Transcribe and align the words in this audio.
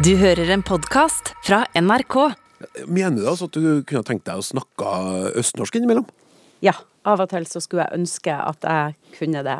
Du 0.00 0.14
hører 0.16 0.48
en 0.48 0.62
podkast 0.64 1.34
fra 1.44 1.58
NRK. 1.76 2.14
Mener 2.88 3.18
du 3.20 3.26
altså 3.28 3.50
at 3.50 3.56
du 3.58 3.82
kunne 3.84 4.00
tenkt 4.08 4.24
deg 4.24 4.40
å 4.40 4.44
snakke 4.46 4.92
østnorsk 5.36 5.76
innimellom? 5.76 6.06
Ja, 6.64 6.72
av 7.04 7.20
og 7.20 7.28
til 7.28 7.44
så 7.44 7.60
skulle 7.60 7.84
jeg 7.84 8.00
ønske 8.00 8.32
at 8.32 8.64
jeg 8.64 9.18
kunne 9.18 9.44
det. 9.44 9.58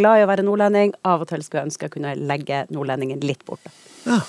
Glad 0.00 0.22
i 0.22 0.24
å 0.24 0.30
være 0.32 0.46
nordlending. 0.48 0.96
Av 1.04 1.20
og 1.20 1.28
til 1.28 1.44
skulle 1.44 1.66
jeg 1.66 1.68
ønske 1.68 1.84
jeg 1.84 1.96
kunne 1.98 2.16
legge 2.16 2.64
nordlendingen 2.72 3.20
litt 3.20 3.44
bort. 3.44 3.68
Ja. 4.08 4.24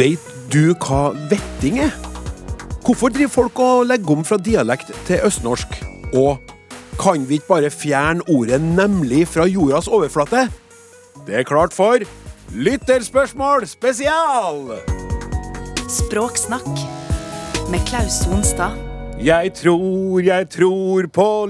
Vet 0.00 0.36
du 0.48 0.62
hva 0.80 1.10
vetting 1.28 1.82
er? 1.84 2.07
Hvorfor 2.88 3.10
driver 3.12 3.28
folk 3.28 3.58
og 3.60 3.82
legger 3.84 4.14
om 4.16 4.22
fra 4.24 4.38
dialekt 4.40 4.94
til 5.04 5.20
østnorsk? 5.26 5.74
Og 6.16 6.38
kan 6.96 7.26
vi 7.28 7.36
ikke 7.36 7.50
bare 7.50 7.70
fjerne 7.70 8.24
ordet 8.32 8.60
'nemlig' 8.60 9.26
fra 9.28 9.44
jordas 9.44 9.88
overflate? 9.88 10.48
Det 11.26 11.34
er 11.36 11.42
klart 11.42 11.74
for 11.74 11.98
Lytterspørsmål 12.54 13.66
spesial! 13.66 14.72
Språksnakk 15.88 16.68
med 17.70 17.84
Klaus 17.86 18.24
Sonstad. 18.24 18.72
Jeg 19.20 19.52
tror, 19.54 20.20
jeg 20.20 20.48
tror 20.48 21.02
på 21.12 21.46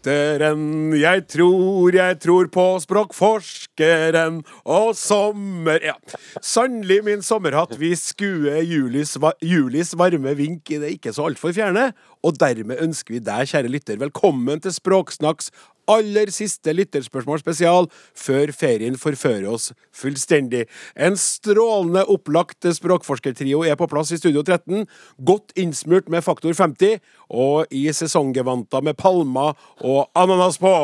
lytteren. 0.00 0.94
Jeg 0.96 1.26
tror, 1.28 1.92
jeg 1.94 2.18
tror 2.20 2.48
på 2.48 2.80
språkforskeren 2.80 4.42
og 4.64 4.96
sommer... 4.96 5.80
Ja, 5.84 5.94
sannelig 6.42 7.04
min 7.04 7.22
sommerhatt. 7.22 7.76
Vi 7.78 7.94
skuer 7.96 8.62
Julis, 8.62 9.16
Julis 9.42 9.94
varme 9.96 10.34
vink 10.34 10.70
i 10.70 10.78
det 10.80 10.94
ikke 10.96 11.12
så 11.12 11.28
altfor 11.28 11.52
fjerne. 11.52 11.92
Og 12.24 12.36
dermed 12.40 12.80
ønsker 12.80 13.14
vi 13.14 13.20
deg, 13.24 13.48
kjære 13.48 13.70
lytter, 13.72 13.96
velkommen 14.00 14.60
til 14.60 14.72
Språksnakks 14.72 15.50
aller 15.90 16.30
siste 16.34 16.74
lytterspørsmål 16.76 17.42
spesial 17.42 17.88
før 18.18 18.52
ferien 18.56 18.96
forfører 19.00 19.48
oss 19.50 19.70
fullstendig. 19.96 20.66
En 20.94 21.18
strålende 21.18 22.06
opplagt 22.10 22.68
språkforskertrio 22.76 23.64
er 23.66 23.78
på 23.80 23.88
plass 23.90 24.12
i 24.14 24.20
Studio 24.20 24.44
13. 24.46 24.86
Godt 25.26 25.54
innsmurt 25.58 26.10
med 26.12 26.24
faktor 26.26 26.54
50, 26.56 27.00
og 27.30 27.70
i 27.70 27.86
sesonggevanter 27.94 28.84
med 28.84 28.98
palmer 28.98 29.54
og 29.80 30.08
ananas 30.18 30.58
på. 30.60 30.74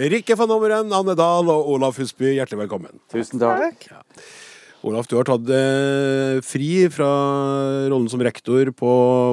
Rikke 0.00 0.36
van 0.38 0.54
Ommeren, 0.54 0.92
Anne 0.96 1.16
Dahl 1.18 1.50
og 1.52 1.68
Olav 1.74 1.98
Husby, 2.00 2.32
hjertelig 2.38 2.64
velkommen. 2.64 3.00
Tusen 3.12 3.42
takk. 3.42 3.88
Olaf, 4.84 5.06
du 5.08 5.14
har 5.16 5.24
tatt 5.24 5.48
eh, 5.48 6.42
fri 6.44 6.84
fra 6.92 7.08
rollen 7.88 8.08
som 8.12 8.20
rektor 8.20 8.68
på 8.76 8.90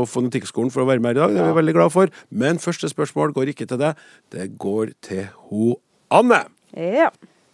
Fonetikkskolen 0.07 0.71
for 0.71 0.85
å 0.85 0.87
være 0.87 1.03
med 1.03 1.11
her 1.11 1.17
i 1.17 1.21
dag. 1.25 1.33
Det 1.35 1.41
er 1.43 1.49
vi 1.49 1.57
veldig 1.57 1.73
glad 1.75 1.91
for. 1.91 2.13
Men 2.31 2.61
første 2.63 2.87
spørsmål 2.87 3.33
går 3.35 3.51
ikke 3.51 3.67
til 3.67 3.81
deg. 3.81 3.99
Det 4.31 4.47
går 4.61 4.93
til 5.03 5.27
ho 5.49 5.75
Anne. 6.11 6.45
Ja. 6.71 7.09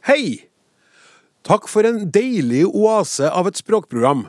Hei! 0.06 0.46
Takk 1.48 1.66
for 1.72 1.90
en 1.90 2.06
deilig 2.14 2.68
oase 2.70 3.32
av 3.34 3.50
et 3.50 3.58
språkprogram. 3.58 4.28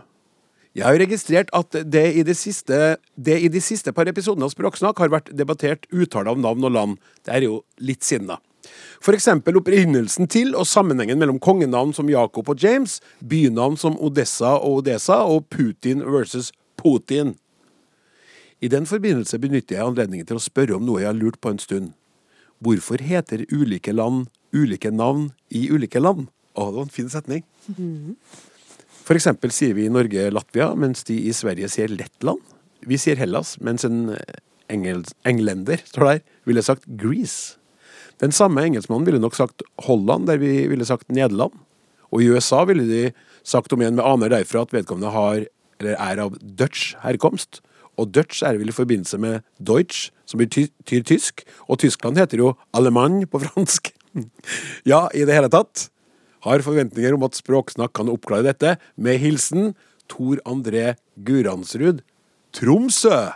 Jeg 0.78 0.86
har 0.86 1.00
registrert 1.02 1.52
at 1.56 1.76
det 1.92 2.06
i 2.20 2.24
de 2.24 2.36
siste, 2.38 2.96
det 3.20 3.36
i 3.42 3.52
de 3.52 3.60
siste 3.60 3.92
par 3.92 4.08
episodene 4.08 4.46
av 4.46 4.52
Språksnakk 4.54 5.00
har 5.02 5.12
vært 5.12 5.32
debattert 5.36 5.88
uttale 5.90 6.30
av 6.32 6.40
navn 6.40 6.68
og 6.68 6.76
land. 6.76 7.00
Det 7.26 7.34
er 7.34 7.48
jo 7.48 7.62
litt 7.82 8.06
siden, 8.06 8.30
da. 8.30 8.38
For 9.04 9.14
eksempel 9.14 9.58
opprinnelsen 9.60 10.28
til 10.30 10.54
og 10.58 10.66
sammenhengen 10.66 11.20
mellom 11.20 11.38
kongenavn 11.42 11.92
som 11.94 12.10
Jakob 12.10 12.48
og 12.50 12.62
James, 12.62 12.98
bynavn 13.20 13.78
som 13.78 13.98
Odessa 14.02 14.56
og 14.58 14.82
Odessa 14.82 15.20
og 15.24 15.46
Putin 15.52 16.02
versus 16.06 16.52
Putin. 16.80 17.36
I 18.60 18.68
den 18.68 18.88
forbindelse 18.90 19.38
benytter 19.38 19.78
jeg 19.78 19.86
anledningen 19.86 20.26
til 20.26 20.40
å 20.40 20.42
spørre 20.42 20.74
om 20.76 20.86
noe 20.86 21.04
jeg 21.04 21.12
har 21.12 21.18
lurt 21.18 21.38
på 21.40 21.52
en 21.54 21.62
stund. 21.62 21.92
Hvorfor 22.58 22.98
heter 22.98 23.46
ulike 23.54 23.94
land 23.94 24.26
ulike 24.52 24.90
navn 24.90 25.30
i 25.54 25.68
ulike 25.70 26.00
land? 26.00 26.28
Å, 26.56 26.68
det 26.68 26.78
var 26.78 26.86
en 26.86 26.94
fin 26.94 27.10
setning. 27.12 27.44
For 29.04 29.16
eksempel 29.16 29.52
sier 29.54 29.76
vi 29.76 29.86
i 29.86 29.92
Norge 29.92 30.28
Latvia, 30.32 30.72
mens 30.76 31.04
de 31.08 31.16
i 31.28 31.34
Sverige 31.36 31.70
sier 31.72 31.92
Lettland. 31.92 32.42
Vi 32.88 32.98
sier 33.00 33.18
Hellas, 33.20 33.56
mens 33.64 33.86
en 33.86 34.14
engel, 34.72 35.04
englender, 35.28 35.80
står 35.88 36.08
der, 36.08 36.20
ville 36.48 36.64
sagt 36.64 36.88
Greece. 37.00 37.57
Den 38.22 38.34
samme 38.34 38.64
engelskmannen 38.66 39.06
ville 39.06 39.22
nok 39.22 39.36
sagt 39.38 39.62
Holland, 39.86 40.26
der 40.26 40.40
vi 40.42 40.66
ville 40.70 40.86
sagt 40.86 41.10
Nederland. 41.12 41.54
Og 42.10 42.22
i 42.22 42.30
USA 42.32 42.64
ville 42.68 42.86
de 42.88 43.02
sagt 43.46 43.72
om 43.72 43.82
igjen 43.82 43.98
med 43.98 44.06
aner 44.06 44.32
derfra 44.32 44.64
at 44.64 44.74
vedkommende 44.74 45.12
har, 45.14 45.44
er 45.78 46.22
av 46.22 46.34
Dutch 46.42 46.96
herkomst. 47.04 47.60
Og 47.98 48.10
Dutch 48.14 48.42
er 48.46 48.58
vel 48.58 48.70
i 48.70 48.74
forbindelse 48.74 49.18
med 49.22 49.44
Deutsch, 49.58 50.10
som 50.26 50.40
betyr 50.42 50.70
ty 50.86 51.00
tysk. 51.06 51.44
Og 51.66 51.80
Tyskland 51.82 52.18
heter 52.18 52.42
jo 52.42 52.54
Allemagne 52.74 53.26
på 53.26 53.42
fransk. 53.42 53.92
ja, 54.92 55.06
i 55.14 55.24
det 55.26 55.34
hele 55.34 55.50
tatt. 55.52 55.88
Har 56.46 56.62
forventninger 56.62 57.16
om 57.16 57.26
at 57.26 57.38
Språksnakk 57.38 57.96
kan 57.98 58.10
oppklare 58.10 58.46
dette. 58.46 58.76
Med 58.96 59.18
hilsen 59.22 59.74
Tor 60.10 60.40
André 60.48 60.94
Guransrud, 61.26 62.02
Tromsø. 62.54 63.28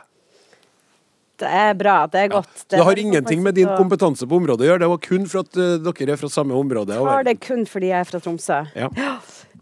Det 1.41 1.48
er 1.48 1.76
bra. 1.78 2.06
Det 2.06 2.20
er 2.20 2.32
godt. 2.32 2.50
Ja. 2.69 2.76
det 2.76 2.84
har 2.84 2.98
ingenting 2.98 3.43
med 3.43 3.54
din 3.54 3.70
kompetanse 3.76 4.26
på 4.28 4.37
området 4.38 4.66
å 4.66 4.69
gjøre. 4.70 4.82
Det 4.84 4.91
var 4.93 5.00
kun 5.06 5.25
for 5.31 5.47
at 5.47 5.56
eh, 5.59 5.78
dere 5.82 6.15
er 6.15 6.20
fra 6.20 6.31
samme 6.31 6.59
område. 6.59 6.98
Jeg 6.98 7.09
har 7.09 7.25
det 7.26 7.38
kun 7.43 7.65
fordi 7.69 7.93
jeg 7.93 8.04
er 8.04 8.09
fra 8.09 8.20
Tromsø. 8.22 8.60
Ja. 8.78 8.91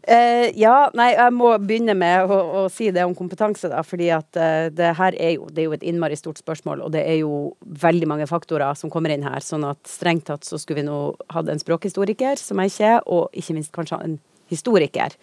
Uh, 0.00 0.48
ja, 0.64 0.75
nei, 0.97 1.10
jeg 1.14 1.34
må 1.36 1.53
begynne 1.62 1.94
med 1.98 2.32
å, 2.32 2.38
å 2.62 2.64
si 2.72 2.91
det 2.94 3.04
om 3.06 3.14
kompetanse, 3.16 3.70
da. 3.72 3.84
Fordi 3.86 4.10
at 4.16 4.41
uh, 4.41 4.66
det 4.75 4.94
her 4.98 5.16
er 5.16 5.36
jo, 5.36 5.47
det 5.48 5.64
er 5.64 5.70
jo 5.70 5.76
et 5.78 5.86
innmari 5.86 6.19
stort 6.19 6.41
spørsmål, 6.42 6.82
og 6.86 6.94
det 6.97 7.04
er 7.06 7.20
jo 7.22 7.54
veldig 7.84 8.10
mange 8.10 8.28
faktorer 8.31 8.78
som 8.78 8.92
kommer 8.92 9.14
inn 9.14 9.26
her. 9.26 9.41
Sånn 9.44 9.66
at 9.69 9.81
strengt 9.88 10.28
tatt 10.28 10.48
så 10.48 10.60
skulle 10.60 10.82
vi 10.82 10.88
nå 10.91 10.98
hatt 11.32 11.52
en 11.52 11.62
språkhistoriker, 11.62 12.41
som 12.41 12.60
jeg 12.60 12.75
ikke 12.75 12.92
er, 12.97 13.06
og 13.06 13.31
ikke 13.37 13.56
minst 13.56 13.72
kanskje 13.76 14.02
en 14.04 14.19
historiker. 14.50 15.14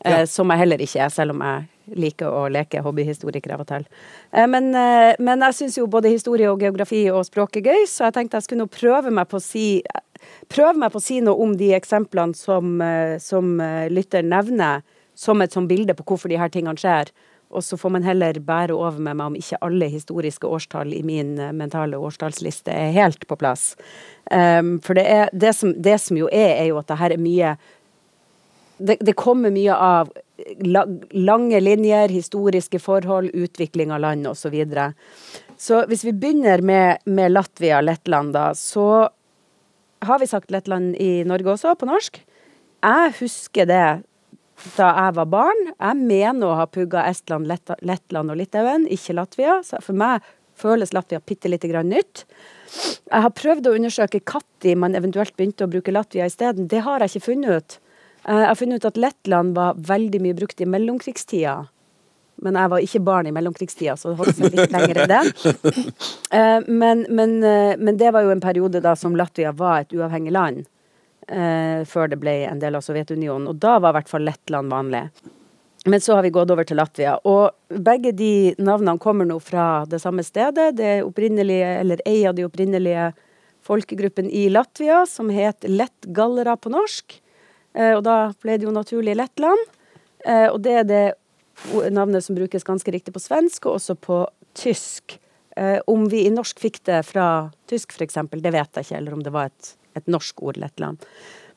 Ja. 0.00 0.20
Eh, 0.20 0.26
som 0.30 0.48
jeg 0.48 0.62
heller 0.62 0.80
ikke 0.80 1.04
er, 1.04 1.12
selv 1.12 1.34
om 1.34 1.42
jeg 1.44 1.66
liker 1.96 2.30
å 2.30 2.44
leke 2.52 2.82
hobbyhistoriker 2.84 3.54
av 3.54 3.64
og 3.64 3.70
til. 3.70 3.86
Eh, 4.32 4.46
men, 4.50 4.70
eh, 4.74 5.14
men 5.18 5.44
jeg 5.48 5.58
syns 5.58 5.78
jo 5.78 5.88
både 5.90 6.12
historie 6.12 6.50
og 6.50 6.60
geografi 6.60 7.04
og 7.10 7.24
språk 7.26 7.56
er 7.56 7.70
gøy, 7.70 7.86
så 7.88 8.08
jeg 8.08 8.18
tenkte 8.18 8.38
jeg 8.38 8.48
skulle 8.48 8.66
nå 8.66 8.70
prøve 8.72 9.10
meg 9.14 9.28
på 9.28 9.40
å 9.40 9.44
si 9.44 9.82
prøve 10.52 10.76
meg 10.76 10.92
på 10.92 11.00
å 11.00 11.02
si 11.02 11.20
noe 11.24 11.40
om 11.40 11.56
de 11.56 11.72
eksemplene 11.72 12.36
som, 12.36 12.80
eh, 12.80 13.18
som 13.18 13.58
lytter 13.88 14.22
nevner, 14.22 14.82
som 15.14 15.40
et 15.40 15.52
sånt 15.52 15.68
bilde 15.68 15.94
på 15.94 16.04
hvorfor 16.04 16.28
de 16.28 16.36
her 16.36 16.48
tingene 16.48 16.76
skjer. 16.76 17.10
Og 17.50 17.62
så 17.62 17.76
får 17.76 17.90
man 17.90 18.02
heller 18.02 18.34
bære 18.34 18.70
over 18.70 19.00
med 19.00 19.16
meg 19.16 19.26
om 19.26 19.34
ikke 19.34 19.58
alle 19.60 19.88
historiske 19.90 20.46
årstall 20.46 20.92
i 20.94 21.02
min 21.02 21.34
mentale 21.56 21.98
årstallsliste 21.98 22.70
er 22.70 22.92
helt 22.92 23.26
på 23.26 23.36
plass. 23.36 23.74
Um, 24.30 24.78
for 24.78 24.94
det, 24.94 25.06
er, 25.10 25.28
det, 25.32 25.56
som, 25.56 25.72
det 25.74 25.98
som 26.00 26.16
jo 26.16 26.28
er, 26.30 26.54
er 26.60 26.66
jo 26.70 26.78
at 26.78 26.86
det 26.86 26.98
her 27.00 27.10
er 27.10 27.18
mye 27.18 27.56
det, 28.80 28.96
det 29.00 29.16
kommer 29.18 29.52
mye 29.52 29.74
av 29.74 30.12
lange 31.10 31.60
linjer, 31.60 32.08
historiske 32.08 32.80
forhold, 32.82 33.30
utvikling 33.34 33.92
av 33.92 34.00
land 34.00 34.26
osv. 34.26 34.40
Så, 34.40 34.52
videre. 34.52 34.90
så 35.56 35.84
hvis 35.90 36.04
vi 36.04 36.12
begynner 36.12 36.62
med, 36.62 37.04
med 37.04 37.32
Latvia, 37.32 37.80
Lettland, 37.80 38.32
da, 38.34 38.50
så 38.54 39.08
har 40.00 40.18
vi 40.18 40.26
sagt 40.26 40.50
Lettland 40.50 40.96
i 40.96 41.24
Norge 41.28 41.54
også, 41.54 41.74
på 41.76 41.88
norsk. 41.88 42.22
Jeg 42.80 43.12
husker 43.20 43.68
det 43.68 43.84
da 44.76 44.88
jeg 44.88 45.16
var 45.16 45.28
barn. 45.32 45.62
Jeg 45.72 45.96
mener 46.00 46.48
å 46.48 46.56
ha 46.58 46.66
pugga 46.68 47.06
Estland, 47.08 47.48
Lettland 47.48 48.32
og 48.32 48.38
Litauen, 48.40 48.86
ikke 48.88 49.16
Latvia. 49.16 49.60
Så 49.64 49.80
for 49.84 49.96
meg 49.96 50.24
føles 50.60 50.92
Latvia 50.92 51.20
bitte 51.24 51.48
lite 51.48 51.68
grann 51.70 51.92
nytt. 51.92 52.24
Jeg 53.10 53.24
har 53.24 53.36
prøvd 53.36 53.68
å 53.68 53.76
undersøke 53.78 54.20
når 54.20 54.76
man 54.76 54.96
eventuelt 54.96 55.36
begynte 55.36 55.64
å 55.64 55.72
bruke 55.72 55.92
Latvia 55.92 56.26
isteden. 56.28 56.68
Det 56.68 56.84
har 56.86 57.00
jeg 57.00 57.14
ikke 57.14 57.28
funnet 57.30 57.56
ut. 57.56 57.78
Eh, 58.30 58.38
Jeg 58.38 58.46
har 58.46 58.58
funnet 58.58 58.80
ut 58.80 58.88
at 58.92 58.96
Lettland 59.00 59.54
var 59.58 59.74
veldig 59.74 60.20
mye 60.22 60.38
brukt 60.38 60.60
i 60.60 60.68
mellomkrigstida. 60.68 61.56
Men 62.40 62.56
jeg 62.56 62.70
var 62.72 62.80
ikke 62.80 63.02
barn 63.04 63.26
i 63.28 63.32
mellomkrigstida, 63.36 63.96
så 64.00 64.10
det 64.10 64.20
holdt 64.20 64.38
seg 64.38 64.54
litt 64.54 64.72
lenger 64.72 65.02
enn 65.02 65.10
det. 65.14 65.22
Eh, 66.38 66.60
Men, 66.66 67.06
men, 67.10 67.42
eh, 67.42 67.74
men 67.76 67.96
det 67.98 68.12
var 68.14 68.22
jo 68.22 68.30
en 68.30 68.40
periode 68.40 68.80
da 68.80 68.94
som 68.96 69.16
Latvia 69.18 69.50
var 69.52 69.80
et 69.82 69.92
uavhengig 69.96 70.32
land. 70.32 70.68
Før 71.86 72.08
det 72.10 72.16
ble 72.18 72.32
en 72.48 72.58
del 72.58 72.74
av 72.74 72.82
Sovjetunionen. 72.82 73.44
Og 73.46 73.58
da 73.62 73.76
var 73.78 73.92
i 73.92 73.96
hvert 74.00 74.08
fall 74.10 74.24
Lettland 74.26 74.72
vanlig. 74.72 75.04
Men 75.86 76.02
så 76.02 76.16
har 76.16 76.24
vi 76.26 76.32
gått 76.34 76.50
over 76.50 76.66
til 76.66 76.80
Latvia. 76.80 77.12
Og 77.22 77.52
begge 77.70 78.10
de 78.18 78.54
navnene 78.58 78.98
kommer 78.98 79.28
nå 79.28 79.36
fra 79.38 79.84
det 79.86 80.00
samme 80.02 80.24
stedet. 80.26 80.72
Det 80.80 81.04
opprinnelige, 81.06 81.68
eller 81.84 82.02
ei 82.02 82.24
av 82.26 82.34
de 82.34 82.48
opprinnelige 82.48 83.12
folkegruppen 83.62 84.26
i 84.26 84.48
Latvia, 84.50 85.04
som 85.06 85.30
het 85.30 85.68
lettgallere 85.70 86.56
på 86.58 86.72
norsk. 86.74 87.20
Eh, 87.74 87.94
og 87.96 88.04
da 88.06 88.32
ble 88.42 88.58
det 88.58 88.68
jo 88.68 88.74
naturlig 88.74 89.16
Lettland. 89.18 89.66
Eh, 90.26 90.48
og 90.50 90.60
det 90.64 90.76
er 90.82 90.86
det 90.88 91.04
navnet 91.92 92.24
som 92.24 92.38
brukes 92.38 92.64
ganske 92.64 92.92
riktig 92.92 93.14
på 93.14 93.22
svensk, 93.22 93.66
og 93.66 93.78
også 93.78 93.96
på 94.00 94.22
tysk. 94.58 95.18
Eh, 95.56 95.78
om 95.90 96.06
vi 96.08 96.24
i 96.26 96.32
norsk 96.32 96.60
fikk 96.62 96.82
det 96.88 97.02
fra 97.10 97.50
tysk, 97.70 97.94
f.eks., 97.96 98.18
det 98.32 98.54
vet 98.54 98.80
jeg 98.80 98.88
ikke, 98.88 98.96
eller 98.96 99.16
om 99.16 99.24
det 99.24 99.34
var 99.34 99.50
et, 99.50 99.74
et 99.98 100.10
norsk 100.10 100.42
ord, 100.42 100.60
Lettland. 100.60 101.02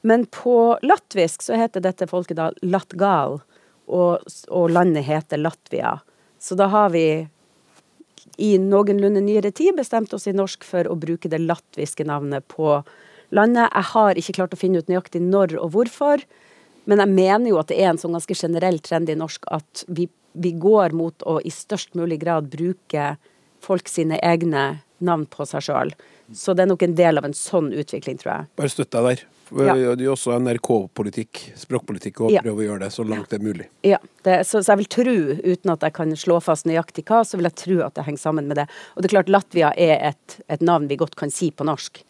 Men 0.04 0.26
på 0.26 0.76
latvisk 0.84 1.46
så 1.46 1.56
heter 1.56 1.84
dette 1.84 2.10
folket 2.12 2.40
da 2.40 2.50
latgal, 2.66 3.40
og, 3.88 4.26
og 4.52 4.72
landet 4.72 5.06
heter 5.08 5.40
Latvia. 5.40 5.98
Så 6.40 6.56
da 6.60 6.68
har 6.72 6.92
vi 6.92 7.06
i 8.38 8.58
noenlunde 8.60 9.22
nyere 9.24 9.52
tid 9.56 9.76
bestemt 9.76 10.14
oss 10.16 10.28
i 10.28 10.36
norsk 10.36 10.64
for 10.68 10.88
å 10.88 10.96
bruke 11.00 11.32
det 11.32 11.42
latviske 11.44 12.06
navnet 12.08 12.48
på 12.52 12.78
landet. 13.36 13.70
Jeg 13.74 13.90
har 13.94 14.20
ikke 14.22 14.36
klart 14.40 14.56
å 14.56 14.60
finne 14.62 14.82
ut 14.82 14.90
nøyaktig 14.92 15.22
når 15.26 15.58
og 15.62 15.74
hvorfor, 15.76 16.24
men 16.86 17.00
jeg 17.00 17.14
mener 17.14 17.50
jo 17.54 17.60
at 17.62 17.70
det 17.72 17.80
er 17.80 17.94
en 17.94 18.00
sånn 18.02 18.16
ganske 18.18 18.36
generell 18.36 18.80
trend 18.84 19.10
i 19.10 19.16
norsk 19.20 19.46
at 19.56 19.86
vi, 19.88 20.10
vi 20.36 20.52
går 20.60 20.96
mot 20.98 21.24
å 21.30 21.38
i 21.44 21.52
størst 21.54 21.96
mulig 21.96 22.20
grad 22.24 22.50
bruke 22.52 23.14
folk 23.64 23.88
sine 23.88 24.18
egne 24.20 24.82
navn 25.04 25.24
på 25.32 25.46
seg 25.48 25.64
sjøl. 25.64 25.94
Så 26.36 26.54
det 26.56 26.66
er 26.66 26.72
nok 26.72 26.84
en 26.84 26.96
del 26.96 27.20
av 27.20 27.26
en 27.28 27.36
sånn 27.36 27.72
utvikling, 27.76 28.18
tror 28.20 28.32
jeg. 28.34 28.50
Bare 28.60 28.72
støtt 28.72 28.92
deg 28.96 29.08
der. 29.10 29.24
Ja. 29.54 29.74
Det 29.76 29.84
er 30.00 30.04
jo 30.08 30.14
også 30.16 30.34
NRK-politikk, 30.40 31.42
språkpolitikk, 31.60 32.22
å 32.26 32.32
Ja. 32.32 32.42
prøve 32.42 32.64
å 32.64 32.68
gjøre 32.68 32.80
det 32.86 32.92
så 32.96 33.04
langt 33.06 33.30
det 33.30 33.40
er 33.40 33.44
mulig. 33.44 33.68
Ja, 33.84 34.00
det, 34.24 34.40
så, 34.48 34.64
så 34.64 34.74
jeg 34.74 34.82
vil 34.84 34.92
tro, 34.96 35.16
uten 35.44 35.74
at 35.76 35.84
jeg 35.86 35.94
kan 35.94 36.16
slå 36.18 36.40
fast 36.42 36.66
nøyaktig 36.66 37.06
hva, 37.06 37.22
så 37.28 37.38
vil 37.38 37.48
jeg 37.52 37.56
tro 37.60 37.78
at 37.86 37.94
det 37.96 38.06
henger 38.08 38.24
sammen 38.24 38.48
med 38.50 38.58
det. 38.58 38.66
Og 38.96 39.04
det 39.04 39.12
er 39.12 39.16
klart, 39.18 39.30
Latvia 39.30 39.74
er 39.78 40.00
et, 40.14 40.40
et 40.50 40.62
navn 40.64 40.88
vi 40.90 40.98
godt 40.98 41.16
kan 41.20 41.30
si 41.32 41.52
på 41.52 41.68
norsk. 41.68 42.02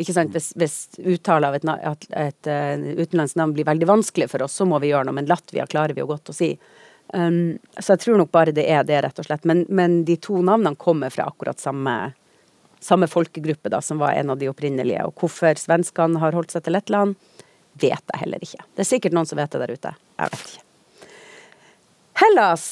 Ikke 0.00 0.14
sant? 0.14 0.32
Hvis, 0.32 0.52
hvis 0.58 0.76
uttale 0.98 1.48
av 1.50 1.56
et, 1.58 1.64
et, 1.64 2.06
et, 2.16 2.46
eh, 2.46 2.84
utenlandsk 3.00 3.36
navn 3.40 3.56
blir 3.56 3.66
veldig 3.68 3.88
vanskelig 3.90 4.30
for 4.30 4.46
oss, 4.46 4.54
så 4.60 4.66
må 4.68 4.78
vi 4.80 4.92
gjøre 4.92 5.08
noe, 5.08 5.16
men 5.18 5.28
Latvia 5.28 5.66
klarer 5.68 5.96
vi 5.96 6.04
jo 6.04 6.08
godt 6.10 6.30
å 6.32 6.36
si. 6.36 6.54
Um, 7.10 7.58
så 7.74 7.96
jeg 7.96 8.04
tror 8.04 8.20
nok 8.20 8.30
bare 8.30 8.54
det 8.54 8.68
er 8.70 8.86
det, 8.86 9.00
rett 9.02 9.18
og 9.18 9.26
slett. 9.26 9.44
Men, 9.48 9.64
men 9.68 10.04
de 10.06 10.16
to 10.22 10.38
navnene 10.46 10.78
kommer 10.78 11.10
fra 11.10 11.26
akkurat 11.26 11.60
samme, 11.60 11.96
samme 12.80 13.10
folkegruppe, 13.10 13.72
da, 13.72 13.82
som 13.82 13.98
var 14.02 14.14
en 14.14 14.30
av 14.30 14.38
de 14.40 14.48
opprinnelige. 14.52 15.04
Og 15.08 15.24
hvorfor 15.24 15.58
svenskene 15.58 16.22
har 16.22 16.38
holdt 16.38 16.54
seg 16.54 16.64
til 16.64 16.78
Lettland, 16.78 17.18
vet 17.80 18.14
jeg 18.14 18.22
heller 18.22 18.46
ikke. 18.46 18.64
Det 18.74 18.84
er 18.84 18.92
sikkert 18.94 19.16
noen 19.16 19.28
som 19.28 19.40
vet 19.40 19.52
det 19.52 19.62
der 19.64 19.74
ute. 19.74 19.94
Jeg 20.20 20.34
vet 20.34 20.48
ikke. 20.48 20.66
Hellas. 22.20 22.64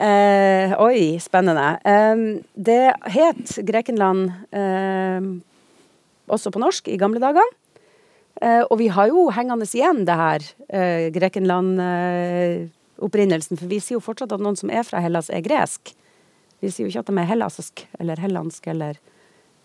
Eh, 0.00 0.72
oi, 0.80 1.18
spennende. 1.20 1.66
Eh, 1.84 2.16
det 2.54 2.82
het 3.16 3.58
Grekenland 3.68 4.30
eh, 4.54 5.20
også 6.30 6.50
på 6.54 6.60
norsk 6.62 6.88
i 6.88 6.96
gamle 7.00 7.20
dager. 7.22 7.48
Eh, 8.40 8.62
og 8.70 8.78
vi 8.80 8.88
har 8.94 9.06
jo 9.10 9.26
hengende 9.34 9.66
igjen 9.68 10.04
det 10.08 10.16
her 10.16 10.40
eh, 10.70 11.10
Grekenland-opprinnelsen, 11.12 13.56
for 13.58 13.66
vi 13.70 13.80
sier 13.82 13.96
jo 13.98 14.04
fortsatt 14.04 14.32
at 14.36 14.42
noen 14.42 14.56
som 14.58 14.70
er 14.72 14.84
fra 14.86 15.00
Hellas, 15.04 15.30
er 15.32 15.42
gresk. 15.44 15.82
Vi 16.60 16.68
sier 16.70 16.84
jo 16.86 16.90
ikke 16.92 17.02
at 17.04 17.10
de 17.10 17.14
er 17.22 17.30
hellask 17.30 17.74
eller 18.00 18.16
hellandsk 18.20 18.66
eller 18.74 18.94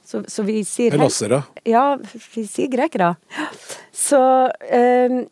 Så, 0.05 0.21
så 0.29 0.43
vi 0.45 0.59
sier 0.63 0.91
hel- 0.93 0.99
Helassere. 1.01 1.39
ja, 1.65 1.97
vi 2.35 2.43
sier 2.45 2.69
grekere. 2.69 3.15
Så 3.91 4.19
eh, 4.69 5.25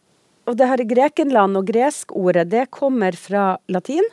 Og 0.49 0.57
det 0.59 0.65
her 0.67 0.81
Grekenland 0.83 1.55
og 1.55 1.65
greskordet, 1.69 2.49
det 2.51 2.65
kommer 2.73 3.13
fra 3.15 3.53
latin. 3.71 4.03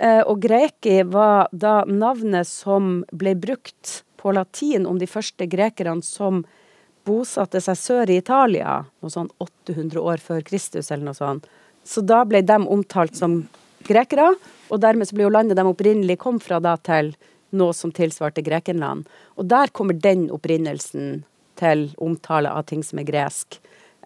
Eh, 0.00 0.22
og 0.22 0.38
greki 0.40 1.02
var 1.10 1.48
da 1.52 1.82
navnet 1.84 2.46
som 2.48 3.02
ble 3.12 3.34
brukt 3.34 4.04
på 4.18 4.34
latin 4.34 4.86
om 4.86 4.98
de 5.00 5.08
første 5.08 5.46
grekerne 5.50 6.04
som 6.04 6.42
bosatte 7.08 7.60
seg 7.64 7.78
sør 7.78 8.10
i 8.12 8.18
Italia, 8.20 8.82
noe 9.00 9.12
sånn 9.12 9.30
800 9.40 10.02
år 10.02 10.20
før 10.22 10.44
Kristus 10.44 10.90
eller 10.90 11.08
noe 11.08 11.16
sånt. 11.16 11.48
Så 11.86 12.02
da 12.04 12.20
ble 12.28 12.42
de 12.44 12.58
omtalt 12.68 13.16
som 13.16 13.40
grekere, 13.88 14.34
og 14.68 14.82
dermed 14.82 15.08
så 15.08 15.16
ble 15.16 15.24
jo 15.24 15.32
landet 15.32 15.56
de 15.56 15.64
opprinnelig 15.64 16.18
kom 16.20 16.40
fra 16.42 16.58
da 16.60 16.74
til 16.84 17.14
noe 17.56 17.72
som 17.72 17.92
tilsvarte 17.94 18.44
Grekenland. 18.44 19.06
Og 19.40 19.48
der 19.48 19.72
kommer 19.72 19.96
den 19.96 20.28
opprinnelsen 20.34 21.22
til 21.58 21.88
omtale 21.96 22.52
av 22.52 22.66
ting 22.68 22.84
som 22.84 23.00
er 23.00 23.08
gresk. 23.08 23.58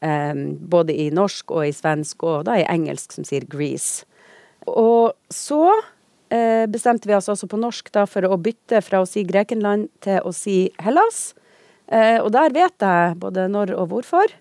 Um, 0.02 0.54
både 0.70 0.94
i 0.98 1.10
norsk 1.14 1.50
og 1.54 1.66
i 1.66 1.74
svensk, 1.74 2.22
og 2.26 2.46
da 2.48 2.58
i 2.58 2.68
engelsk 2.70 3.14
som 3.14 3.26
sier 3.26 3.46
Greece. 3.50 4.06
Og 4.66 5.12
så 5.30 5.66
bestemte 6.72 7.08
vi 7.10 7.16
oss 7.16 7.28
også 7.28 7.48
på 7.50 7.58
norsk 7.60 7.90
da 7.92 8.06
for 8.08 8.24
å 8.24 8.38
bytte 8.40 8.80
fra 8.84 9.02
å 9.02 9.08
si 9.08 9.24
Grekenland 9.28 9.90
til 10.04 10.20
å 10.24 10.32
si 10.32 10.70
Hellas. 10.80 11.32
Eh, 11.92 12.18
og 12.22 12.30
der 12.32 12.54
vet 12.54 12.80
jeg 12.80 13.18
både 13.20 13.48
når 13.52 13.74
og 13.76 13.90
hvorfor. 13.92 14.32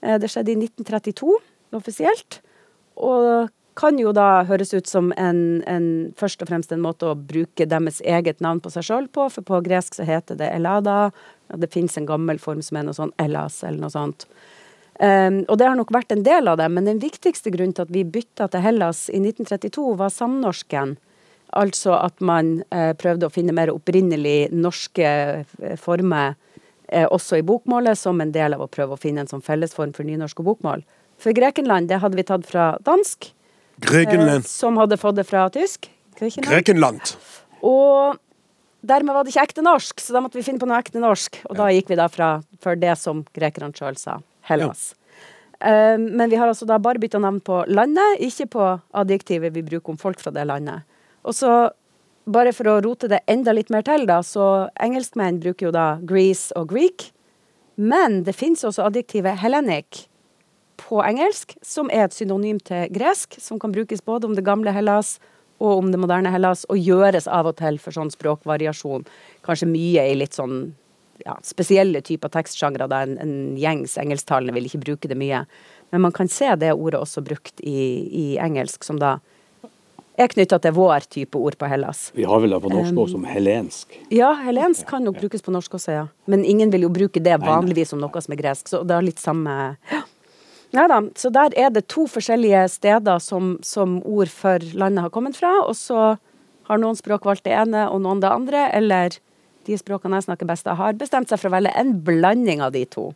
Eh, 0.00 0.16
det 0.20 0.30
skjedde 0.32 0.54
i 0.54 0.58
1932 0.62 1.36
offisielt. 1.76 2.40
Og 2.96 3.50
kan 3.74 3.98
jo 3.98 4.12
da 4.14 4.44
høres 4.46 4.70
ut 4.74 4.86
som 4.86 5.10
en, 5.18 5.62
en, 5.66 5.86
først 6.16 6.44
og 6.44 6.50
fremst 6.50 6.72
en 6.72 6.84
måte 6.84 7.08
å 7.10 7.16
bruke 7.18 7.66
deres 7.66 7.98
eget 8.06 8.38
navn 8.44 8.60
på 8.62 8.70
seg 8.70 8.86
sjøl 8.86 9.08
på, 9.10 9.26
for 9.34 9.46
på 9.46 9.58
gresk 9.66 9.98
så 9.98 10.06
heter 10.06 10.38
det 10.38 10.52
Elada. 10.54 11.08
og 11.50 11.60
Det 11.60 11.72
fins 11.74 11.98
en 11.98 12.06
gammel 12.06 12.38
form 12.38 12.62
som 12.62 12.78
er 12.78 12.86
noe 12.86 12.94
sånn 12.94 13.14
Elas 13.18 13.64
eller 13.66 13.82
noe 13.82 13.90
sånt. 13.90 14.28
Um, 14.94 15.40
og 15.50 15.58
det 15.58 15.66
har 15.66 15.74
nok 15.74 15.90
vært 15.90 16.14
en 16.14 16.22
del 16.22 16.46
av 16.46 16.60
det, 16.60 16.68
men 16.70 16.86
den 16.86 17.00
viktigste 17.02 17.50
grunnen 17.50 17.74
til 17.74 17.82
at 17.82 17.90
vi 17.90 18.04
bytta 18.06 18.46
til 18.52 18.62
Hellas 18.62 19.08
i 19.10 19.18
1932, 19.18 19.88
var 19.98 20.14
samnorsken. 20.14 20.94
Altså 21.54 21.94
at 21.94 22.18
man 22.24 22.56
eh, 22.74 22.92
prøvde 22.98 23.28
å 23.28 23.32
finne 23.32 23.54
mer 23.54 23.70
opprinnelig 23.70 24.48
norske 24.50 25.06
eh, 25.06 25.76
former 25.80 26.34
eh, 26.88 27.06
også 27.06 27.38
i 27.38 27.44
bokmålet, 27.46 27.98
som 27.98 28.18
en 28.22 28.32
del 28.34 28.56
av 28.56 28.64
å 28.64 28.70
prøve 28.70 28.96
å 28.96 29.00
finne 29.00 29.22
en 29.22 29.30
sånn 29.30 29.44
fellesform 29.44 29.94
for 29.94 30.06
nynorsk 30.06 30.42
og 30.42 30.50
bokmål. 30.50 30.82
For 31.22 31.36
Grekenland, 31.36 31.86
det 31.92 32.00
hadde 32.02 32.18
vi 32.18 32.26
tatt 32.26 32.46
fra 32.48 32.72
dansk, 32.86 33.30
Grekenland. 33.84 34.46
som 34.50 34.80
hadde 34.80 34.98
fått 34.98 35.20
det 35.20 35.26
fra 35.28 35.46
tysk. 35.54 35.86
Grekenland. 36.18 36.50
Grekenland. 36.50 37.14
Og 37.62 38.18
dermed 38.82 39.14
var 39.14 39.24
det 39.24 39.34
ikke 39.34 39.46
ekte 39.46 39.64
norsk, 39.66 40.02
så 40.02 40.16
da 40.16 40.22
måtte 40.24 40.40
vi 40.40 40.44
finne 40.46 40.62
på 40.62 40.68
noe 40.68 40.80
ekte 40.82 41.02
norsk. 41.02 41.38
Og 41.50 41.58
da 41.58 41.70
gikk 41.70 41.94
vi 41.94 41.98
da 41.98 42.08
fra 42.10 42.32
for 42.62 42.78
det 42.78 42.96
som 42.98 43.22
grekerne 43.36 43.74
sjøl 43.78 43.98
sa, 44.00 44.18
Hellas. 44.50 44.90
Ja. 45.64 45.96
men 45.96 46.26
vi 46.28 46.36
har 46.36 46.50
altså 46.50 46.66
da 46.68 46.76
bare 46.82 47.00
bytta 47.00 47.20
navn 47.22 47.38
på 47.40 47.62
landet, 47.70 48.18
ikke 48.26 48.48
på 48.52 48.66
adjektivet 48.92 49.54
vi 49.54 49.62
bruker 49.64 49.94
om 49.94 50.00
folk 50.00 50.20
fra 50.20 50.34
det 50.34 50.44
landet. 50.50 50.82
Og 51.24 51.36
så, 51.36 51.52
bare 52.24 52.52
for 52.56 52.68
å 52.70 52.78
rote 52.84 53.08
det 53.10 53.22
enda 53.30 53.54
litt 53.56 53.72
mer 53.72 53.84
til, 53.86 54.06
da, 54.08 54.20
så 54.24 54.68
engelskmenn 54.80 55.40
bruker 55.42 55.68
jo 55.68 55.74
da 55.74 55.86
Greece 56.04 56.54
og 56.58 56.70
Greek. 56.72 57.10
Men 57.74 58.22
det 58.26 58.36
fins 58.38 58.64
også 58.64 58.86
adjektivet 58.86 59.40
hellenic 59.42 60.04
på 60.78 61.00
engelsk, 61.02 61.56
som 61.62 61.90
er 61.90 62.06
et 62.06 62.16
synonym 62.16 62.60
til 62.62 62.90
gresk, 62.94 63.38
som 63.40 63.58
kan 63.62 63.72
brukes 63.74 64.04
både 64.04 64.28
om 64.28 64.36
det 64.36 64.44
gamle 64.46 64.74
Hellas 64.74 65.16
og 65.62 65.78
om 65.78 65.90
det 65.92 66.00
moderne 66.02 66.32
Hellas, 66.34 66.64
og 66.68 66.80
gjøres 66.82 67.28
av 67.30 67.48
og 67.48 67.56
til 67.60 67.78
for 67.80 67.94
sånn 67.94 68.10
språkvariasjon. 68.12 69.06
Kanskje 69.46 69.70
mye 69.70 70.02
i 70.10 70.16
litt 70.18 70.34
sånn 70.36 70.74
ja, 71.22 71.36
spesielle 71.46 72.02
typer 72.04 72.32
tekstsjangre, 72.34 72.88
da 72.90 73.04
en, 73.06 73.14
en 73.22 73.36
gjengs 73.58 73.94
engelsktalende 74.00 74.54
vil 74.56 74.66
ikke 74.68 74.82
bruke 74.82 75.10
det 75.10 75.18
mye. 75.18 75.44
Men 75.94 76.02
man 76.04 76.14
kan 76.14 76.28
se 76.28 76.50
det 76.58 76.72
ordet 76.74 77.00
også 77.00 77.22
brukt 77.24 77.62
i, 77.62 77.78
i 78.10 78.26
engelsk, 78.42 78.82
som 78.84 78.98
da 79.00 79.18
er 80.14 80.30
knytta 80.30 80.60
til 80.62 80.74
vår 80.76 81.06
type 81.10 81.38
ord 81.38 81.56
på 81.58 81.68
Hellas. 81.70 82.06
Vi 82.14 82.26
har 82.28 82.42
vel 82.42 82.54
det 82.54 82.60
på 82.62 82.70
norsk 82.70 82.94
også 82.94 83.16
som 83.16 83.24
helensk. 83.26 83.96
Ja, 84.14 84.30
helensk 84.44 84.86
kan 84.86 85.04
nok 85.06 85.18
brukes 85.18 85.42
på 85.42 85.54
norsk 85.54 85.74
også, 85.78 85.94
ja. 85.94 86.04
Men 86.30 86.44
ingen 86.46 86.70
vil 86.70 86.86
jo 86.86 86.92
bruke 86.94 87.22
det 87.22 87.40
vanligvis 87.42 87.90
som 87.94 88.02
noe 88.02 88.22
som 88.22 88.36
er 88.36 88.40
gresk, 88.40 88.70
så 88.70 88.84
det 88.86 88.96
er 88.96 89.08
litt 89.10 89.22
samme 89.22 89.74
Ja 90.74 90.88
da, 90.90 91.00
så 91.14 91.30
der 91.30 91.54
er 91.54 91.68
det 91.70 91.84
to 91.90 92.08
forskjellige 92.10 92.64
steder 92.72 93.20
som, 93.22 93.56
som 93.62 94.00
ord 94.02 94.30
for 94.30 94.62
landet 94.74 95.04
har 95.04 95.12
kommet 95.14 95.38
fra, 95.38 95.52
og 95.62 95.76
så 95.78 96.16
har 96.66 96.80
noen 96.80 96.98
språk 96.98 97.26
valgt 97.28 97.44
det 97.46 97.54
ene 97.54 97.84
og 97.92 98.00
noen 98.02 98.22
det 98.22 98.32
andre, 98.32 98.64
eller 98.74 99.14
de 99.68 99.76
språkene 99.78 100.18
jeg 100.18 100.26
snakker 100.26 100.48
best 100.48 100.66
av, 100.66 100.80
har 100.80 100.96
bestemt 100.98 101.30
seg 101.30 101.40
for 101.40 101.50
å 101.50 101.54
velge 101.54 101.74
en 101.78 101.94
blanding 102.06 102.62
av 102.64 102.74
de 102.74 102.82
to. 102.90 103.12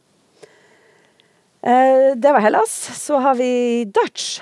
Eh, 1.63 2.15
det 2.15 2.33
var 2.33 2.45
Hellas. 2.45 2.71
Så 2.95 3.19
har 3.19 3.35
vi 3.35 3.85
Dutch, 3.91 4.39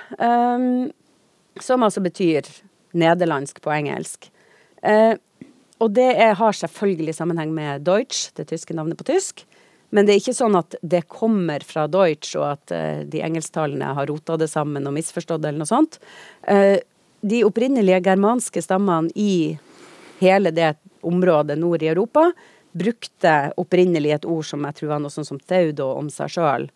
som 1.62 1.84
altså 1.86 2.02
betyr 2.04 2.48
nederlandsk 2.96 3.60
på 3.64 3.72
engelsk. 3.74 4.30
Eh, 4.82 5.14
og 5.82 5.92
det 5.92 6.08
er, 6.14 6.34
har 6.38 6.56
selvfølgelig 6.56 7.14
sammenheng 7.18 7.52
med 7.54 7.84
Deutsch, 7.84 8.30
det 8.36 8.48
tyske 8.48 8.74
navnet 8.76 8.98
på 8.98 9.08
tysk. 9.08 9.44
Men 9.94 10.06
det 10.06 10.14
er 10.14 10.22
ikke 10.22 10.36
sånn 10.36 10.56
at 10.58 10.74
det 10.82 11.04
kommer 11.12 11.62
fra 11.66 11.86
Deutsch, 11.90 12.34
og 12.38 12.48
at 12.54 12.74
eh, 12.74 13.04
de 13.06 13.22
engelsktalende 13.24 13.92
har 13.98 14.08
rota 14.10 14.38
det 14.40 14.48
sammen 14.50 14.88
og 14.88 14.96
misforstått 14.96 15.42
det, 15.42 15.52
eller 15.52 15.64
noe 15.64 15.70
sånt. 15.70 16.00
Eh, 16.48 16.78
de 17.26 17.44
opprinnelige 17.46 18.02
germanske 18.06 18.62
stammene 18.64 19.12
i 19.14 19.56
hele 20.20 20.52
det 20.54 20.74
området 21.06 21.58
nord 21.60 21.84
i 21.84 21.90
Europa 21.90 22.30
brukte 22.76 23.34
opprinnelig 23.56 24.12
et 24.16 24.26
ord 24.28 24.44
som 24.44 24.64
jeg 24.66 24.78
tror 24.78 24.90
var 24.94 25.02
noe 25.02 25.12
sånt 25.12 25.28
som 25.28 25.40
teudo 25.40 25.88
om 25.96 26.10
seg 26.12 26.32
sjøl, 26.34 26.66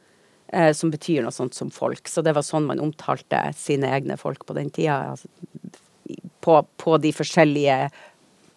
eh, 0.52 0.72
som 0.76 0.92
betyr 0.92 1.24
noe 1.24 1.34
sånt 1.34 1.56
som 1.56 1.70
folk. 1.74 2.08
Så 2.08 2.24
det 2.26 2.34
var 2.36 2.46
sånn 2.46 2.68
man 2.68 2.82
omtalte 2.82 3.42
sine 3.58 3.90
egne 3.96 4.18
folk 4.20 4.46
på 4.46 4.56
den 4.56 4.70
tida. 4.74 5.14
Altså, 5.14 5.30
på, 6.40 6.60
på 6.80 6.96
de 7.02 7.12
forskjellige 7.12 7.90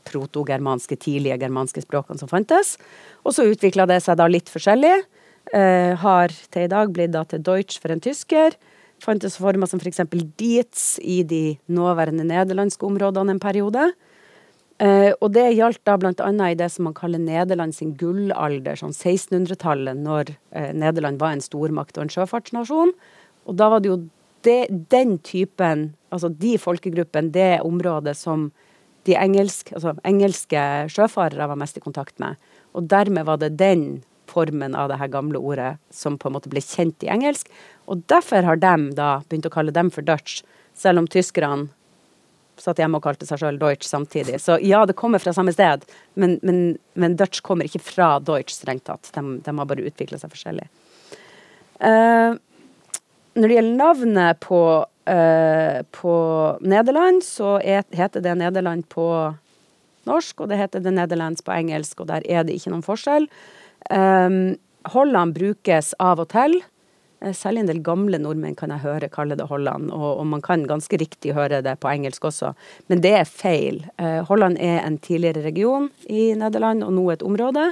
protogermanske, 0.07 0.97
tidlige 1.00 1.39
germanske 1.41 1.83
språkene 1.83 2.19
som 2.19 2.31
fantes. 2.31 2.77
Og 3.23 3.35
så 3.35 3.47
utvikla 3.50 3.88
det 3.89 4.01
seg 4.05 4.19
da 4.19 4.27
litt 4.31 4.51
forskjellig. 4.51 4.95
Eh, 5.53 5.93
har 6.00 6.31
til 6.53 6.67
i 6.67 6.71
dag 6.71 6.93
blitt 6.95 7.13
da 7.15 7.23
til 7.27 7.43
Deutsch 7.43 7.79
for 7.83 7.93
en 7.93 8.03
tysker. 8.03 8.55
Fantes 9.03 9.35
former 9.39 9.67
som 9.67 9.81
f.eks. 9.83 10.03
dietz 10.39 10.83
i 11.03 11.21
de 11.27 11.57
nåværende 11.67 12.25
nederlandske 12.27 12.88
områdene 12.88 13.35
en 13.35 13.43
periode. 13.43 13.89
Eh, 14.83 15.13
og 15.21 15.29
det 15.31 15.45
gjaldt 15.55 15.79
da 15.87 15.95
annet 15.95 16.43
i 16.55 16.59
det 16.59 16.67
som 16.73 16.89
man 16.89 16.95
kaller 16.97 17.21
Nederland 17.21 17.75
sin 17.75 17.93
gullalder, 17.99 18.75
sånn 18.79 18.91
1600-tallet, 18.91 20.01
når 20.03 20.33
eh, 20.51 20.73
Nederland 20.75 21.21
var 21.21 21.35
en 21.35 21.43
stormakt 21.43 21.97
og 21.97 22.07
en 22.07 22.11
sjøfartsnasjon. 22.11 22.91
Og 23.47 23.57
da 23.59 23.69
var 23.71 23.83
det 23.83 23.91
jo 23.91 23.99
det, 24.43 24.67
den 24.91 25.17
typen, 25.23 25.93
altså 26.11 26.31
de 26.35 26.57
folkegruppene, 26.59 27.31
det 27.31 27.61
området 27.63 28.15
som 28.19 28.49
de 29.07 29.15
engelsk, 29.19 29.71
altså, 29.75 29.95
engelske 30.07 30.63
sjøfarere 30.91 31.47
var 31.51 31.59
mest 31.59 31.79
i 31.79 31.83
kontakt 31.83 32.19
med. 32.23 32.35
Og 32.75 32.89
dermed 32.91 33.27
var 33.27 33.39
det 33.39 33.53
den 33.59 34.01
formen 34.27 34.75
av 34.79 34.89
det 34.89 34.97
her 34.99 35.11
gamle 35.13 35.39
ordet 35.39 35.77
som 35.93 36.17
på 36.19 36.27
en 36.27 36.35
måte 36.35 36.51
ble 36.51 36.63
kjent 36.63 37.03
i 37.05 37.11
engelsk. 37.11 37.51
Og 37.87 38.03
derfor 38.11 38.43
har 38.47 38.59
de 38.59 38.91
da 38.97 39.13
begynt 39.27 39.47
å 39.47 39.53
kalle 39.53 39.75
dem 39.75 39.91
for 39.93 40.03
Dutch, 40.03 40.41
selv 40.75 41.03
om 41.03 41.07
tyskerne 41.07 41.69
satt 42.62 42.79
hjemme 42.81 43.00
og 43.00 43.05
kalte 43.05 43.27
seg 43.27 43.41
sjøl 43.41 43.60
Deutsch 43.62 43.88
samtidig. 43.88 44.39
Så 44.41 44.57
ja, 44.62 44.83
det 44.89 44.98
kommer 45.00 45.22
fra 45.24 45.33
samme 45.36 45.53
sted, 45.55 45.86
men, 46.19 46.38
men, 46.45 46.63
men 47.00 47.17
Dutch 47.19 47.43
kommer 47.45 47.69
ikke 47.69 47.83
fra 47.83 48.15
Deutsch, 48.24 48.55
strengt 48.55 48.86
tatt. 48.89 49.12
De, 49.15 49.38
de 49.43 49.55
har 49.60 49.69
bare 49.69 49.86
utvikla 49.89 50.19
seg 50.22 50.33
forskjellig. 50.33 50.67
Uh, 51.83 52.38
når 53.33 53.50
det 53.50 53.55
gjelder 53.57 53.79
navnet 53.79 54.41
på, 54.43 54.63
uh, 55.10 55.79
på 55.98 56.17
Nederland, 56.62 57.24
så 57.25 57.57
et, 57.60 57.89
heter 57.98 58.24
det 58.24 58.36
Nederland 58.39 58.86
på 58.93 59.07
norsk, 60.10 60.43
og 60.43 60.51
det 60.51 60.60
heter 60.60 60.83
The 60.83 60.93
Netherlands 60.93 61.43
på 61.45 61.55
engelsk, 61.55 62.03
og 62.03 62.12
der 62.12 62.25
er 62.29 62.45
det 62.45 62.57
ikke 62.57 62.74
noen 62.74 62.86
forskjell. 62.86 63.27
Um, 63.89 64.55
Holland 64.93 65.36
brukes 65.38 65.93
av 66.03 66.22
og 66.24 66.29
til. 66.33 66.60
Eh, 67.24 67.34
særlig 67.34 67.63
en 67.63 67.70
del 67.70 67.80
gamle 67.84 68.20
nordmenn 68.20 68.56
kan 68.60 68.74
jeg 68.74 68.84
høre 68.84 69.10
kalle 69.12 69.38
det 69.39 69.48
Holland, 69.48 69.92
og, 69.96 70.10
og, 70.20 70.25
man 70.27 70.44
kan 70.44 70.65
ganske 70.68 70.98
riktig 71.00 71.34
høre 71.38 71.62
det 71.63 71.77
på 71.80 71.92
engelsk 71.92 72.27
også, 72.27 72.53
men 72.92 73.03
det 73.03 73.13
er 73.22 73.30
feil. 73.30 73.84
Eh, 73.98 74.20
Holland 74.27 74.60
er 74.60 74.82
en 74.84 74.98
tidligere 75.00 75.46
region 75.46 75.89
i 76.10 76.34
Nederland, 76.39 76.84
og 76.84 76.94
nå 76.98 77.08
et 77.13 77.24
område, 77.24 77.70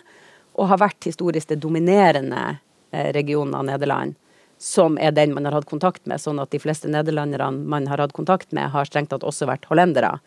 og 0.56 0.72
har 0.72 0.82
vært 0.82 1.08
historisk 1.10 1.52
det 1.52 1.60
dominerende 1.64 2.44
eh, 2.92 3.12
regionen 3.16 3.58
av 3.60 3.68
Nederland. 3.68 4.16
Som 4.62 4.98
er 5.02 5.12
den 5.18 5.34
man 5.34 5.48
har 5.50 5.58
hatt 5.58 5.70
kontakt 5.70 6.06
med, 6.08 6.22
sånn 6.22 6.40
at 6.40 6.52
de 6.54 6.60
fleste 6.62 6.90
nederlanderne 6.92 7.66
man 7.68 7.90
har 7.90 8.04
hatt 8.04 8.14
kontakt 8.14 8.52
med, 8.54 8.70
har 8.72 8.86
strengt 8.86 9.10
tatt 9.10 9.26
også 9.26 9.48
vært 9.50 9.66
hollendere. 9.72 10.20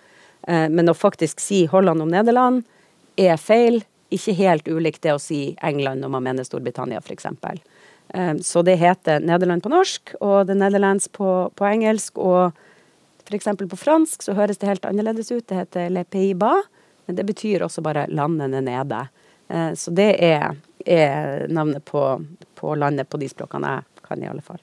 Men 0.45 0.90
å 0.90 0.95
faktisk 0.99 1.38
si 1.38 1.61
Holland 1.71 2.02
om 2.02 2.11
Nederland 2.11 2.64
er 3.14 3.38
feil. 3.38 3.78
Ikke 4.11 4.35
helt 4.35 4.66
ulikt 4.66 5.04
det 5.07 5.14
å 5.14 5.23
si 5.23 5.54
England 5.62 6.02
når 6.02 6.11
man 6.16 6.26
mener 6.26 6.49
Storbritannia, 6.49 6.99
f.eks. 6.99 7.31
Um, 8.14 8.38
så 8.42 8.62
det 8.62 8.76
heter 8.76 9.20
Nederland 9.20 9.62
på 9.62 9.73
norsk 9.73 10.14
og 10.20 10.46
The 10.46 10.56
Netherlands 10.58 11.08
på, 11.08 11.50
på 11.54 11.66
engelsk. 11.66 12.18
Og 12.18 12.52
f.eks. 13.25 13.49
på 13.70 13.80
fransk 13.80 14.26
så 14.26 14.37
høres 14.37 14.61
det 14.61 14.70
helt 14.70 14.87
annerledes 14.88 15.32
ut. 15.32 15.46
Det 15.49 15.62
heter 15.62 15.90
Le 15.90 16.04
Pays-Bas, 16.04 16.68
men 17.06 17.16
det 17.18 17.25
betyr 17.26 17.64
også 17.64 17.82
bare 17.84 18.06
'landene 18.08 18.61
nede'. 18.64 19.06
Uh, 19.50 19.73
så 19.75 19.90
det 19.90 20.14
er, 20.25 20.54
er 20.87 21.49
navnet 21.49 21.84
på, 21.84 22.04
på, 22.54 22.75
landet 22.75 23.08
på 23.08 23.20
de 23.20 23.28
språkene 23.28 23.75
jeg 23.78 24.06
kan, 24.06 24.23
i 24.23 24.28
alle 24.28 24.44
fall. 24.44 24.62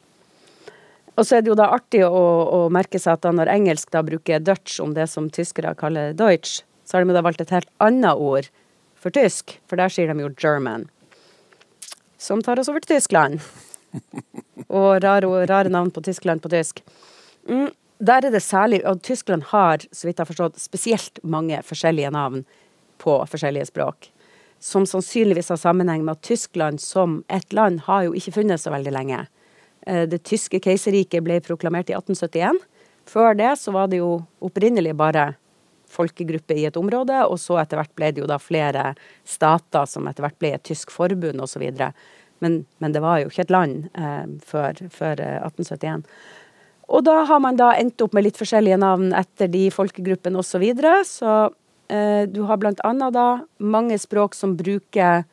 Og 1.17 1.27
så 1.27 1.37
er 1.37 1.43
det 1.43 1.51
jo 1.51 1.59
da 1.59 1.67
artig 1.75 2.05
å, 2.07 2.23
å 2.47 2.69
merke 2.71 2.99
seg 2.99 3.17
at 3.17 3.25
da 3.25 3.33
når 3.35 3.51
engelsk 3.51 3.91
da 3.91 4.01
bruker 4.05 4.39
Dutch 4.39 4.79
om 4.79 4.93
det 4.95 5.09
som 5.11 5.29
tyskere 5.29 5.75
kaller 5.75 6.15
Deutsch, 6.17 6.63
så 6.85 6.97
har 6.97 7.05
de 7.05 7.13
da 7.13 7.21
valgt 7.25 7.43
et 7.43 7.53
helt 7.53 7.69
annet 7.83 8.15
ord 8.15 8.47
for 8.95 9.13
tysk, 9.13 9.57
for 9.67 9.81
der 9.81 9.91
sier 9.91 10.07
de 10.07 10.23
jo 10.23 10.31
German 10.39 10.87
som 12.21 12.41
tar 12.45 12.59
oss 12.61 12.69
over 12.69 12.83
til 12.83 12.99
Tyskland. 12.99 13.41
Og 14.69 15.01
rare, 15.03 15.27
rare 15.49 15.71
navn 15.73 15.89
på 15.91 16.03
Tyskland 16.05 16.43
på 16.43 16.51
tysk. 16.53 16.83
Mm, 17.49 17.71
der 17.99 18.25
er 18.25 18.31
det 18.31 18.43
særlig 18.43 18.83
Og 18.85 19.01
Tyskland 19.01 19.43
har, 19.49 19.81
så 19.91 20.07
vidt 20.07 20.19
jeg 20.19 20.25
har 20.25 20.29
forstått, 20.29 20.59
spesielt 20.61 21.19
mange 21.23 21.61
forskjellige 21.65 22.11
navn 22.13 22.45
på 23.01 23.17
forskjellige 23.25 23.71
språk. 23.71 24.11
Som 24.59 24.85
sannsynligvis 24.85 25.49
har 25.49 25.57
sammenheng 25.57 26.05
med 26.05 26.19
at 26.19 26.21
Tyskland 26.21 26.81
som 26.81 27.23
et 27.27 27.53
land 27.53 27.81
har 27.89 28.05
jo 28.05 28.13
ikke 28.13 28.35
funnet 28.37 28.61
så 28.61 28.71
veldig 28.71 28.93
lenge. 28.93 29.25
Eh, 29.87 30.05
det 30.05 30.23
tyske 30.23 30.61
keiserriket 30.61 31.25
ble 31.25 31.41
proklamert 31.41 31.89
i 31.89 31.97
1871. 31.97 32.61
Før 33.09 33.33
det 33.33 33.55
så 33.57 33.73
var 33.73 33.89
det 33.89 33.97
jo 33.97 34.19
opprinnelig 34.39 34.93
bare 34.95 35.31
folkegruppe 35.91 36.57
i 36.57 36.65
et 36.69 36.79
område, 36.79 37.19
og 37.27 37.39
så 37.41 37.59
etter 37.61 37.81
hvert 37.81 37.93
ble 37.97 38.11
det 38.11 38.23
jo 38.23 38.29
da 38.29 38.39
flere 38.41 38.91
stater 39.27 39.87
som 39.89 40.07
etter 40.09 40.25
hvert 40.25 40.39
ble 40.41 40.55
et 40.55 40.67
tysk 40.67 40.93
forbund 40.93 41.43
osv. 41.43 41.65
Men, 42.41 42.61
men 42.81 42.95
det 42.95 43.03
var 43.03 43.21
jo 43.21 43.29
ikke 43.29 43.45
et 43.45 43.53
land 43.53 43.89
eh, 43.93 44.23
før, 44.47 44.85
før 44.89 45.21
1871. 45.21 46.05
Eh, 46.05 46.37
og 46.91 47.05
da 47.07 47.21
har 47.29 47.39
man 47.39 47.59
da 47.59 47.71
endt 47.79 48.01
opp 48.03 48.15
med 48.17 48.25
litt 48.25 48.39
forskjellige 48.39 48.79
navn 48.81 49.13
etter 49.15 49.51
de 49.51 49.67
folkegruppene 49.71 50.41
osv. 50.41 50.49
Så, 50.51 50.61
videre. 50.63 50.95
så 51.07 51.35
eh, 51.93 52.25
du 52.27 52.43
har 52.49 52.59
blant 52.59 52.81
annet 52.87 53.15
da 53.15 53.27
mange 53.63 53.99
språk 54.01 54.35
som 54.35 54.57
bruker 54.59 55.23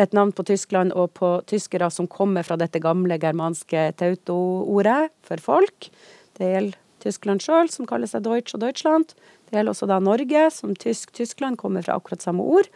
et 0.00 0.14
navn 0.16 0.32
på 0.34 0.46
Tyskland 0.48 0.94
og 0.96 1.12
på 1.18 1.36
tyskere 1.50 1.90
som 1.92 2.08
kommer 2.10 2.46
fra 2.46 2.56
dette 2.58 2.80
gamle 2.82 3.18
germanske 3.20 3.90
tauto-ordet 4.00 5.12
for 5.26 5.42
folk. 5.42 5.90
Det 6.38 6.50
gjelder 6.50 6.80
Tyskland 7.04 7.44
sjøl, 7.44 7.68
som 7.68 7.86
kaller 7.86 8.08
seg 8.08 8.24
Deutsch 8.24 8.56
og 8.56 8.62
Deutschland. 8.64 9.12
Det 9.54 9.60
gjelder 9.60 9.70
også 9.76 9.86
da 9.86 10.00
Norge, 10.02 10.48
som 10.50 10.72
tysk 10.74 11.12
Tyskland 11.14 11.60
kommer 11.60 11.84
fra 11.86 11.94
akkurat 11.94 12.24
samme 12.24 12.42
ord. 12.42 12.66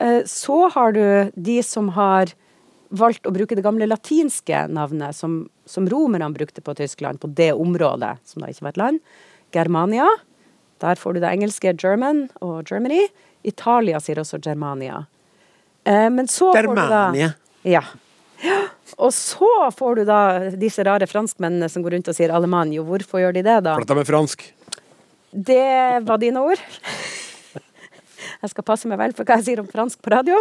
Eh, 0.00 0.22
så 0.24 0.70
har 0.72 0.94
du 0.96 1.30
de 1.36 1.56
som 1.62 1.90
har 1.92 2.32
valgt 2.88 3.28
å 3.28 3.32
bruke 3.34 3.52
det 3.58 3.64
gamle 3.66 3.84
latinske 3.90 4.62
navnet 4.72 5.12
som, 5.18 5.42
som 5.68 5.84
romerne 5.90 6.30
brukte 6.32 6.64
på 6.64 6.72
Tyskland, 6.78 7.20
på 7.20 7.28
det 7.28 7.50
området, 7.52 8.14
som 8.24 8.40
da 8.40 8.48
ikke 8.48 8.64
var 8.64 8.72
et 8.72 8.80
land. 8.80 9.02
Germania. 9.52 10.08
Der 10.80 10.96
får 10.96 11.12
du 11.12 11.20
det 11.26 11.34
engelske 11.34 11.74
German 11.76 12.30
og 12.40 12.64
Germany. 12.72 13.02
Italia 13.44 14.00
sier 14.00 14.22
også 14.24 14.40
Germania. 14.40 15.04
Eh, 15.84 16.08
men 16.08 16.24
så 16.24 16.54
Germania. 16.56 16.88
får 16.88 17.12
du 17.12 17.20
da 17.20 17.34
Ja. 17.68 17.84
Og 18.96 19.12
så 19.12 19.70
får 19.76 20.00
du 20.00 20.04
da 20.08 20.20
disse 20.56 20.84
rare 20.84 21.06
franskmennene 21.08 21.68
som 21.68 21.84
går 21.84 21.98
rundt 21.98 22.08
og 22.08 22.16
sier 22.16 22.32
alemann. 22.32 22.72
Jo, 22.72 22.84
hvorfor 22.88 23.22
gjør 23.22 23.36
de 23.36 23.44
det, 23.44 23.60
da? 23.64 23.76
For 23.76 23.86
at 23.86 23.92
de 23.92 24.02
er 24.02 24.08
fransk. 24.08 24.44
Det 25.34 26.00
var 26.06 26.18
dine 26.22 26.40
ord. 26.46 26.60
Jeg 28.40 28.50
skal 28.52 28.66
passe 28.66 28.86
meg 28.86 29.00
vel 29.00 29.14
for 29.16 29.26
hva 29.26 29.40
jeg 29.40 29.48
sier 29.48 29.62
om 29.62 29.66
fransk 29.66 29.98
på 30.04 30.12
radio. 30.12 30.36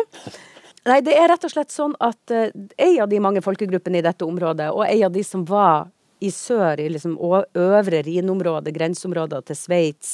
Nei, 0.86 1.00
det 1.02 1.16
er 1.18 1.32
rett 1.32 1.46
og 1.48 1.54
slett 1.54 1.72
sånn 1.74 1.96
at 2.04 2.34
ei 2.78 3.00
av 3.02 3.08
de 3.10 3.22
mange 3.24 3.42
folkegruppene 3.42 4.02
i 4.02 4.06
dette 4.06 4.28
området, 4.28 4.68
og 4.76 4.84
ei 4.86 5.00
av 5.06 5.14
de 5.16 5.24
som 5.26 5.46
var 5.50 5.88
i 6.24 6.30
sør, 6.32 6.80
i 6.80 6.92
liksom 6.94 7.16
øvre 7.18 8.04
Rhinområdet, 8.06 8.74
grenseområder 8.76 9.42
til 9.48 9.58
Sveits, 9.58 10.12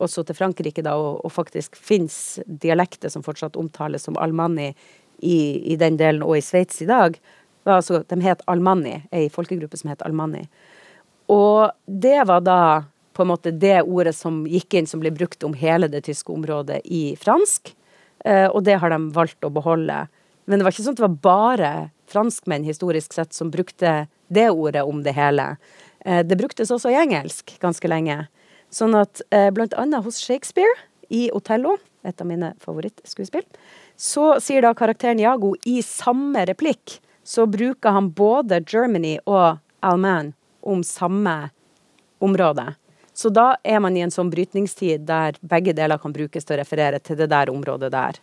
også 0.00 0.24
til 0.26 0.38
Frankrike, 0.38 0.82
da, 0.82 0.94
og, 0.96 1.20
og 1.26 1.34
faktisk 1.34 1.76
fins 1.76 2.40
dialekter 2.46 3.12
som 3.12 3.26
fortsatt 3.26 3.58
omtales 3.60 4.08
som 4.08 4.16
almanni 4.18 4.70
i, 5.20 5.36
i 5.74 5.76
den 5.78 5.98
delen 6.00 6.24
og 6.24 6.38
i 6.38 6.44
Sveits 6.46 6.80
i 6.82 6.88
dag. 6.88 7.18
Altså, 7.68 8.00
de 8.08 8.18
het 8.24 8.42
almanni, 8.50 8.96
ei 9.12 9.28
folkegruppe 9.30 9.78
som 9.78 9.92
het 9.92 10.02
almanni. 10.06 10.46
Og 11.30 11.68
det 11.86 12.22
var 12.30 12.42
da 12.42 12.62
på 13.12 13.24
en 13.24 13.30
måte 13.32 13.52
det 13.52 13.82
ordet 13.82 14.14
som 14.16 14.42
gikk 14.48 14.74
inn, 14.78 14.88
som 14.88 15.02
ble 15.02 15.12
brukt 15.14 15.44
om 15.44 15.54
hele 15.58 15.88
det 15.92 16.04
tyske 16.08 16.32
området 16.32 16.80
i 16.84 17.14
fransk. 17.20 17.74
Eh, 18.24 18.48
og 18.48 18.64
det 18.66 18.78
har 18.82 18.92
de 18.92 19.00
valgt 19.14 19.44
å 19.44 19.52
beholde. 19.52 20.06
Men 20.44 20.58
det 20.58 20.66
var 20.66 20.74
ikke 20.74 20.86
sånn 20.86 20.96
at 20.96 21.02
det 21.02 21.08
var 21.08 21.20
bare 21.26 21.72
franskmenn 22.12 22.66
historisk 22.66 23.14
sett 23.16 23.34
som 23.34 23.50
brukte 23.52 24.06
det 24.32 24.48
ordet 24.50 24.84
om 24.88 25.02
det 25.04 25.14
hele. 25.16 25.56
Eh, 26.04 26.22
det 26.26 26.38
bruktes 26.40 26.72
også 26.74 26.92
i 26.92 26.98
engelsk 27.02 27.54
ganske 27.62 27.90
lenge. 27.90 28.24
Sånn 28.72 28.96
at 28.98 29.22
eh, 29.30 29.50
blant 29.54 29.76
annet 29.78 30.04
hos 30.06 30.20
Shakespeare 30.22 30.74
i 31.12 31.28
Otello, 31.34 31.76
et 32.02 32.20
av 32.20 32.26
mine 32.26 32.54
favorittskuespill, 32.62 33.44
så 34.00 34.32
sier 34.42 34.64
da 34.64 34.72
karakteren 34.74 35.20
Jago 35.22 35.52
i 35.68 35.78
samme 35.86 36.46
replikk 36.48 36.98
så 37.22 37.46
bruker 37.46 37.94
han 37.94 38.10
både 38.10 38.62
Germany 38.66 39.18
og 39.26 39.60
Alman 39.80 40.32
om 40.60 40.82
samme 40.86 41.50
område. 42.22 42.72
Så 43.22 43.30
da 43.30 43.52
er 43.62 43.78
man 43.78 43.94
i 43.94 44.00
en 44.02 44.10
sånn 44.10 44.32
brytningstid 44.32 45.04
der 45.06 45.36
begge 45.46 45.70
deler 45.78 46.00
kan 46.02 46.14
brukes 46.14 46.46
til 46.46 46.56
å 46.56 46.58
referere 46.58 46.98
til 46.98 47.20
det 47.20 47.28
der 47.30 47.52
området 47.52 47.92
der, 47.94 48.16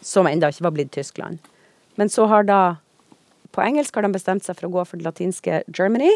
som 0.00 0.28
enda 0.30 0.48
ikke 0.48 0.64
var 0.64 0.74
blitt 0.78 0.92
Tyskland. 0.94 1.36
Men 2.00 2.08
så 2.08 2.24
har 2.30 2.48
da 2.48 2.62
På 3.52 3.60
engelsk 3.60 3.94
har 3.94 4.02
de 4.06 4.14
bestemt 4.14 4.44
seg 4.46 4.56
for 4.56 4.64
å 4.64 4.72
gå 4.72 4.82
for 4.88 4.96
det 4.96 5.04
latinske 5.04 5.58
Germany, 5.76 6.08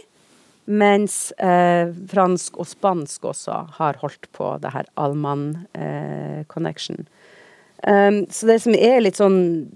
mens 0.64 1.36
eh, 1.36 1.92
fransk 2.08 2.56
og 2.56 2.64
spansk 2.70 3.26
også 3.28 3.58
har 3.76 4.00
holdt 4.00 4.24
på 4.32 4.56
det 4.62 4.70
her 4.72 4.88
Alman-connection. 4.96 7.04
Eh, 7.84 8.08
um, 8.08 8.24
så 8.32 8.48
det 8.48 8.56
som 8.64 8.72
er 8.72 9.04
litt 9.04 9.20
sånn 9.20 9.68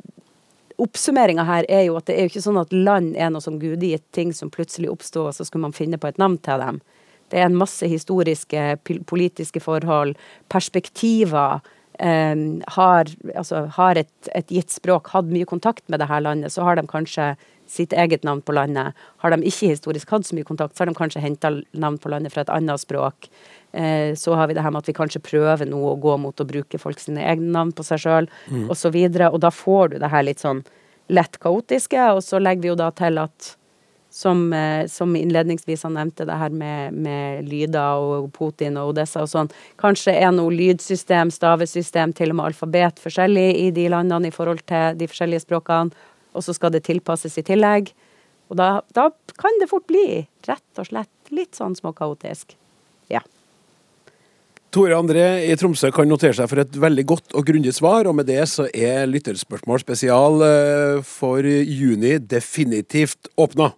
Oppsummeringa 0.81 1.45
her 1.45 1.69
er 1.69 1.85
jo 1.91 2.01
at 2.01 2.09
det 2.09 2.17
er 2.17 2.25
jo 2.25 2.33
ikke 2.33 2.47
sånn 2.47 2.63
at 2.63 2.73
land 2.73 3.13
er 3.13 3.29
noe 3.29 3.45
sånn 3.45 3.61
gudegitt 3.61 4.09
ting 4.17 4.33
som 4.33 4.49
plutselig 4.49 4.89
oppsto, 4.89 5.29
og 5.29 5.37
så 5.37 5.45
skulle 5.45 5.69
man 5.69 5.77
finne 5.77 6.01
på 6.01 6.09
et 6.09 6.23
navn 6.23 6.41
til 6.41 6.65
dem. 6.65 6.81
Det 7.31 7.41
er 7.41 7.49
en 7.49 7.59
masse 7.59 7.87
historiske, 7.87 8.65
politiske 9.11 9.63
forhold, 9.63 10.17
perspektiver. 10.53 11.61
Um, 12.01 12.63
har, 12.77 13.11
altså, 13.37 13.67
har 13.77 13.99
et, 14.01 14.13
et, 14.33 14.49
gitt 14.49 14.73
språk 14.73 15.11
hatt 15.13 15.29
mye 15.29 15.45
kontakt 15.45 15.85
med 15.93 16.01
dette 16.01 16.21
landet, 16.25 16.53
så 16.55 16.65
har 16.65 16.79
de 16.79 16.87
kanskje 16.89 17.35
sitt 17.69 17.93
eget 17.93 18.25
navn 18.25 18.41
på 18.41 18.55
landet. 18.57 18.97
Har 19.21 19.35
de 19.35 19.45
ikke 19.45 19.69
historisk 19.75 20.11
hatt 20.15 20.25
så 20.25 20.39
mye 20.39 20.49
kontakt, 20.49 20.75
så 20.75 20.83
har 20.83 20.91
de 20.91 20.97
kanskje 20.97 21.21
henta 21.21 21.53
navn 21.77 22.01
på 22.01 22.09
landet 22.09 22.33
fra 22.33 22.47
et 22.47 22.55
annet 22.55 22.81
språk. 22.81 23.29
Uh, 23.77 24.17
så 24.17 24.33
har 24.39 24.49
vi 24.49 24.57
det 24.57 24.65
her 24.65 24.73
med 24.73 24.81
at 24.81 24.89
vi 24.89 24.97
kanskje 24.97 25.23
prøver 25.29 25.69
nå 25.69 25.83
å 25.93 25.99
gå 26.01 26.17
mot 26.25 26.41
å 26.41 26.49
bruke 26.49 26.81
folk 26.81 27.03
sine 27.03 27.27
egne 27.27 27.53
navn 27.53 27.75
på 27.77 27.85
seg 27.85 28.01
sjøl, 28.07 28.31
mm. 28.49 28.67
osv. 28.73 28.97
Og, 28.97 29.15
så 29.21 29.29
og 29.29 29.41
da 29.45 29.53
får 29.55 29.93
du 29.93 30.01
det 30.01 30.15
her 30.15 30.25
litt 30.27 30.41
sånn 30.41 30.65
lett 31.11 31.37
kaotiske, 31.43 32.01
og 32.15 32.25
så 32.25 32.41
legger 32.41 32.65
vi 32.65 32.73
jo 32.73 32.81
da 32.81 32.89
til 32.97 33.21
at 33.21 33.55
som, 34.11 34.53
eh, 34.53 34.87
som 34.87 35.17
innledningsvis 35.17 35.83
han 35.87 35.95
nevnte, 35.95 36.27
det 36.27 36.37
her 36.39 36.51
med, 36.51 36.95
med 36.95 37.49
lyder 37.49 38.03
og 38.03 38.31
Putin 38.35 38.77
og 38.81 38.93
Odessa 38.93 39.23
og 39.25 39.31
sånn. 39.31 39.51
Kanskje 39.81 40.17
er 40.19 40.35
noe 40.35 40.53
lydsystem, 40.53 41.31
stavesystem, 41.35 42.15
til 42.17 42.35
og 42.35 42.41
med 42.41 42.51
alfabet 42.51 43.01
forskjellig 43.03 43.49
i 43.63 43.71
de 43.75 43.89
landene 43.93 44.29
i 44.31 44.35
forhold 44.35 44.65
til 44.67 44.99
de 44.99 45.09
forskjellige 45.11 45.47
språkene, 45.47 45.95
og 46.35 46.47
så 46.47 46.55
skal 46.55 46.75
det 46.75 46.85
tilpasses 46.87 47.39
i 47.39 47.47
tillegg. 47.47 47.93
Og 48.51 48.59
da, 48.59 48.81
da 48.95 49.09
kan 49.39 49.61
det 49.63 49.71
fort 49.71 49.87
bli 49.87 50.25
rett 50.49 50.83
og 50.83 50.91
slett 50.91 51.35
litt 51.35 51.55
sånn 51.59 51.77
småkaotisk. 51.79 52.57
Ja. 53.11 53.23
Tore 54.75 54.95
André 54.95 55.25
i 55.51 55.55
Tromsø 55.59 55.91
kan 55.95 56.07
notere 56.11 56.37
seg 56.39 56.51
for 56.51 56.63
et 56.63 56.77
veldig 56.79 57.05
godt 57.11 57.35
og 57.39 57.47
grundig 57.47 57.75
svar, 57.75 58.07
og 58.07 58.15
med 58.19 58.29
det 58.31 58.43
så 58.51 58.69
er 58.71 59.09
lytterspørsmål 59.11 59.83
spesial 59.83 60.43
eh, 60.47 61.01
for 61.07 61.47
juni 61.47 62.19
definitivt 62.23 63.31
åpna. 63.39 63.73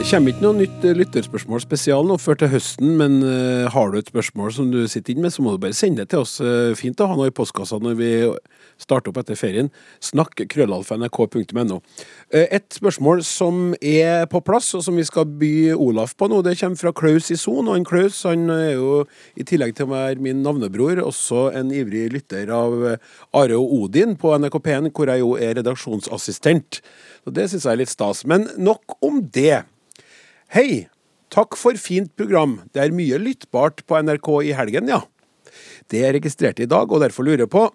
Det 0.00 0.06
kommer 0.08 0.32
ikke 0.32 0.46
noe 0.46 0.56
nytt 0.56 0.84
eh, 0.88 0.94
lytterspørsmål 0.96 1.60
spesial 1.60 2.06
nå 2.08 2.14
før 2.16 2.38
til 2.40 2.48
høsten, 2.54 2.94
men 2.96 3.18
uh, 3.20 3.66
har 3.68 3.90
du 3.92 3.98
et 3.98 4.08
spørsmål 4.08 4.52
som 4.56 4.70
du 4.72 4.78
sitter 4.88 5.12
inne 5.12 5.26
med, 5.26 5.32
så 5.34 5.42
må 5.44 5.52
du 5.52 5.58
bare 5.60 5.76
sende 5.76 6.00
det 6.00 6.14
til 6.14 6.22
oss. 6.22 6.38
Uh, 6.40 6.72
fint 6.72 7.02
å 7.04 7.08
ha 7.10 7.18
noe 7.18 7.28
i 7.28 7.34
postkassa 7.36 7.76
når 7.84 7.98
vi 7.98 8.08
starter 8.80 9.12
opp 9.12 9.18
etter 9.20 9.36
ferien. 9.36 9.68
Snakk 10.00 10.40
krøllalfa.nrk.no. 10.54 11.76
Et 12.32 12.78
spørsmål 12.78 13.20
som 13.28 13.74
er 13.76 14.24
på 14.32 14.40
plass, 14.46 14.70
og 14.78 14.86
som 14.86 14.96
vi 14.96 15.04
skal 15.04 15.28
by 15.42 15.74
Olaf 15.76 16.14
på 16.16 16.30
nå, 16.32 16.38
det 16.46 16.56
kommer 16.62 16.80
fra 16.80 16.94
Klaus 16.96 17.28
i 17.28 17.36
Son. 17.36 17.68
Og 17.68 17.76
han 17.76 17.84
Klaus 17.84 18.22
han 18.24 18.48
er 18.54 18.78
jo, 18.78 19.02
i 19.36 19.44
tillegg 19.44 19.76
til 19.76 19.84
å 19.84 19.92
være 19.92 20.24
min 20.24 20.40
navnebror, 20.46 21.02
også 21.04 21.50
en 21.60 21.74
ivrig 21.76 22.06
lytter 22.14 22.48
av 22.56 22.78
Are 22.88 23.60
og 23.60 23.76
Odin 23.82 24.16
på 24.16 24.32
NRK 24.32 24.56
P1, 24.64 24.88
hvor 24.96 25.12
jeg 25.12 25.26
jo 25.26 25.36
er 25.36 25.60
redaksjonsassistent. 25.60 26.80
Så 27.20 27.36
Det 27.36 27.50
syns 27.52 27.68
jeg 27.68 27.76
er 27.76 27.82
litt 27.82 27.92
stas. 27.92 28.24
Men 28.24 28.48
nok 28.56 28.96
om 29.04 29.20
det. 29.28 29.60
Hei! 30.50 30.88
Takk 31.30 31.54
for 31.54 31.78
fint 31.78 32.08
program. 32.18 32.56
Det 32.74 32.80
er 32.82 32.90
mye 32.90 33.20
lyttbart 33.22 33.84
på 33.86 34.00
NRK 34.02 34.28
i 34.48 34.54
helgen, 34.58 34.88
ja. 34.90 35.04
Det 35.86 36.00
er 36.02 36.16
registrert 36.16 36.58
i 36.58 36.66
dag, 36.66 36.90
og 36.90 37.04
derfor 37.04 37.22
lurer 37.22 37.46
på 37.46 37.68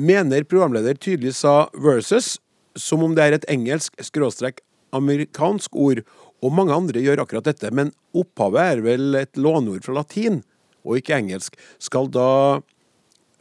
Mener 0.00 0.46
programleder 0.48 0.96
tydelig 0.96 1.34
sa 1.36 1.68
'versus' 1.74 2.38
som 2.72 3.02
om 3.04 3.12
det 3.14 3.24
er 3.24 3.36
et 3.36 3.44
engelsk 3.52 3.92
skråstrek 4.00 4.62
amerikansk 4.96 5.76
ord, 5.76 6.00
og 6.40 6.54
mange 6.56 6.72
andre 6.72 7.02
gjør 7.04 7.20
akkurat 7.20 7.44
dette, 7.44 7.68
men 7.70 7.92
opphavet 8.16 8.62
er 8.64 8.80
vel 8.80 9.14
et 9.20 9.36
låneord 9.36 9.84
fra 9.84 9.98
latin, 10.00 10.42
og 10.86 10.96
ikke 10.96 11.18
engelsk. 11.20 11.58
Skal 11.78 12.08
da 12.08 12.62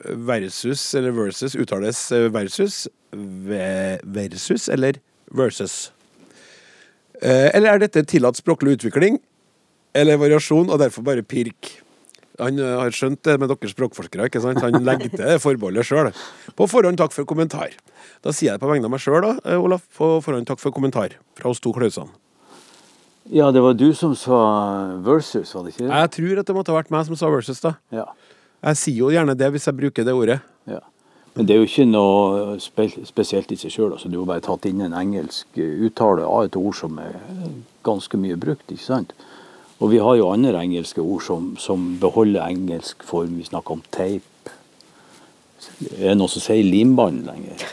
versus 0.04 0.84
eller 0.96 1.12
versus 1.12 1.56
uttales 1.56 2.12
versus, 2.12 2.90
versus 3.14 4.68
eller 4.68 5.00
versus? 5.32 5.94
Eh, 7.22 7.50
eller 7.56 7.74
er 7.76 7.84
dette 7.84 8.06
tillatt 8.08 8.40
språklig 8.40 8.78
utvikling 8.78 9.20
eller 9.98 10.20
variasjon, 10.22 10.70
og 10.70 10.80
derfor 10.80 11.04
bare 11.04 11.26
pirk? 11.26 11.74
Han 12.40 12.60
eh, 12.62 12.76
har 12.80 12.96
skjønt 12.96 13.22
det 13.28 13.36
med 13.42 13.52
dere 13.52 13.72
språkforskere. 13.72 14.30
ikke 14.30 14.42
sant? 14.44 14.62
Han 14.64 14.84
legger 14.88 15.12
til 15.12 15.26
det 15.26 15.40
forbeholdet 15.44 15.88
sjøl. 15.90 16.12
På 16.56 16.70
forhånd 16.72 17.00
takk 17.02 17.12
for 17.16 17.28
kommentar. 17.28 17.76
Da 18.24 18.32
sier 18.32 18.54
jeg 18.54 18.60
det 18.60 18.64
på 18.64 18.72
vegne 18.72 18.88
av 18.88 18.94
meg 18.94 19.04
sjøl, 19.04 19.20
da, 19.26 19.58
Olaf. 19.60 19.84
På 19.98 20.18
forhånd 20.24 20.48
takk 20.48 20.62
for 20.64 20.76
kommentar 20.76 21.18
fra 21.40 21.52
oss 21.52 21.60
to 21.64 21.74
Klausene. 21.76 22.14
Ja, 23.30 23.52
det 23.54 23.62
var 23.62 23.76
du 23.78 23.92
som 23.94 24.16
sa 24.18 24.38
versus, 25.06 25.52
var 25.54 25.68
det 25.68 25.76
ikke 25.76 25.84
det? 25.84 25.90
Jeg 25.92 26.12
tror 26.16 26.40
at 26.42 26.48
det 26.48 26.56
måtte 26.56 26.72
ha 26.74 26.80
vært 26.80 26.90
meg 26.96 27.04
som 27.06 27.20
sa 27.20 27.28
versus, 27.30 27.60
da. 27.62 27.76
Ja. 27.94 28.08
Jeg 28.66 28.80
sier 28.80 29.04
jo 29.04 29.12
gjerne 29.14 29.36
det 29.38 29.52
hvis 29.54 29.68
jeg 29.70 29.78
bruker 29.78 30.08
det 30.08 30.16
ordet. 30.16 30.40
ja. 30.72 30.80
Men 31.36 31.48
det 31.48 31.54
er 31.54 31.62
jo 31.62 31.68
ikke 31.70 31.86
noe 31.88 32.56
spe 32.64 32.88
spesielt 33.08 33.52
i 33.54 33.58
seg 33.60 33.74
sjøl. 33.74 33.94
Altså, 33.94 34.10
du 34.12 34.18
har 34.20 34.30
bare 34.30 34.44
tatt 34.46 34.66
inn 34.70 34.82
en 34.84 34.96
engelsk 34.98 35.60
uttale 35.60 36.26
av 36.26 36.50
et 36.50 36.58
ord 36.60 36.76
som 36.76 36.98
er 37.00 37.20
ganske 37.86 38.18
mye 38.20 38.38
brukt. 38.40 38.72
ikke 38.72 38.84
sant? 38.84 39.14
Og 39.80 39.94
vi 39.94 40.02
har 40.04 40.18
jo 40.20 40.32
andre 40.34 40.60
engelske 40.60 41.02
ord 41.02 41.24
som, 41.24 41.54
som 41.58 41.94
beholder 42.02 42.44
engelsk 42.48 43.04
form. 43.08 43.38
Vi 43.40 43.48
snakker 43.48 43.78
om 43.78 43.84
tape. 43.92 44.56
Er 46.00 46.12
det 46.12 46.18
noen 46.20 46.32
som 46.32 46.44
sier 46.44 46.66
limbånd 46.66 47.24
lenger? 47.28 47.64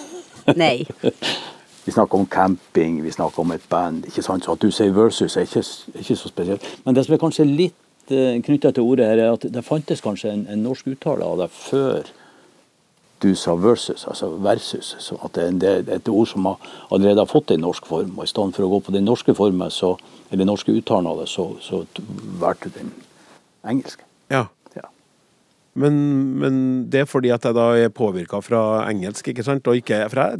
Nei. 0.60 0.84
vi 1.86 1.94
snakker 1.94 2.20
om 2.20 2.26
camping, 2.28 2.98
vi 3.04 3.14
snakker 3.14 3.40
om 3.40 3.54
et 3.56 3.64
band. 3.70 4.04
ikke 4.10 4.24
sant? 4.26 4.44
Så 4.44 4.58
at 4.58 4.60
du 4.60 4.68
sier 4.74 4.92
versus 4.92 5.38
er 5.38 5.48
ikke, 5.48 5.64
ikke 6.02 6.18
så 6.20 6.28
spesielt. 6.28 6.68
Men 6.84 6.98
det 6.98 7.06
som 7.06 7.16
er 7.16 7.22
kanskje 7.22 7.48
litt 7.48 8.12
uh, 8.12 8.36
knytta 8.44 8.74
til 8.74 8.84
ordet 8.84 9.08
her, 9.08 9.24
er 9.24 9.38
at 9.38 9.48
det 9.54 9.64
fantes 9.64 10.04
kanskje 10.04 10.34
en, 10.34 10.44
en 10.52 10.66
norsk 10.66 10.92
uttale 10.92 11.24
av 11.24 11.40
det 11.40 11.48
før 11.56 12.12
du 13.24 13.34
sa 13.38 13.54
versus, 13.56 14.04
altså 14.08 14.28
versus. 14.44 14.94
Så 15.00 15.16
at 15.24 15.38
det 15.60 15.70
er 15.70 15.92
et 15.96 16.08
ord 16.12 16.28
som 16.28 16.48
har 16.48 16.72
allerede 16.90 17.22
har 17.22 17.30
fått 17.30 17.54
en 17.54 17.64
norsk 17.64 17.86
form. 17.88 18.18
og 18.18 18.24
I 18.24 18.32
stedet 18.32 18.56
for 18.56 18.66
å 18.66 18.72
gå 18.74 18.82
på 18.86 18.94
den 18.94 19.06
norske 19.08 19.34
formen, 19.36 19.70
så, 19.72 19.94
eller 20.30 20.48
norske 20.48 20.74
uttalen 20.74 21.08
av 21.10 21.22
det, 21.22 21.30
så, 21.32 21.48
så 21.64 21.84
valgte 22.40 22.72
du 22.72 22.82
den 22.82 22.92
engelske. 23.64 24.04
Ja. 24.32 24.46
Ja. 24.76 24.88
Men, 25.74 25.94
men 26.40 26.58
det 26.92 27.04
er 27.04 27.10
fordi 27.10 27.32
at 27.34 27.46
jeg 27.48 27.56
da 27.56 27.70
er 27.78 27.94
påvirka 27.94 28.42
fra 28.44 28.84
engelsk, 28.90 29.32
ikke 29.32 29.46
sant? 29.46 29.66
Og 29.70 29.80
ikke 29.80 30.04
fra 30.12 30.30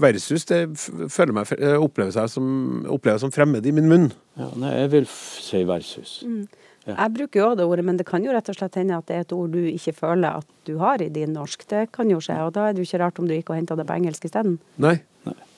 versus. 0.00 0.46
Det 0.48 0.64
føler 1.12 1.36
meg, 1.36 1.52
opplever 1.78 2.14
seg 2.16 2.32
som, 2.32 2.48
opplever 2.88 3.20
som 3.22 3.34
fremmed 3.34 3.66
i 3.66 3.74
min 3.76 3.90
munn. 3.90 4.10
Ja, 4.40 4.48
nei, 4.56 4.74
jeg 4.78 4.92
vil 4.96 5.10
si 5.10 5.62
versus. 5.68 6.20
Mm. 6.26 6.48
Jeg 6.88 7.12
bruker 7.12 7.40
jo 7.42 7.50
det 7.58 7.66
ordet, 7.68 7.84
men 7.84 7.98
det 8.00 8.06
kan 8.08 8.24
jo 8.24 8.32
rett 8.32 8.48
og 8.48 8.56
slett 8.56 8.78
hende 8.80 8.96
at 8.96 9.06
det 9.10 9.18
er 9.18 9.26
et 9.26 9.34
ord 9.36 9.52
du 9.52 9.60
ikke 9.68 9.92
føler 9.98 10.40
at 10.40 10.48
du 10.66 10.78
har 10.80 11.02
i 11.04 11.10
din 11.12 11.34
norsk. 11.36 11.66
Det 11.68 11.90
kan 11.92 12.08
jo 12.10 12.22
skje, 12.24 12.38
og 12.46 12.54
da 12.56 12.68
er 12.68 12.74
det 12.74 12.82
jo 12.82 12.88
ikke 12.88 13.02
rart 13.04 13.20
om 13.20 13.28
du 13.28 13.36
gikk 13.36 13.52
og 13.52 13.60
henta 13.60 13.76
det 13.78 13.86
på 13.88 13.98
engelsk 13.98 14.24
isteden. 14.30 14.56
Nei. 14.80 14.96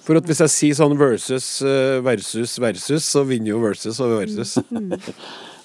For 0.03 0.19
at 0.19 0.27
hvis 0.27 0.43
jeg 0.43 0.51
sier 0.51 0.79
sånn 0.81 0.97
versus, 0.99 1.47
eh, 1.63 2.01
versus, 2.03 2.57
versus, 2.59 3.07
så 3.07 3.23
vinner 3.27 3.53
jo 3.53 3.63
versus 3.63 4.03
over 4.03 4.25
versus. 4.25 4.59
Mm. 4.73 4.97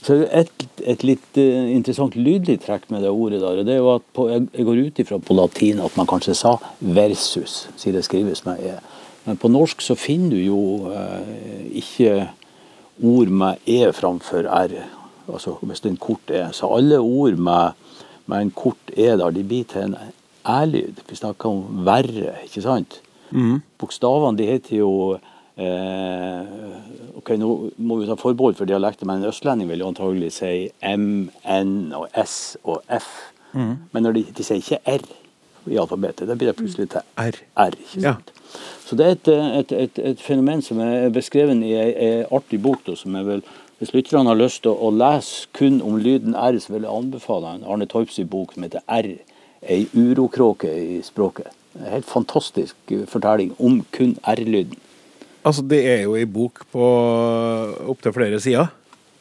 Så 0.05 0.13
et, 0.29 0.51
et 0.87 1.01
litt 1.03 1.39
uh, 1.41 1.67
interessant 1.73 2.13
lydlig 2.15 2.59
trekk 2.63 2.85
med 2.93 3.01
det 3.03 3.09
ordet 3.09 3.39
der, 3.41 3.63
det 3.65 3.73
er 3.73 3.79
jo 3.81 3.89
at 3.95 4.05
på, 4.15 4.27
jeg, 4.29 4.45
jeg 4.53 4.67
går 4.67 4.81
ut 4.85 4.99
ifra 5.01 5.17
på 5.19 5.35
latin 5.35 5.81
at 5.83 5.97
man 5.97 6.07
kanskje 6.07 6.35
sa 6.37 6.53
versus, 6.79 7.55
siden 7.81 7.97
det 7.97 8.05
skrives 8.05 8.43
med 8.45 8.61
e. 8.61 8.75
Men 9.25 9.41
på 9.41 9.49
norsk 9.51 9.81
så 9.83 9.97
finner 9.99 10.37
du 10.37 10.43
jo 10.45 10.61
eh, 10.93 11.65
ikke 11.81 12.13
ord 13.09 13.33
med 13.41 13.67
e 13.67 13.81
framfor 13.97 14.47
r 14.47 14.77
altså 15.33 15.57
hvis 15.61 15.83
det 15.83 15.89
er 15.89 15.95
en 15.95 16.05
kort 16.07 16.31
E. 16.33 16.43
Så 16.55 16.69
alle 16.75 16.99
ord 16.99 17.37
med, 17.37 17.71
med 18.25 18.41
en 18.41 18.51
kort 18.51 18.93
E 18.95 19.09
der, 19.17 19.29
de 19.31 19.43
blir 19.43 19.67
til 19.69 19.89
en 19.89 19.97
æ-lyd. 20.47 21.03
Vi 21.09 21.15
snakker 21.15 21.49
om 21.49 21.85
verre, 21.85 22.37
ikke 22.45 22.63
sant? 22.63 23.01
Mm. 23.31 23.59
Bokstavene 23.79 24.39
de 24.39 24.47
heter 24.47 24.77
jo 24.79 24.91
eh, 25.59 26.43
ok, 27.19 27.33
Nå 27.41 27.49
må 27.77 27.99
vi 27.99 28.07
ta 28.07 28.15
forbehold 28.19 28.55
for 28.59 28.69
dialekter, 28.69 29.07
men 29.09 29.21
en 29.21 29.31
østlending 29.31 29.69
vil 29.71 29.83
jo 29.83 29.91
antagelig 29.91 30.31
si 30.39 30.69
M, 30.87 31.27
N 31.43 31.93
og 31.97 32.07
S 32.23 32.57
og 32.63 32.81
F. 32.87 33.09
Mm. 33.53 33.75
Men 33.91 34.07
når 34.07 34.19
de, 34.19 34.25
de 34.37 34.45
sier 34.45 34.61
ikke 34.61 34.97
R 34.97 35.07
i 35.67 35.77
alfabetet, 35.79 36.27
da 36.29 36.35
blir 36.39 36.53
det 36.53 36.59
plutselig 36.61 36.87
til 36.93 37.03
R. 37.19 37.39
R 37.59 37.75
ikke 37.75 38.01
sant? 38.01 38.33
Så 38.87 38.95
det 38.95 39.05
er 39.05 39.15
et, 39.17 39.27
et, 39.27 39.71
et, 39.75 39.99
et, 40.13 40.21
fenomen 40.23 40.61
som 40.63 40.79
er 40.79 41.09
beskrevet 41.11 41.59
i 41.67 41.73
ei 41.75 42.11
artig 42.31 42.61
bok, 42.63 42.85
da, 42.85 42.95
som 42.95 43.15
jeg 43.19 43.27
vil 43.27 43.41
hvis 43.77 43.93
lytterne 43.93 44.31
har 44.31 44.39
lyst 44.39 44.63
til 44.65 44.73
å 44.73 44.89
lese 44.89 45.45
kun 45.53 45.81
om 45.85 45.99
lyden 46.01 46.33
R, 46.33 46.57
så 46.57 46.73
vil 46.73 46.87
jeg 46.87 46.93
anbefale 46.97 47.51
en 47.53 47.65
Arne 47.69 47.85
Torps 47.89 48.17
bok 48.25 48.55
som 48.55 48.65
heter 48.65 48.81
R. 48.89 49.11
Ei 49.61 49.83
urokråke 49.93 50.71
i 50.71 50.97
språket. 51.05 51.51
En 51.77 51.91
helt 51.91 52.07
fantastisk 52.09 52.93
fortelling 53.11 53.51
om 53.61 53.83
kun 53.93 54.15
R-lyden. 54.25 54.79
Altså, 55.45 55.61
det 55.61 55.83
er 55.85 56.01
jo 56.07 56.15
ei 56.17 56.25
bok 56.25 56.63
på 56.73 56.87
opptil 57.93 58.15
flere 58.15 58.39
sider. 58.41 58.71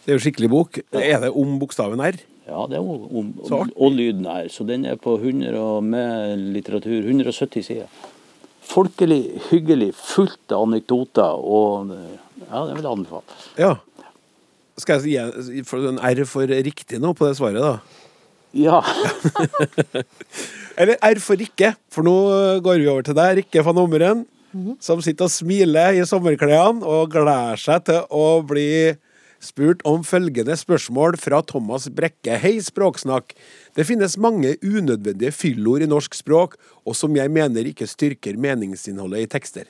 Det 0.07 0.15
er 0.15 0.17
jo 0.17 0.25
skikkelig 0.25 0.51
bok. 0.51 0.79
Er 0.97 1.21
det 1.27 1.35
om 1.37 1.59
bokstaven 1.61 2.01
R? 2.01 2.17
Ja, 2.47 2.65
det 2.71 2.79
er 2.79 2.83
om, 2.83 3.05
om, 3.11 3.33
om 3.43 3.73
og 3.75 3.93
lyden 3.93 4.27
R. 4.31 4.49
Så 4.49 4.65
den 4.65 4.87
er 4.89 4.97
på 4.97 5.19
100 5.19 5.53
og 5.61 5.85
med 5.85 6.47
litteratur 6.55 7.05
170 7.05 7.67
sider. 7.67 7.91
Folkelig, 8.67 9.21
hyggelig, 9.51 9.93
fullt 9.99 10.55
av 10.55 10.65
anekdoter 10.65 11.45
og 11.45 11.93
Ja, 12.47 12.63
det 12.69 12.77
vil 12.77 12.85
jeg 12.85 12.93
anbefale. 12.93 13.37
Ja. 13.59 13.75
Skal 14.77 15.01
jeg 15.01 15.17
gi 15.49 15.63
en 15.89 16.01
R 16.05 16.25
for 16.29 16.51
riktig 16.51 17.01
nå 17.01 17.15
på 17.17 17.29
det 17.29 17.37
svaret, 17.39 17.63
da? 17.65 18.03
Ja. 18.57 18.81
Eller 20.81 21.01
R 21.01 21.21
for 21.25 21.41
Rikke, 21.41 21.73
for 21.93 22.05
nå 22.05 22.17
går 22.65 22.83
vi 22.83 22.89
over 22.93 23.07
til 23.07 23.17
deg, 23.17 23.39
Rikke 23.41 23.65
van 23.65 23.81
Ommeren, 23.81 24.27
mm 24.53 24.61
-hmm. 24.65 24.77
som 24.81 25.01
sitter 25.03 25.25
og 25.25 25.31
smiler 25.31 25.97
i 25.97 26.05
sommerklærne 26.05 26.85
og 26.85 27.11
gleder 27.11 27.57
seg 27.57 27.85
til 27.85 28.05
å 28.11 28.43
bli 28.43 28.97
spurt 29.41 29.81
om 29.85 30.05
følgende 30.05 30.57
spørsmål 30.57 31.17
fra 31.17 31.43
Thomas 31.43 31.89
Brekke. 31.89 32.39
Hei, 32.39 32.61
Språksnakk. 32.61 33.35
Det 33.77 33.87
finnes 33.87 34.19
mange 34.19 34.57
unødvendige 34.63 35.33
fyllord 35.33 35.83
i 35.83 35.87
norsk 35.87 36.15
språk, 36.15 36.57
og 36.87 36.97
som 36.97 37.17
jeg 37.17 37.31
mener 37.31 37.65
ikke 37.65 37.87
styrker 37.87 38.37
meningsinnholdet 38.37 39.21
i 39.21 39.27
tekster. 39.27 39.65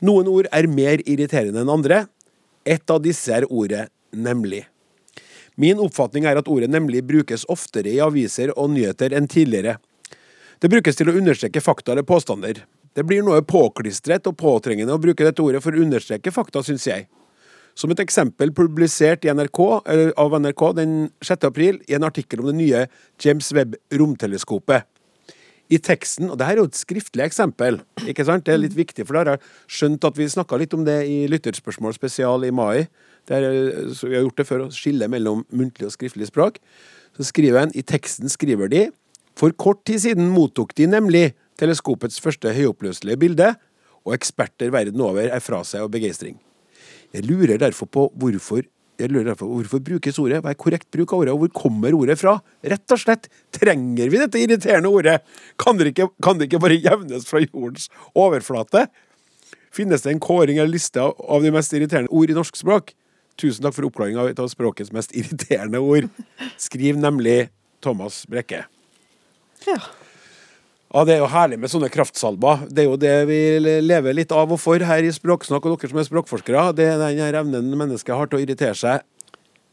Noen 0.00 0.26
ord 0.28 0.46
er 0.52 0.66
mer 0.66 1.02
irriterende 1.06 1.60
enn 1.62 1.70
andre. 1.70 2.06
Et 2.66 2.90
av 2.90 3.02
disse 3.02 3.30
er 3.32 3.46
ordet 3.50 3.88
nemlig. 4.12 4.66
Min 5.60 5.80
oppfatning 5.84 6.24
er 6.24 6.40
at 6.40 6.48
ordet 6.48 6.70
nemlig 6.72 7.02
brukes 7.04 7.44
oftere 7.52 7.92
i 7.92 8.00
aviser 8.00 8.54
og 8.56 8.70
nyheter 8.72 9.12
enn 9.16 9.28
tidligere. 9.28 9.76
Det 10.62 10.70
brukes 10.70 10.96
til 10.96 11.10
å 11.10 11.16
understreke 11.18 11.60
fakta 11.60 11.92
eller 11.92 12.06
påstander. 12.06 12.62
Det 12.92 13.04
blir 13.08 13.24
noe 13.24 13.42
påklistret 13.44 14.28
og 14.28 14.36
påtrengende 14.40 14.94
å 14.94 15.00
bruke 15.00 15.24
dette 15.24 15.42
ordet 15.42 15.62
for 15.64 15.74
å 15.74 15.84
understreke 15.84 16.32
fakta, 16.32 16.62
syns 16.64 16.86
jeg. 16.86 17.08
Som 17.74 17.92
et 17.92 18.02
eksempel 18.04 18.52
publisert 18.52 19.24
NRK, 19.24 19.60
av 20.20 20.34
NRK 20.44 20.64
den 20.76 20.96
6. 21.24 21.46
april 21.48 21.80
i 21.88 21.96
en 21.96 22.04
artikkel 22.04 22.42
om 22.42 22.50
det 22.50 22.58
nye 22.58 22.86
James 23.22 23.48
Webb-romteleskopet. 23.56 24.88
I 25.72 25.78
teksten, 25.80 26.28
og 26.28 26.36
det 26.36 26.44
her 26.44 26.58
er 26.58 26.60
jo 26.60 26.68
et 26.68 26.76
skriftlig 26.76 27.24
eksempel, 27.24 27.78
ikke 28.04 28.26
sant? 28.28 28.44
det 28.44 28.52
er 28.52 28.60
litt 28.60 28.76
viktig, 28.76 29.06
for 29.08 29.16
da 29.16 29.22
har 29.22 29.30
jeg 29.30 29.78
skjønt 29.78 30.04
at 30.04 30.18
vi 30.20 30.26
snakka 30.28 30.58
litt 30.60 30.74
om 30.76 30.84
det 30.84 30.98
i 31.08 31.22
Lytterspørsmål 31.32 31.96
spesial 31.96 32.44
i 32.44 32.52
mai. 32.52 32.84
Der, 33.30 33.44
vi 33.86 34.16
har 34.16 34.24
gjort 34.24 34.40
det 34.40 34.48
før 34.48 34.64
å 34.64 34.72
skille 34.74 35.06
mellom 35.10 35.44
muntlig 35.54 35.86
og 35.86 35.94
skriftlig 35.94 36.26
språk. 36.30 36.58
Så 37.16 37.28
skriver 37.28 37.62
en, 37.62 37.74
I 37.76 37.84
teksten 37.86 38.30
skriver 38.32 38.70
de 38.72 38.86
For 39.38 39.54
kort 39.54 39.84
tid 39.88 40.02
siden 40.02 40.32
mottok 40.32 40.74
de 40.76 40.88
nemlig 40.90 41.32
teleskopets 41.60 42.20
første 42.20 42.52
høyoppløselige 42.52 43.20
bilde, 43.20 43.52
og 44.02 44.16
eksperter 44.16 44.72
verden 44.74 45.00
over 45.00 45.30
er 45.30 45.42
fra 45.44 45.62
seg 45.64 45.84
av 45.84 45.92
begeistring. 45.94 46.40
Jeg 47.14 47.28
lurer 47.28 47.60
derfor 47.60 47.86
på 47.86 48.08
hvorfor 48.18 48.64
jeg 49.00 49.10
lurer 49.10 49.32
derfor 49.32 49.48
hvorfor 49.48 49.80
brukes 49.82 50.18
ordet, 50.20 50.42
hva 50.44 50.52
er 50.52 50.58
korrekt 50.60 50.86
bruk 50.94 51.14
av 51.14 51.22
ordet, 51.22 51.32
og 51.32 51.40
hvor 51.42 51.52
kommer 51.64 51.94
ordet 51.96 52.18
fra? 52.20 52.36
Rett 52.62 52.94
og 52.94 53.00
slett, 53.00 53.26
trenger 53.54 54.12
vi 54.12 54.20
dette 54.20 54.38
irriterende 54.38 54.92
ordet? 54.92 55.16
Kan 55.58 55.80
det 55.80 55.90
ikke, 55.90 56.10
kan 56.22 56.38
det 56.38 56.46
ikke 56.46 56.60
bare 56.62 56.78
jevnes 56.78 57.26
fra 57.26 57.40
jordens 57.42 57.88
overflate? 58.14 58.84
Finnes 59.74 60.04
det 60.04 60.12
en 60.12 60.22
kåring 60.22 60.60
eller 60.60 60.70
liste 60.70 61.02
av 61.02 61.42
de 61.42 61.50
mest 61.54 61.72
irriterende 61.74 62.12
ord 62.12 62.30
i 62.30 62.36
norsk 62.36 62.60
språk? 62.60 62.92
Tusen 63.40 63.64
takk 63.64 63.76
for 63.76 63.88
oppklaringa 63.88 64.22
av 64.22 64.30
et 64.30 64.42
av 64.42 64.50
språkets 64.52 64.92
mest 64.94 65.14
irriterende 65.16 65.80
ord. 65.82 66.08
Skriv 66.60 66.98
nemlig 67.00 67.48
Thomas 67.82 68.22
Brekke. 68.30 68.64
Ja. 69.66 69.78
Ja, 70.92 71.04
Det 71.08 71.14
er 71.14 71.22
jo 71.22 71.30
herlig 71.32 71.56
med 71.58 71.72
sånne 71.72 71.88
kraftsalver. 71.88 72.66
Det 72.68 72.82
er 72.84 72.90
jo 72.90 72.98
det 73.00 73.14
vi 73.30 73.40
lever 73.80 74.12
litt 74.12 74.32
av 74.36 74.50
og 74.52 74.60
for 74.60 74.82
her 74.84 75.06
i 75.06 75.12
Språksnakk, 75.14 75.64
og 75.64 75.80
dere 75.80 75.88
som 75.88 76.00
er 76.02 76.08
språkforskere. 76.08 76.66
Det 76.76 76.84
er 76.84 77.00
den 77.00 77.22
her 77.24 77.38
evnen 77.40 77.72
mennesket 77.72 78.12
har 78.12 78.28
til 78.28 78.40
å 78.40 78.44
irritere 78.44 78.76
seg. 78.76 79.06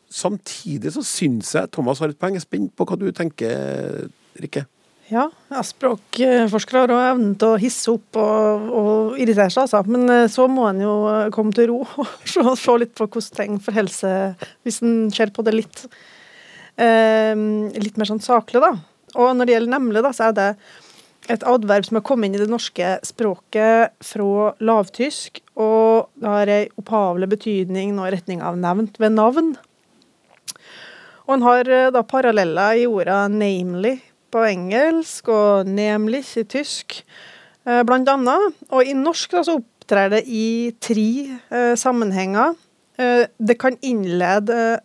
Samtidig 0.09 0.93
så 0.95 1.03
syns 1.05 1.51
jeg 1.57 1.69
Thomas 1.75 1.99
har 1.99 2.13
et 2.13 2.19
poeng. 2.19 2.37
Jeg 2.37 2.45
er 2.45 2.47
spent 2.47 2.71
på 2.73 2.87
hva 2.87 2.97
du 2.97 3.09
tenker, 3.11 4.07
Rikke. 4.39 4.63
Ja, 5.09 5.25
ja 5.49 5.61
språkforskere 5.65 6.83
har 6.83 6.91
også 6.93 7.13
evnen 7.15 7.31
til 7.41 7.55
å 7.55 7.59
hisse 7.61 7.93
opp 7.95 8.17
og, 8.21 8.67
og 8.69 9.15
irritere 9.17 9.49
seg, 9.49 9.63
altså. 9.65 9.81
Men 9.89 10.05
eh, 10.13 10.27
så 10.29 10.45
må 10.51 10.67
en 10.69 10.83
jo 10.83 10.93
komme 11.33 11.53
til 11.57 11.71
ro 11.71 11.79
og 12.03 12.27
se, 12.29 12.75
litt 12.77 12.93
på 12.97 13.07
hvordan 13.07 13.39
ting 13.39 13.57
forholder 13.63 13.95
seg, 13.95 14.45
hvis 14.67 14.81
en 14.85 15.09
ser 15.13 15.33
på 15.33 15.45
det 15.47 15.55
litt, 15.55 15.81
eh, 16.77 17.33
litt 17.81 17.97
mer 17.97 18.11
sånn 18.11 18.21
saklig, 18.21 18.61
da. 18.61 18.75
Og 19.17 19.33
når 19.33 19.49
det 19.49 19.55
gjelder 19.55 19.73
nemlig, 19.73 20.03
da, 20.05 20.13
så 20.13 20.29
er 20.29 20.37
det 20.37 20.49
et 21.29 21.45
adverb 21.45 21.85
som 21.85 21.97
har 21.97 22.05
kommet 22.05 22.29
inn 22.29 22.37
i 22.37 22.41
det 22.41 22.49
norske 22.49 22.91
språket 23.05 23.95
fra 24.05 24.51
lavtysk, 24.61 25.41
og 25.59 26.09
det 26.21 26.35
har 26.35 26.53
ei 26.53 26.61
opphavlig 26.79 27.31
betydning 27.33 27.95
nå 27.97 28.05
i 28.05 28.13
retning 28.13 28.45
av 28.45 28.57
nevnt 28.61 29.01
ved 29.01 29.17
navn. 29.17 29.55
Og 31.25 31.35
en 31.35 31.45
har 31.45 31.73
eh, 31.73 31.89
da 31.93 32.05
paralleller 32.05 32.83
i 32.83 32.85
orda 32.89 33.25
'namely' 33.29 33.97
på 34.31 34.45
engelsk 34.47 35.29
og 35.33 35.69
nemlich 35.69 36.35
i 36.39 36.45
tysk, 36.47 37.01
eh, 37.65 37.83
blant 37.83 38.09
annet. 38.09 38.55
Og 38.69 38.85
i 38.85 38.95
norsk 38.97 39.31
da, 39.37 39.43
så 39.43 39.59
opptrer 39.59 40.09
det 40.15 40.23
i 40.27 40.71
tre 40.81 41.09
eh, 41.51 41.75
sammenhenger. 41.75 42.55
Eh, 42.99 43.25
det 43.39 43.59
kan 43.59 43.77
innlede 43.81 44.79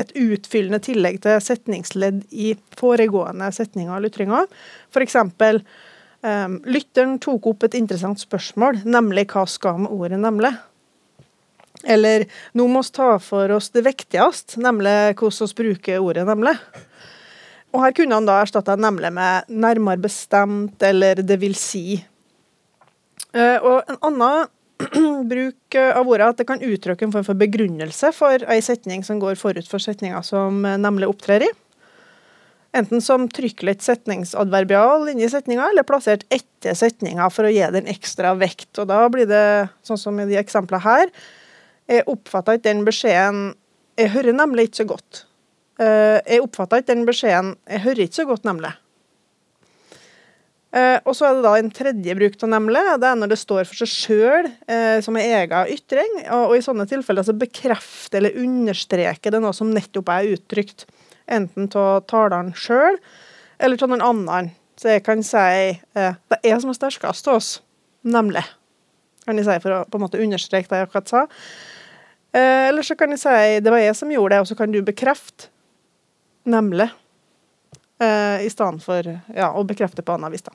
et 0.00 0.12
utfyllende 0.18 0.80
tillegg 0.82 1.20
til 1.22 1.40
setningsledd 1.42 2.24
i 2.32 2.54
foregående 2.78 3.50
setninger 3.54 3.94
eller 3.94 4.10
ytringer. 4.10 4.48
F.eks. 4.90 5.18
Um, 6.24 6.56
lytteren 6.64 7.18
tok 7.20 7.50
opp 7.50 7.66
et 7.66 7.76
interessant 7.76 8.18
spørsmål, 8.22 8.80
nemlig 8.88 9.26
hva 9.34 9.44
skal 9.50 9.82
med 9.84 9.92
ordet 9.92 10.18
'nemlig'? 10.18 10.56
Eller 11.84 12.24
nå 12.56 12.64
må 12.66 12.80
vi 12.80 12.94
ta 12.96 13.18
for 13.20 13.52
oss 13.52 13.68
det 13.74 13.84
viktigste, 13.84 14.56
nemlig 14.56 15.14
hvordan 15.20 15.48
vi 15.50 15.58
bruker 15.60 16.00
ordet 16.00 16.24
'nemlig'. 16.24 16.58
Og 17.74 17.82
her 17.82 17.94
kunne 17.96 18.14
han 18.14 18.26
da 18.28 18.40
erstatta 18.40 18.76
'nemlig' 18.78 19.12
med 19.12 19.50
'nærmere 19.50 20.00
bestemt' 20.00 20.82
eller 20.82 21.14
'det 21.14 21.40
vil 21.40 21.54
si'. 21.54 22.04
Uh, 23.34 23.58
og 23.62 23.82
en 23.88 23.98
annen 24.02 24.46
bruk 25.32 25.74
av 25.74 26.08
ordet 26.08 26.28
at 26.28 26.36
det 26.38 26.46
kan 26.46 26.62
uttrykke 26.62 27.02
en 27.06 27.12
form 27.12 27.24
for 27.24 27.34
begrunnelse 27.34 28.12
for 28.14 28.42
ei 28.50 28.60
setning 28.60 29.04
som 29.04 29.20
går 29.22 29.34
forut 29.34 29.68
for 29.68 29.78
setninga 29.78 30.22
som 30.22 30.62
nemlig 30.62 31.08
opptrer 31.08 31.42
i. 31.42 31.50
Enten 32.74 33.00
som 33.00 33.28
trykkelig 33.30 33.76
setningsadverbial 33.82 35.06
inni 35.12 35.28
setninga, 35.30 35.68
eller 35.70 35.86
plassert 35.86 36.24
etter 36.34 36.74
setninga 36.74 37.28
for 37.30 37.46
å 37.46 37.52
gi 37.54 37.62
den 37.70 37.86
ekstra 37.86 38.34
vekt. 38.34 38.72
Og 38.82 38.88
da 38.90 39.04
blir 39.08 39.28
det, 39.30 39.68
sånn 39.86 40.00
som 40.00 40.18
i 40.18 40.26
de 40.26 40.40
eksemplene 40.40 40.82
her, 40.82 41.12
jeg 41.86 42.06
oppfatta 42.10 42.56
ikke 42.56 42.70
den 42.70 42.84
beskjeden 42.86 43.54
Jeg 43.94 44.10
hører 44.10 44.34
nemlig 44.34 44.64
ikke 44.66 44.80
så 44.80 44.86
godt. 44.90 45.26
Eh, 45.82 46.18
jeg 46.22 46.42
oppfatta 46.44 46.78
ikke 46.78 46.92
den 46.92 47.06
beskjeden 47.08 47.54
Jeg 47.66 47.82
hører 47.82 48.04
ikke 48.04 48.20
så 48.20 48.26
godt, 48.28 48.44
nemlig. 48.46 48.70
Uh, 50.74 50.98
og 51.06 51.14
så 51.14 51.28
er 51.28 51.36
det 51.36 51.44
da 51.44 51.50
en 51.54 51.68
tredje 51.70 52.14
bruk 52.18 52.34
av 52.42 52.48
nemlig. 52.50 52.80
Det 52.98 53.06
er 53.06 53.18
når 53.20 53.30
det 53.30 53.36
står 53.38 53.68
for 53.70 53.78
seg 53.78 53.90
sjøl 53.92 54.48
uh, 54.50 54.98
som 55.06 55.14
en 55.14 55.22
egen 55.22 55.70
ytring. 55.70 56.16
Og, 56.24 56.48
og, 56.48 56.54
i 56.58 56.64
sånne 56.66 56.86
tilfeller 56.90 57.22
så 57.22 57.34
bekrefter 57.38 58.18
eller 58.18 58.40
understreker 58.42 59.30
det 59.30 59.38
noe 59.44 59.54
som 59.54 59.70
nettopp 59.70 60.10
er 60.16 60.32
uttrykt. 60.34 60.82
Enten 61.30 61.70
av 61.78 62.02
taleren 62.10 62.50
sjøl 62.58 62.98
eller 63.62 63.86
av 63.86 63.92
noen 63.92 64.02
annen. 64.02 64.50
Så 64.74 64.96
jeg 64.96 65.04
kan 65.06 65.22
si 65.22 65.46
uh, 65.78 66.18
det 66.18 66.40
er 66.40 66.50
jeg 66.50 66.64
som 66.64 66.74
er 66.74 66.80
sterkest 66.80 67.30
av 67.30 67.38
oss. 67.38 67.52
Nemlig. 68.02 68.42
Kan 69.24 69.38
jeg 69.38 69.46
si 69.46 69.60
for 69.62 69.78
å 69.78 69.84
på 69.86 70.00
en 70.00 70.04
måte 70.08 70.20
understreke 70.26 70.74
det 70.74 70.82
jeg 70.82 70.90
akkurat 70.90 71.14
sa. 71.14 71.24
Eh, 72.34 72.68
eller 72.68 72.82
så 72.82 72.96
kan 72.98 73.14
jeg 73.14 73.22
si 73.22 73.58
det 73.62 73.70
var 73.70 73.78
jeg 73.78 73.94
som 73.96 74.10
gjorde 74.10 74.34
det, 74.34 74.40
og 74.42 74.48
så 74.50 74.56
kan 74.58 74.72
du 74.74 74.80
bekrefte. 74.82 75.52
Nemlig. 76.44 76.88
Eh, 78.02 78.44
I 78.46 78.50
stedet 78.52 78.82
for 78.84 79.06
ja, 79.34 79.50
å 79.54 79.64
bekrefte 79.66 80.04
på 80.04 80.16
annet 80.16 80.34
vis, 80.34 80.44
da. 80.44 80.52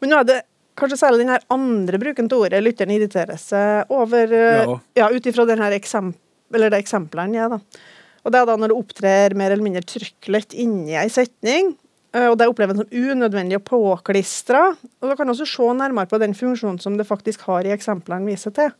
Men 0.00 0.12
nå 0.12 0.20
er 0.20 0.28
det 0.28 0.38
kanskje 0.76 1.00
særlig 1.00 1.24
den 1.24 1.50
andre 1.52 2.00
bruken 2.00 2.28
til 2.28 2.44
ordet 2.46 2.62
lytteren 2.62 2.92
irriterer 2.94 3.40
seg 3.40 3.92
over, 3.92 4.32
eh, 4.32 4.64
Ja. 4.64 4.78
ja, 4.94 5.08
ut 5.10 5.26
ifra 5.26 5.46
eksempel, 5.72 6.72
eksempelet 6.72 7.24
han 7.24 7.34
gir, 7.34 7.48
da. 7.48 7.58
Og 8.24 8.32
det 8.32 8.40
er 8.40 8.46
da 8.46 8.56
når 8.56 8.68
det 8.68 8.76
opptrer 8.76 9.34
mer 9.34 9.52
eller 9.52 9.62
mindre 9.62 9.82
trykkelig 9.86 10.54
inni 10.54 10.96
ei 10.98 11.08
setning, 11.08 11.76
eh, 12.12 12.28
og 12.28 12.38
det 12.38 12.48
oppleves 12.48 12.76
som 12.76 12.86
unødvendig 12.90 13.56
og 13.56 13.64
påklistra. 13.64 14.76
Og 15.00 15.10
da 15.10 15.16
kan 15.16 15.26
du 15.26 15.32
også 15.32 15.46
se 15.46 15.62
nærmere 15.62 16.08
på 16.08 16.18
den 16.18 16.34
funksjonen 16.34 16.80
som 16.80 16.96
det 16.96 17.06
faktisk 17.06 17.42
har 17.42 17.64
i 17.64 17.74
eksemplene 17.74 18.26
viser 18.26 18.52
til. 18.52 18.72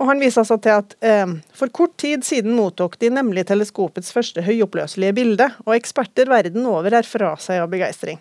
Og 0.00 0.08
Han 0.08 0.22
viser 0.22 0.40
altså 0.40 0.56
til 0.64 0.72
at 0.72 0.94
eh, 1.04 1.36
for 1.52 1.68
kort 1.76 1.92
tid 2.00 2.24
siden 2.24 2.56
mottok 2.56 2.96
de 3.02 3.10
nemlig 3.12 3.44
teleskopets 3.50 4.14
første 4.16 4.40
høyoppløselige 4.46 5.16
bilde, 5.18 5.50
og 5.66 5.76
eksperter 5.76 6.30
verden 6.32 6.64
over 6.64 6.96
er 6.96 7.04
fra 7.04 7.34
seg 7.40 7.60
av 7.60 7.68
begeistring. 7.72 8.20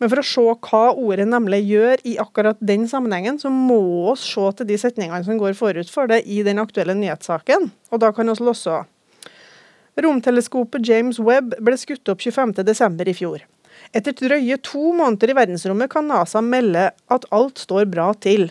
Men 0.00 0.08
for 0.08 0.22
å 0.22 0.24
se 0.24 0.42
hva 0.64 0.84
ordet 0.96 1.26
nemlig 1.28 1.60
gjør 1.68 2.00
i 2.08 2.14
akkurat 2.22 2.56
den 2.64 2.86
sammenhengen, 2.88 3.36
så 3.36 3.52
må 3.52 3.82
vi 4.08 4.14
se 4.22 4.46
til 4.56 4.68
de 4.70 4.78
setningene 4.80 5.20
som 5.26 5.36
går 5.36 5.52
forut 5.58 5.92
for 5.92 6.08
det 6.08 6.22
i 6.24 6.40
den 6.46 6.62
aktuelle 6.62 6.96
nyhetssaken. 6.96 7.68
Og 7.92 8.00
da 8.00 8.08
kan 8.16 8.32
vi 8.32 8.46
låse 8.46 8.80
Romteleskopet 10.00 10.86
James 10.88 11.18
Webb 11.20 11.58
ble 11.60 11.76
skutt 11.76 12.08
opp 12.08 12.22
25.12. 12.24 13.02
i 13.04 13.16
fjor. 13.18 13.44
Etter 13.92 14.16
drøye 14.16 14.56
to 14.64 14.94
måneder 14.96 15.32
i 15.32 15.36
verdensrommet 15.36 15.92
kan 15.92 16.08
NASA 16.08 16.40
melde 16.40 16.86
at 17.12 17.28
alt 17.34 17.60
står 17.60 17.90
bra 17.92 18.14
til. 18.16 18.48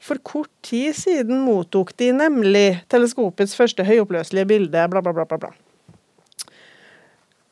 For 0.00 0.20
kort 0.24 0.50
tid 0.64 0.96
siden 0.96 1.42
mottok 1.44 1.92
de 2.00 2.08
nemlig 2.16 2.80
teleskopets 2.90 3.52
første 3.58 3.84
høyoppløselige 3.84 4.48
bilde, 4.48 4.86
bla, 4.92 5.02
bla, 5.04 5.12
bla. 5.12 5.26
bla, 5.28 5.40
bla. 5.42 5.52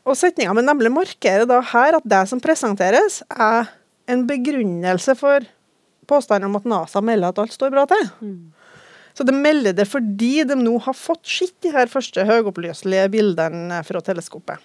Og 0.08 0.16
setninga 0.16 0.54
med 0.56 0.64
nemlig 0.64 0.92
markerer 0.94 1.44
da 1.48 1.60
her 1.74 1.98
at 1.98 2.06
det 2.08 2.22
som 2.30 2.40
presenteres, 2.40 3.20
er 3.28 3.68
en 4.08 4.24
begrunnelse 4.28 5.12
for 5.18 5.44
påstanden 6.08 6.48
om 6.48 6.56
at 6.56 6.68
NASA 6.68 7.02
melder 7.04 7.34
at 7.34 7.42
alt 7.42 7.52
står 7.52 7.74
bra 7.74 7.84
til. 7.90 8.06
Så 9.12 9.26
de 9.28 9.34
melder 9.34 9.74
det 9.76 9.84
fordi 9.90 10.46
de 10.48 10.56
nå 10.56 10.78
har 10.86 10.96
fått 10.96 11.26
sett 11.28 11.56
de 11.66 11.72
her 11.74 11.90
første 11.92 12.24
høyoppløselige 12.24 13.10
bildene 13.12 13.82
fra 13.84 14.00
teleskopet. 14.04 14.62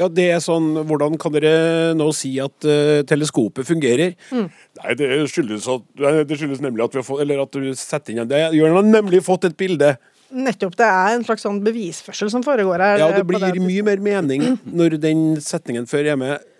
Ja, 0.00 0.08
det 0.10 0.24
er 0.34 0.40
sånn, 0.42 0.72
Hvordan 0.88 1.18
kan 1.20 1.34
dere 1.36 1.92
nå 1.94 2.08
si 2.16 2.32
at 2.42 2.66
uh, 2.66 3.02
teleskopet 3.06 3.68
fungerer? 3.68 4.16
Nei, 4.34 4.96
det 4.98 5.10
skyldes, 5.30 5.68
at, 5.70 5.84
det 6.26 6.38
skyldes 6.40 6.64
nemlig 6.64 6.86
at 6.86 6.96
vi 6.96 7.02
har 7.02 7.06
fått 7.06 7.22
Eller 7.22 7.44
at 7.44 7.54
du 7.54 7.70
setter 7.78 8.14
inn 8.14 8.26
det. 8.30 8.42
Jørn 8.58 8.74
har 8.80 8.88
nemlig 8.88 9.22
fått 9.26 9.46
et 9.48 9.56
bilde. 9.58 9.94
Nettopp. 10.34 10.74
Det 10.78 10.86
er 10.86 11.14
en 11.14 11.22
slags 11.26 11.44
sånn 11.46 11.60
bevisførsel 11.62 12.30
som 12.32 12.42
foregår 12.42 12.82
her. 12.82 12.98
Ja, 12.98 13.10
det 13.14 13.22
blir 13.28 13.38
blir 13.38 13.62
mye 13.62 13.84
mer 13.86 14.02
mening 14.02 14.56
når 14.66 14.98
den 15.02 15.22
setningen 15.44 15.86
før 15.90 16.10
er 16.10 16.18
med. 16.18 16.50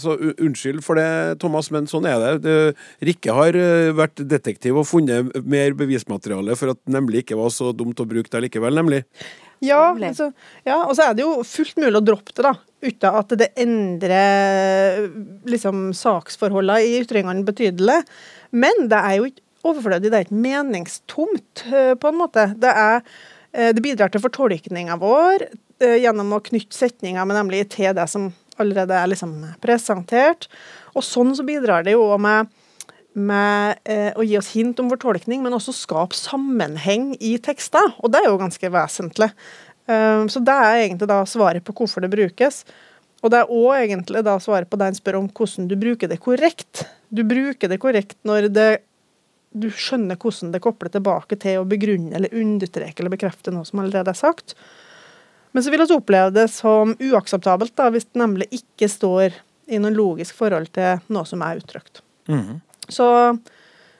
Så 0.00 0.16
unnskyld 0.16 0.80
for 0.82 0.98
det, 0.98 1.38
Thomas, 1.42 1.68
men 1.74 1.86
sånn 1.90 2.08
er 2.08 2.22
det. 2.22 2.32
det 2.46 3.10
Rikke 3.10 3.34
har 3.36 3.58
eh, 3.58 3.90
vært 3.96 4.22
detektiv 4.24 4.80
og 4.80 4.88
funnet 4.88 5.36
mer 5.44 5.76
bevismateriale 5.78 6.56
for 6.58 6.72
at 6.72 6.80
nemlig 6.90 7.22
ikke 7.22 7.38
var 7.38 7.52
så 7.54 7.74
dumt 7.76 8.00
å 8.00 8.08
bruke 8.08 8.32
det 8.32 8.46
likevel, 8.46 8.80
nemlig. 8.80 9.04
Ja, 9.64 9.90
altså, 9.90 10.30
ja, 10.66 10.78
og 10.84 10.94
så 10.94 11.08
er 11.08 11.16
det 11.18 11.24
jo 11.24 11.42
fullt 11.46 11.78
mulig 11.80 11.98
å 11.98 12.04
droppe 12.04 12.34
det, 12.34 12.44
da. 12.46 12.54
Uten 12.78 13.16
at 13.18 13.32
det 13.40 13.48
endrer 13.58 15.08
liksom, 15.50 15.88
saksforholdene 15.98 16.84
i 16.86 17.00
ytringene 17.00 17.46
betydelig. 17.46 17.98
Men 18.54 18.86
det 18.90 19.00
er 19.02 19.16
jo 19.18 19.30
ikke 19.30 19.44
overflødig, 19.66 20.12
det 20.12 20.18
er 20.18 20.26
ikke 20.28 20.42
meningstomt, 20.44 21.64
eh, 21.66 21.94
på 21.98 22.12
en 22.12 22.20
måte. 22.20 22.46
Det, 22.56 22.70
er, 22.70 23.02
eh, 23.52 23.72
det 23.74 23.82
bidrar 23.84 24.12
til 24.14 24.22
fortolkninga 24.22 24.98
vår 25.00 25.48
eh, 25.48 25.98
gjennom 26.04 26.36
å 26.36 26.44
knytte 26.44 26.78
setninger 26.78 27.26
med 27.26 27.40
nemlig 27.40 27.66
til 27.74 27.90
det 27.98 28.06
som 28.10 28.30
allerede 28.58 28.94
er 28.94 29.10
liksom 29.10 29.34
presentert. 29.62 30.48
Og 30.94 31.04
sånn 31.06 31.34
så 31.36 31.46
bidrar 31.46 31.84
det 31.86 31.96
jo 31.96 32.06
med 32.22 32.50
med 33.20 33.80
eh, 33.88 34.10
å 34.16 34.24
gi 34.26 34.36
oss 34.38 34.52
hint 34.54 34.78
om 34.82 34.90
vår 34.90 35.00
tolkning, 35.02 35.42
men 35.44 35.54
også 35.56 35.74
skape 35.76 36.16
sammenheng 36.16 37.12
i 37.20 37.36
tekster. 37.42 37.94
Og 38.02 38.12
det 38.12 38.22
er 38.22 38.30
jo 38.30 38.40
ganske 38.40 38.70
vesentlig. 38.72 39.30
Um, 39.88 40.28
så 40.28 40.42
det 40.44 40.52
er 40.52 40.82
egentlig 40.82 41.08
da 41.08 41.22
svaret 41.28 41.64
på 41.64 41.74
hvorfor 41.76 42.04
det 42.04 42.12
brukes. 42.12 42.62
Og 43.24 43.32
det 43.32 43.40
er 43.40 43.52
òg 43.52 43.80
egentlig 43.80 44.22
da 44.26 44.36
svaret 44.42 44.70
på 44.70 44.78
det 44.78 44.90
en 44.90 44.98
spør 44.98 45.22
om 45.22 45.30
hvordan 45.32 45.70
du 45.70 45.74
bruker 45.80 46.10
det 46.10 46.20
korrekt. 46.22 46.84
Du 47.08 47.24
bruker 47.26 47.70
det 47.72 47.80
korrekt 47.82 48.18
når 48.28 48.50
det, 48.52 48.68
du 49.50 49.70
skjønner 49.72 50.20
hvordan 50.20 50.52
det 50.54 50.62
kobler 50.62 50.92
tilbake 50.94 51.38
til 51.40 51.62
å 51.62 51.66
begrunne 51.68 52.14
eller 52.18 52.36
understreke 52.36 53.02
eller 53.02 53.16
bekrefte 53.16 53.54
noe 53.54 53.66
som 53.66 53.82
allerede 53.82 54.12
er 54.12 54.20
sagt. 54.20 54.54
Men 55.56 55.64
så 55.64 55.72
vil 55.72 55.82
vi 55.82 55.96
oppleve 55.96 56.30
det 56.36 56.46
som 56.52 56.92
uakseptabelt 56.94 57.74
da, 57.80 57.88
hvis 57.90 58.06
det 58.10 58.20
nemlig 58.20 58.50
ikke 58.60 58.90
står 58.92 59.40
i 59.68 59.80
noe 59.80 59.92
logisk 59.94 60.36
forhold 60.36 60.70
til 60.76 61.00
noe 61.12 61.26
som 61.28 61.42
er 61.44 61.58
uttrykt. 61.58 62.04
Så, 62.88 63.06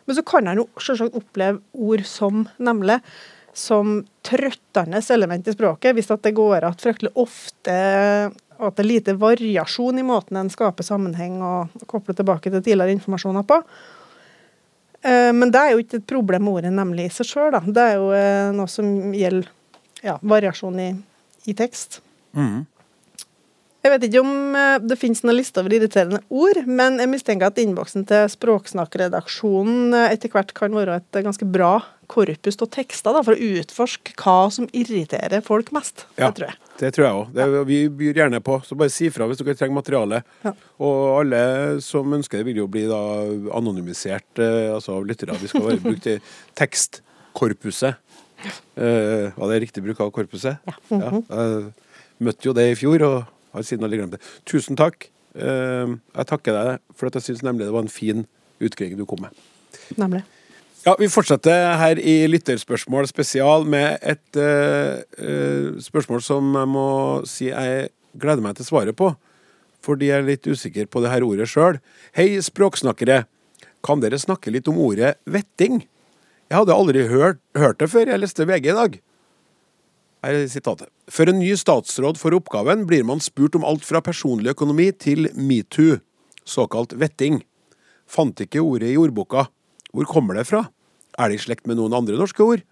men 0.07 0.17
så 0.17 0.25
kan 0.27 0.49
han 0.51 0.63
jo 0.63 0.69
selvsagt 0.81 1.17
oppleve 1.19 1.61
ord 1.73 2.05
som 2.09 2.47
nemlig 2.57 3.01
som 3.59 4.05
trøttende 4.23 5.01
element 5.11 5.49
i 5.49 5.55
språket, 5.55 5.97
hvis 5.97 6.11
det 6.13 6.35
går 6.37 6.67
at 6.69 6.85
fryktelig 6.85 7.11
ofte 7.19 7.79
og 8.59 8.73
at 8.73 8.79
det 8.79 8.83
er 8.83 8.89
lite 8.91 9.15
variasjon 9.19 10.01
i 10.01 10.07
måten 10.07 10.39
en 10.41 10.51
skaper 10.51 10.87
sammenheng 10.87 11.39
og 11.47 11.85
kobler 11.91 12.17
tilbake 12.19 12.51
til 12.51 12.63
tidligere 12.63 12.97
informasjoner 12.97 13.45
på. 13.47 13.61
Eh, 15.03 15.31
Men 15.33 15.53
det 15.55 15.61
er 15.61 15.71
jo 15.73 15.85
ikke 15.85 16.01
et 16.01 16.09
problem 16.11 16.45
med 16.45 16.59
ordet 16.59 16.73
nemlig 16.75 17.07
i 17.07 17.13
seg 17.15 17.31
sjøl. 17.31 17.55
Det 17.71 17.85
er 17.85 17.95
jo 18.01 18.11
eh, 18.17 18.51
noe 18.57 18.67
som 18.71 19.15
gjelder 19.15 19.53
ja, 20.03 20.17
variasjon 20.23 20.81
i, 20.83 20.89
i 21.47 21.55
tekst. 21.55 22.01
Jeg 23.89 23.95
vet 23.95 24.05
ikke 24.05 24.21
om 24.21 24.57
eh, 24.59 24.79
det 24.85 24.99
finnes 25.01 25.23
noen 25.25 25.39
liste 25.39 25.63
over 25.63 25.73
irriterende 25.73 26.19
ord, 26.29 26.59
men 26.69 26.99
jeg 27.01 27.09
mistenker 27.09 27.49
at 27.49 27.61
innboksen 27.63 28.03
til 28.11 28.27
Språksnakkredaksjonen 28.35 29.95
eh, 29.97 30.11
etter 30.13 30.29
hvert 30.35 30.51
kan 30.53 30.77
være 30.77 30.99
et 31.01 31.19
ganske 31.25 31.47
bra 31.49 31.79
korpus 32.09 32.61
av 32.61 32.69
tekster 32.75 33.17
da, 33.17 33.23
for 33.25 33.33
å 33.33 33.49
utforske 33.61 34.13
hva 34.21 34.51
som 34.53 34.69
irriterer 34.77 35.41
folk 35.45 35.73
mest. 35.73 36.05
Ja, 36.21 36.29
Det 36.29 36.37
tror 36.37 36.47
jeg. 36.51 36.59
det 36.83 36.91
tror 36.97 37.07
jeg 37.07 37.23
òg. 37.23 37.65
Vi 37.71 37.79
byr 38.03 38.21
gjerne 38.21 38.43
på. 38.45 38.59
Så 38.69 38.77
bare 38.77 38.93
si 38.93 39.09
fra 39.15 39.29
hvis 39.31 39.41
dere 39.41 39.57
trenger 39.57 39.79
materiale. 39.79 40.21
Ja. 40.45 40.53
Og 40.85 41.01
alle 41.23 41.41
som 41.85 42.13
ønsker 42.19 42.43
det, 42.43 42.49
vil 42.51 42.61
jo 42.61 42.69
bli 42.69 42.85
da 42.93 43.01
anonymisert 43.57 44.45
eh, 44.45 44.69
altså 44.75 44.99
av 44.99 45.09
lyttere. 45.09 45.41
Vi 45.41 45.49
skal 45.49 45.65
være 45.71 45.81
brukt 45.87 46.13
i 46.13 46.19
tekstkorpuset. 46.61 48.05
Uh, 48.79 49.35
var 49.35 49.51
det 49.51 49.65
riktig 49.65 49.83
bruk 49.83 49.99
av 50.05 50.13
korpuset? 50.15 50.61
Ja. 50.93 51.09
Jeg 51.11 51.73
møtte 52.23 52.47
jo 52.47 52.53
det 52.55 52.69
i 52.71 52.77
fjor, 52.79 53.03
og 53.09 53.38
har 53.59 53.67
siden 53.69 53.87
aldri 53.87 54.01
glemt 54.01 54.17
det. 54.17 54.23
Tusen 54.49 54.79
takk. 54.79 55.11
Eh, 55.39 55.95
jeg 56.17 56.31
takker 56.33 56.57
deg 56.57 56.83
for 56.97 57.11
at 57.11 57.19
jeg 57.19 57.29
syns 57.29 57.45
nemlig 57.47 57.69
det 57.69 57.75
var 57.75 57.87
en 57.87 57.93
fin 57.93 58.27
utgreiing 58.65 58.99
du 58.99 59.07
kom 59.09 59.23
med. 59.27 59.47
Nemlig. 60.01 60.25
Ja, 60.87 60.95
Vi 60.99 61.09
fortsetter 61.11 61.75
her 61.77 61.99
i 61.99 62.23
Lytterspørsmål 62.31 63.09
spesial 63.11 63.67
med 63.69 63.99
et 64.01 64.39
uh, 64.39 65.03
uh, 65.21 65.75
spørsmål 65.83 66.23
som 66.23 66.55
jeg 66.55 66.71
må 66.71 66.91
si 67.29 67.49
jeg 67.51 67.91
gleder 68.15 68.45
meg 68.45 68.57
til 68.57 68.69
svaret 68.69 68.97
på. 68.97 69.11
Fordi 69.85 70.09
jeg 70.09 70.23
er 70.23 70.29
litt 70.29 70.47
usikker 70.47 70.89
på 70.91 71.03
det 71.03 71.11
her 71.13 71.27
ordet 71.27 71.49
sjøl. 71.51 71.81
Hei, 72.17 72.31
språksnakkere. 72.43 73.25
Kan 73.85 74.03
dere 74.03 74.19
snakke 74.23 74.55
litt 74.55 74.71
om 74.71 74.79
ordet 74.83 75.17
vetting? 75.29 75.83
Jeg 76.49 76.57
hadde 76.57 76.75
aldri 76.75 77.05
hørt, 77.11 77.43
hørt 77.59 77.83
det 77.83 77.91
før 77.93 78.09
jeg 78.15 78.23
leste 78.23 78.47
VG 78.49 78.71
i 78.73 78.79
dag. 78.79 78.99
Er 80.27 80.41
sitatet. 80.51 80.91
For 81.07 81.31
en 81.31 81.39
ny 81.39 81.53
statsråd 81.55 82.19
for 82.19 82.35
oppgaven 82.35 82.87
blir 82.91 83.05
man 83.07 83.21
spurt 83.23 83.55
om 83.55 83.67
alt 83.67 83.85
fra 83.87 84.01
personlig 84.03 84.51
økonomi 84.57 84.89
til 84.99 85.29
metoo, 85.39 86.01
såkalt 86.43 86.97
vetting. 86.99 87.45
Fant 88.09 88.41
ikke 88.43 88.65
ordet 88.65 88.91
i 88.91 88.99
ordboka. 88.99 89.47
Hvor 89.95 90.09
kommer 90.11 90.35
det 90.35 90.49
fra? 90.49 90.65
Er 91.19 91.31
det 91.31 91.39
i 91.39 91.45
slekt 91.45 91.69
med 91.71 91.79
noen 91.79 91.95
andre 91.95 92.19
norske 92.19 92.43
ord? 92.43 92.65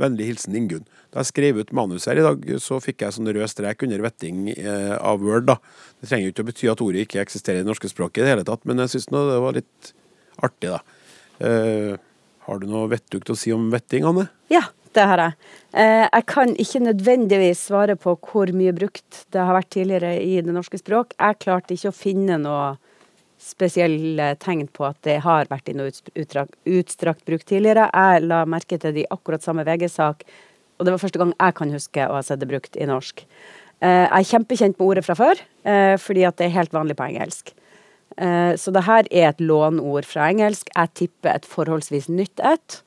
Vennlig 0.00 0.30
hilsen 0.30 0.56
Ingunn. 0.56 0.86
Da 1.12 1.22
jeg 1.22 1.30
skrev 1.30 1.60
ut 1.60 1.72
manus 1.76 2.08
her 2.08 2.18
i 2.20 2.24
dag, 2.24 2.42
så 2.60 2.80
fikk 2.84 3.04
jeg 3.04 3.16
sånn 3.16 3.28
rød 3.32 3.48
strek 3.48 3.84
under 3.86 4.02
vetting 4.04 4.50
eh, 4.52 4.96
av 4.96 5.24
Word. 5.24 5.46
da. 5.48 5.56
Det 6.00 6.10
trenger 6.10 6.28
jo 6.28 6.34
ikke 6.34 6.44
å 6.44 6.48
bety 6.50 6.70
at 6.72 6.82
ordet 6.84 7.04
ikke 7.06 7.22
eksisterer 7.22 7.60
i 7.60 7.64
det 7.64 7.70
norske 7.70 7.92
språket 7.92 8.22
i 8.22 8.26
det 8.26 8.34
hele 8.34 8.48
tatt, 8.48 8.64
men 8.68 8.82
jeg 8.84 8.92
syns 8.94 9.08
det 9.12 9.40
var 9.44 9.56
litt 9.56 9.92
artig, 10.44 10.74
da. 10.74 10.80
Eh, 11.44 11.96
har 12.46 12.60
du 12.60 12.68
noe 12.68 12.90
vettugt 12.92 13.32
å 13.32 13.38
si 13.38 13.52
om 13.56 13.70
vetting, 13.72 14.04
Anne? 14.08 14.28
Ja, 14.52 14.66
det 14.96 15.04
har 15.10 15.22
jeg. 15.22 15.36
Eh, 15.76 16.04
jeg 16.06 16.26
kan 16.30 16.54
ikke 16.62 16.82
nødvendigvis 16.86 17.66
svare 17.68 17.96
på 18.00 18.16
hvor 18.16 18.50
mye 18.56 18.74
brukt 18.76 19.24
det 19.34 19.44
har 19.44 19.56
vært 19.56 19.72
tidligere 19.74 20.14
i 20.22 20.40
det 20.44 20.54
norske 20.54 20.80
språk. 20.80 21.14
Jeg 21.18 21.40
klarte 21.44 21.76
ikke 21.76 21.92
å 21.92 21.96
finne 21.96 22.38
noe 22.42 22.76
spesielle 23.42 24.30
tegn 24.40 24.66
på 24.72 24.86
at 24.88 24.98
det 25.04 25.18
har 25.26 25.50
vært 25.50 25.68
i 25.68 25.76
noe 25.76 25.92
utstrakt, 25.92 27.26
bruk 27.28 27.44
tidligere. 27.44 27.90
Jeg 27.92 28.24
la 28.24 28.44
merke 28.48 28.80
til 28.80 28.96
det 28.96 29.04
i 29.04 29.12
akkurat 29.12 29.44
samme 29.44 29.66
VG-sak, 29.68 30.24
og 30.76 30.88
det 30.88 30.94
var 30.94 31.02
første 31.02 31.20
gang 31.20 31.36
jeg 31.36 31.58
kan 31.60 31.76
huske 31.76 32.08
å 32.08 32.16
ha 32.16 32.24
sett 32.24 32.40
det 32.40 32.48
brukt 32.50 32.80
i 32.80 32.88
norsk. 32.88 33.22
Eh, 33.84 34.06
jeg 34.06 34.16
er 34.22 34.30
kjempekjent 34.32 34.80
med 34.80 34.88
ordet 34.88 35.04
fra 35.04 35.18
før, 35.18 35.44
eh, 35.68 35.94
fordi 36.00 36.24
at 36.28 36.40
det 36.40 36.48
er 36.48 36.56
helt 36.56 36.74
vanlig 36.76 36.98
på 36.98 37.08
engelsk. 37.10 37.54
Så 38.16 38.72
det 38.72 38.86
her 38.86 39.04
er 39.10 39.26
et 39.28 39.40
lånord 39.44 40.06
fra 40.08 40.30
engelsk. 40.30 40.70
Jeg 40.72 40.92
tipper 40.96 41.34
et 41.34 41.44
forholdsvis 41.44 42.06
nytt 42.08 42.40
et. 42.40 42.78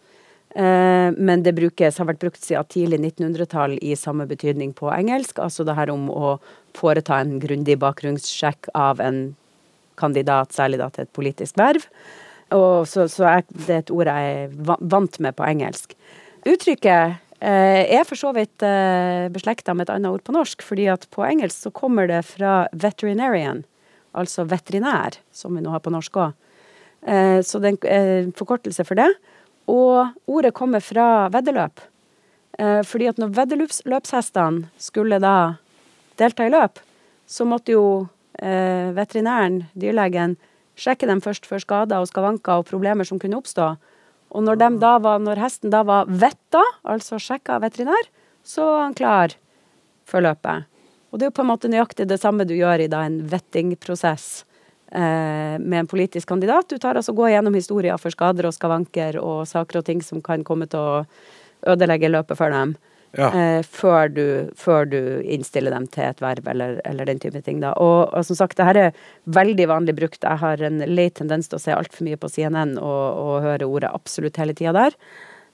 Eh, 0.56 1.12
men 1.14 1.44
det 1.46 1.54
brukes, 1.58 2.00
har 2.02 2.08
vært 2.10 2.24
brukt 2.24 2.42
siden 2.42 2.66
tidlig 2.74 3.00
1900-tall 3.04 3.78
i 3.86 3.94
samme 4.00 4.26
betydning 4.30 4.74
på 4.78 4.90
engelsk. 4.94 5.38
Altså 5.44 5.66
det 5.68 5.78
her 5.78 5.92
om 5.94 6.08
å 6.10 6.38
foreta 6.78 7.20
en 7.22 7.38
grundig 7.42 7.78
bakgrunnssjekk 7.82 8.72
av 8.78 9.04
en 9.04 9.22
kandidat, 10.00 10.56
særlig 10.56 10.80
da 10.82 10.90
til 10.94 11.06
et 11.06 11.14
politisk 11.14 11.60
verv. 11.60 11.86
Og 12.56 12.88
så, 12.90 13.06
så 13.12 13.28
er 13.30 13.48
det 13.68 13.82
et 13.84 13.94
ord 13.94 14.10
jeg 14.10 14.36
er 14.40 14.78
vant 14.90 15.20
med 15.22 15.38
på 15.38 15.46
engelsk. 15.46 15.94
Uttrykket 16.50 17.20
eh, 17.46 17.84
er 17.86 18.08
for 18.10 18.18
så 18.18 18.34
vidt 18.34 18.66
eh, 18.66 19.28
beslekta 19.30 19.76
med 19.76 19.86
et 19.86 19.94
annet 20.00 20.16
ord 20.16 20.26
på 20.26 20.34
norsk, 20.34 20.66
fordi 20.66 20.90
at 20.90 21.06
på 21.14 21.28
engelsk 21.28 21.68
så 21.68 21.76
kommer 21.76 22.10
det 22.10 22.24
fra 22.26 22.64
veterinarian, 22.74 23.68
altså 24.18 24.48
veterinær, 24.50 25.20
som 25.30 25.54
vi 25.54 25.62
nå 25.62 25.76
har 25.76 25.84
på 25.86 25.94
norsk 25.94 26.24
òg. 26.26 26.46
Så 27.00 27.62
det 27.64 27.78
er 27.88 28.26
en 28.26 28.34
forkortelse 28.36 28.84
for 28.84 29.00
det. 29.00 29.08
Og 29.70 30.30
ordet 30.30 30.56
kommer 30.58 30.84
fra 30.84 31.30
veddeløp. 31.34 31.82
Eh, 32.60 32.82
fordi 32.84 33.10
at 33.12 33.20
når 33.22 33.36
veddeløpshestene 33.38 34.70
skulle 34.82 35.20
da 35.24 35.36
delta 36.20 36.48
i 36.48 36.54
løp, 36.54 36.82
så 37.30 37.46
måtte 37.48 37.76
jo 37.76 37.84
eh, 38.42 38.90
veterinæren, 38.98 39.64
dyrlegen, 39.78 40.36
sjekke 40.80 41.08
dem 41.10 41.22
først 41.22 41.46
for 41.48 41.62
skader 41.62 42.02
og 42.02 42.10
skavanker 42.10 42.62
og 42.62 42.68
problemer 42.70 43.08
som 43.08 43.20
kunne 43.22 43.38
oppstå. 43.40 43.76
Og 44.30 44.46
når, 44.46 44.60
var, 44.80 45.22
når 45.22 45.42
hesten 45.42 45.72
da 45.74 45.84
var 45.86 46.10
vetta, 46.10 46.62
altså 46.84 47.20
sjekka 47.22 47.60
veterinær, 47.64 48.10
så 48.46 48.66
var 48.66 48.84
han 48.88 48.98
klar 48.98 49.36
for 50.10 50.26
løpet. 50.26 50.68
Og 51.10 51.18
det 51.18 51.26
er 51.26 51.32
jo 51.32 51.38
på 51.40 51.46
en 51.46 51.52
måte 51.52 51.72
nøyaktig 51.72 52.06
det 52.10 52.20
samme 52.22 52.46
du 52.46 52.54
gjør 52.58 52.86
i 52.86 52.92
da 52.92 53.02
en 53.08 53.24
vettingprosess 53.30 54.44
med 54.92 55.76
en 55.80 55.88
politisk 55.88 56.32
kandidat. 56.32 56.66
Du 56.72 56.80
tar 56.82 56.98
altså 56.98 57.14
går 57.14 57.36
gjennom 57.36 57.54
historier 57.54 57.98
for 58.02 58.10
skader 58.10 58.48
og 58.50 58.56
skavanker 58.56 59.20
og 59.22 59.44
saker 59.46 59.80
og 59.80 59.86
ting 59.86 60.00
som 60.02 60.24
kan 60.26 60.42
komme 60.48 60.66
til 60.72 60.82
å 60.82 61.04
ødelegge 61.70 62.10
løpet 62.10 62.40
for 62.40 62.54
dem. 62.54 62.74
Ja. 63.18 63.30
Eh, 63.34 63.64
før, 63.66 64.10
du, 64.14 64.26
før 64.58 64.86
du 64.86 65.00
innstiller 65.26 65.74
dem 65.74 65.88
til 65.90 66.06
et 66.06 66.22
verv 66.22 66.46
eller, 66.52 66.78
eller 66.86 67.10
den 67.10 67.22
type 67.22 67.42
ting. 67.46 67.62
Da. 67.64 67.74
Og, 67.82 68.12
og 68.14 68.26
som 68.28 68.38
sagt, 68.38 68.58
det 68.60 68.68
her 68.68 68.82
er 68.84 69.00
veldig 69.26 69.66
vanlig 69.72 69.96
brukt. 69.98 70.22
Jeg 70.22 70.42
har 70.44 70.62
en 70.66 70.84
lei 70.86 71.10
tendens 71.10 71.50
til 71.50 71.58
å 71.58 71.64
se 71.64 71.74
altfor 71.74 72.06
mye 72.06 72.20
på 72.22 72.30
CNN 72.30 72.78
og, 72.78 73.04
og 73.24 73.48
høre 73.48 73.70
ordet 73.70 73.94
absolutt 73.94 74.38
hele 74.42 74.54
tida 74.58 74.76
der. 74.78 74.98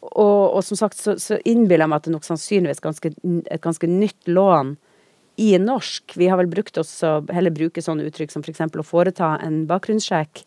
Og, 0.06 0.52
og 0.52 0.62
som 0.67 0.78
sagt 0.78 1.00
så, 1.00 1.15
så 1.21 1.39
innbiller 1.48 1.86
jeg 1.86 1.93
meg 1.93 2.02
at 2.02 2.08
det 2.08 2.12
er 2.12 2.17
nok 2.17 2.28
sannsynligvis 2.28 2.84
ganske, 2.84 3.13
et 3.15 3.63
ganske 3.63 3.89
nytt 3.89 4.28
lån 4.30 4.76
i 5.36 5.58
norsk. 5.60 6.15
Vi 6.15 6.28
har 6.28 6.39
vel 6.39 6.50
brukt 6.52 6.78
oss 6.78 6.91
å 7.04 7.19
heller 7.34 7.54
bruke 7.54 7.84
sånne 7.84 8.08
uttrykk 8.08 8.34
som 8.34 8.43
f.eks. 8.45 8.62
å 8.62 8.86
foreta 8.86 9.36
en 9.43 9.63
bakgrunnssjekk. 9.69 10.43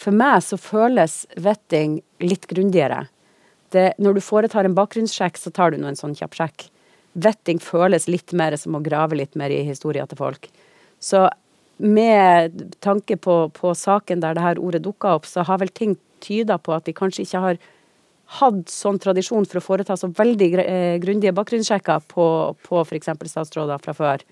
For 0.00 0.14
meg 0.16 0.40
så 0.44 0.58
føles 0.58 1.22
vetting 1.36 2.00
litt 2.22 2.48
grundigere. 2.50 3.06
Det, 3.72 3.92
når 4.02 4.18
du 4.18 4.24
foretar 4.24 4.68
en 4.68 4.76
bakgrunnssjekk, 4.76 5.38
så 5.38 5.52
tar 5.54 5.72
du 5.72 5.80
nå 5.80 5.90
en 5.92 5.98
sånn 5.98 6.16
kjapp 6.18 6.36
sjekk. 6.36 6.66
Vetting 7.12 7.60
føles 7.60 8.08
litt 8.08 8.32
mer 8.36 8.56
som 8.60 8.76
å 8.76 8.82
grave 8.84 9.16
litt 9.20 9.36
mer 9.38 9.52
i 9.52 9.62
historia 9.68 10.06
til 10.08 10.20
folk. 10.20 10.48
Så 11.00 11.26
med 11.82 12.74
tanke 12.84 13.16
på, 13.16 13.36
på 13.56 13.74
saken 13.76 14.20
der 14.22 14.36
det 14.36 14.44
her 14.44 14.60
ordet 14.60 14.84
dukka 14.84 15.16
opp, 15.18 15.28
så 15.28 15.44
har 15.48 15.60
vel 15.60 15.72
ting 15.72 15.96
tyda 16.22 16.58
på 16.58 16.74
at 16.76 16.88
vi 16.88 16.94
kanskje 16.96 17.26
ikke 17.26 17.44
har 17.44 17.62
hatt 18.38 18.70
sånn 18.72 19.00
tradisjon 19.02 19.46
for 19.48 19.60
å 19.60 19.64
foreta 19.64 19.96
så 19.98 20.08
veldig 20.16 20.48
eh, 20.62 20.96
grundige 21.02 21.34
bakgrunnssjekker 21.36 22.06
på, 22.08 22.26
på 22.64 22.80
f.eks. 22.86 23.12
statsråder 23.28 23.82
fra 23.82 23.94
før. 23.96 24.24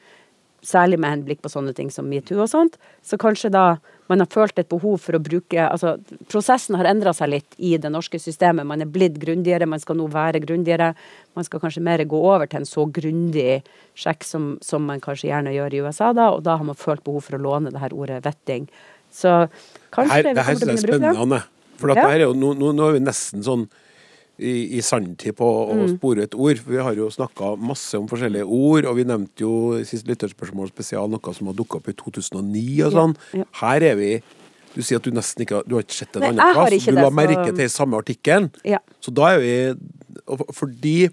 Særlig 0.65 0.99
med 1.01 1.15
henblikk 1.15 1.41
på 1.41 1.49
sånne 1.49 1.73
ting 1.77 1.89
som 1.93 2.09
metoo 2.09 2.43
og 2.45 2.51
sånt. 2.53 2.77
Så 3.05 3.17
kanskje 3.21 3.49
da 3.53 3.65
man 4.11 4.21
har 4.21 4.29
følt 4.29 4.59
et 4.61 4.69
behov 4.69 4.99
for 5.01 5.17
å 5.17 5.21
bruke 5.23 5.63
Altså, 5.65 5.95
prosessen 6.29 6.77
har 6.77 6.89
endra 6.91 7.15
seg 7.17 7.31
litt 7.33 7.57
i 7.57 7.77
det 7.81 7.89
norske 7.93 8.21
systemet. 8.21 8.69
Man 8.69 8.85
er 8.85 8.91
blitt 8.91 9.17
grundigere, 9.23 9.69
man 9.71 9.81
skal 9.81 9.97
nå 10.01 10.09
være 10.13 10.43
grundigere. 10.45 10.93
Man 11.39 11.49
skal 11.49 11.63
kanskje 11.63 11.85
mer 11.87 12.05
gå 12.05 12.21
over 12.21 12.51
til 12.51 12.61
en 12.61 12.69
så 12.69 12.85
grundig 12.93 13.63
sjekk 13.97 14.27
som, 14.27 14.51
som 14.65 14.85
man 14.85 15.01
kanskje 15.01 15.31
gjerne 15.31 15.55
gjør 15.57 15.77
i 15.77 15.85
USA, 15.87 16.13
da, 16.17 16.29
og 16.35 16.45
da 16.45 16.59
har 16.61 16.67
man 16.69 16.79
følt 16.79 17.05
behov 17.07 17.25
for 17.29 17.39
å 17.39 17.43
låne 17.43 17.73
det 17.73 17.81
her 17.81 17.97
ordet 17.97 18.21
vetting. 18.27 18.69
Så 19.13 19.47
kanskje 19.95 20.21
Her, 20.21 20.29
det 20.35 20.45
her 20.45 20.59
synes 20.59 20.67
jeg 20.69 20.77
er 20.77 20.87
spennende, 20.89 21.17
Anne. 21.25 21.43
For 21.81 21.97
Ja. 21.97 22.33
nå, 22.37 22.53
nå, 22.53 22.75
nå 22.77 22.89
er 22.91 22.99
vi 22.99 23.07
nesten 23.07 23.43
sånn 23.47 23.65
i, 24.41 24.79
i 24.79 24.81
sanntid 24.81 25.37
på 25.37 25.45
å 25.45 25.75
Mm. 25.77 25.99
spore 25.99 26.23
et 26.25 26.35
ord. 26.35 26.59
For 26.59 26.71
vi 26.73 26.83
har 26.83 26.95
jo 26.97 27.09
snakka 27.13 27.59
masse 27.61 27.95
om 27.99 28.09
forskjellige 28.09 28.47
ord, 28.49 28.87
og 28.89 28.97
vi 28.97 29.05
nevnte 29.05 29.45
jo 29.45 29.75
i 29.79 29.85
sist 29.85 30.07
lytterspørsmål 30.09 30.69
spesial 30.73 31.09
noe 31.13 31.35
som 31.37 31.47
har 31.51 31.55
dukka 31.55 31.77
opp 31.81 31.89
i 31.89 31.93
2009 31.93 32.83
og 32.87 32.93
sånn. 32.97 33.17
Ja, 33.35 33.39
ja. 33.45 33.45
Her 33.61 33.83
er 33.93 33.97
vi 33.97 34.23
Du 34.73 34.83
sier 34.87 35.01
at 35.01 35.03
du 35.03 35.11
nesten 35.11 35.43
ikke 35.43 35.65
Du 35.67 35.75
har 35.75 35.83
ikke 35.83 35.97
sett 35.99 36.15
en 36.15 36.23
Nei, 36.23 36.29
annen 36.31 36.55
plass. 36.55 36.71
Du 36.71 36.93
det, 36.93 36.95
la 36.95 37.11
så- 37.11 37.17
merke 37.17 37.57
til 37.57 37.69
samme 37.69 37.99
artikkelen. 37.99 38.51
Ja. 38.65 38.79
Så 39.03 39.13
da 39.13 39.35
er 39.35 39.41
vi 39.41 39.75
Fordi 40.55 41.11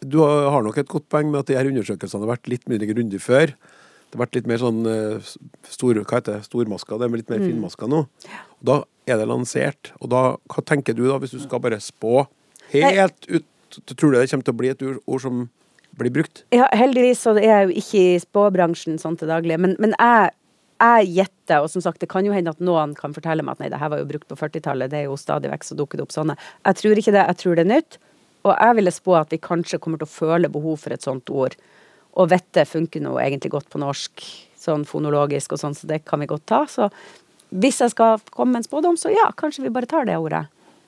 du 0.00 0.18
har 0.22 0.62
nok 0.62 0.78
et 0.78 0.88
godt 0.88 1.08
poeng 1.10 1.30
med 1.30 1.40
at 1.40 1.46
de 1.50 1.56
her 1.58 1.66
undersøkelsene 1.68 2.24
har 2.24 2.36
vært 2.36 2.48
litt 2.48 2.64
mindre 2.70 2.86
grundige 2.88 3.20
før. 3.20 3.46
Det 4.10 4.16
har 4.18 4.24
vært 4.26 4.34
litt 4.38 4.46
mer 4.46 4.56
sånn 4.62 4.86
eh, 4.86 5.20
stor, 5.68 5.94
hva 5.94 6.16
heter 6.20 6.38
det, 6.38 6.46
stormaska. 6.48 6.98
Det 6.98 7.06
er 7.10 7.16
litt 7.16 7.28
mer 7.30 7.38
Mm. 7.40 7.50
finmaska 7.52 7.86
nå. 7.88 7.98
Og 8.24 8.64
da 8.64 8.78
er 9.06 9.18
det 9.18 9.28
lansert. 9.28 9.92
Og 10.00 10.08
da, 10.08 10.36
hva 10.48 10.64
tenker 10.64 10.94
du 10.96 11.06
da, 11.08 11.18
hvis 11.18 11.32
du 11.32 11.38
skal 11.40 11.60
bare 11.60 11.76
spå 11.78 12.26
helt 12.74 13.30
ut 13.30 13.46
Tror 13.70 14.10
du 14.10 14.16
det 14.18 14.26
kommer 14.32 14.42
til 14.42 14.50
å 14.50 14.58
bli 14.58 14.70
et 14.72 14.80
ord, 14.82 15.20
som 15.22 15.44
blir 15.94 16.10
brukt? 16.10 16.40
Ja, 16.50 16.66
heldigvis 16.74 17.20
så 17.22 17.36
er 17.38 17.44
jeg 17.46 17.68
jo 17.68 17.76
ikke 17.78 18.00
i 18.02 18.18
spåbransjen 18.18 18.98
sånn 18.98 19.14
til 19.20 19.30
daglig, 19.30 19.60
men, 19.62 19.76
men 19.78 19.94
jeg, 19.94 20.32
jeg 20.80 21.10
gjetter, 21.20 21.62
og 21.62 21.70
som 21.70 21.84
sagt, 21.84 22.00
det 22.02 22.10
kan 22.10 22.26
jo 22.26 22.34
hende 22.34 22.50
at 22.50 22.62
noen 22.64 22.96
kan 22.98 23.14
fortelle 23.14 23.44
meg 23.46 23.54
at 23.54 23.62
nei, 23.62 23.70
det 23.70 23.78
her 23.78 23.92
var 23.92 24.02
jo 24.02 24.08
brukt 24.10 24.26
på 24.26 24.38
40-tallet, 24.40 24.90
det 24.90 25.04
er 25.04 25.06
jo 25.06 25.18
stadig 25.20 25.52
vekk 25.52 25.68
så 25.68 25.78
dukker 25.78 26.00
det 26.00 26.06
opp 26.08 26.14
sånne. 26.16 26.34
Jeg 26.66 26.80
tror 26.80 27.02
ikke 27.02 27.14
det, 27.14 27.24
jeg 27.30 27.40
tror 27.44 27.58
det 27.58 27.66
er 27.66 27.70
nytt, 27.70 28.00
og 28.42 28.52
jeg 28.54 28.76
ville 28.80 28.96
spå 28.96 29.16
at 29.20 29.34
vi 29.34 29.42
kanskje 29.44 29.80
kommer 29.82 30.00
til 30.00 30.08
å 30.08 30.14
føle 30.14 30.52
behov 30.52 30.80
for 30.82 30.96
et 30.96 31.04
sånt 31.04 31.30
ord. 31.30 31.56
Og 32.18 32.30
vettet 32.32 32.68
funker 32.68 33.04
nå 33.04 33.14
egentlig 33.22 33.52
godt 33.54 33.68
på 33.70 33.80
norsk, 33.82 34.24
sånn 34.60 34.86
fonologisk 34.88 35.54
og 35.54 35.60
sånn, 35.62 35.76
så 35.76 35.88
det 35.88 36.02
kan 36.08 36.22
vi 36.22 36.30
godt 36.30 36.48
ta. 36.50 36.64
Så 36.68 36.88
hvis 37.50 37.80
jeg 37.84 37.92
skal 37.92 38.22
komme 38.32 38.54
med 38.54 38.64
en 38.64 38.70
spådom, 38.70 38.98
så 38.98 39.12
ja, 39.12 39.30
kanskje 39.36 39.66
vi 39.66 39.74
bare 39.74 39.88
tar 39.90 40.08
det 40.08 40.18
ordet, 40.18 40.46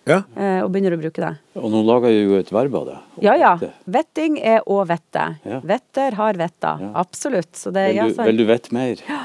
Ja. 0.09 0.23
eh, 0.35 0.59
og 0.65 0.73
begynner 0.75 0.97
å 0.97 1.01
bruke 1.01 1.23
det. 1.23 1.31
Og 1.61 1.69
nå 1.71 1.83
lager 1.87 2.11
jeg 2.11 2.27
jo 2.27 2.39
et 2.41 2.51
verb 2.55 2.75
av 2.81 2.89
det. 2.89 2.97
Ja, 3.23 3.37
ja. 3.39 3.53
Vetting 3.87 4.39
er 4.43 4.65
å 4.67 4.81
vette. 4.89 5.29
Ja. 5.47 5.61
Vetter 5.63 6.19
har 6.19 6.39
vetta. 6.41 6.77
Ja. 6.83 6.91
Absolutt. 7.05 7.53
Så 7.59 7.71
det, 7.75 7.89
Vil 7.95 8.11
du, 8.11 8.17
så, 8.17 8.27
vil 8.27 8.43
du 8.43 8.47
vette 8.49 8.75
mer? 8.75 9.03
Ja, 9.09 9.23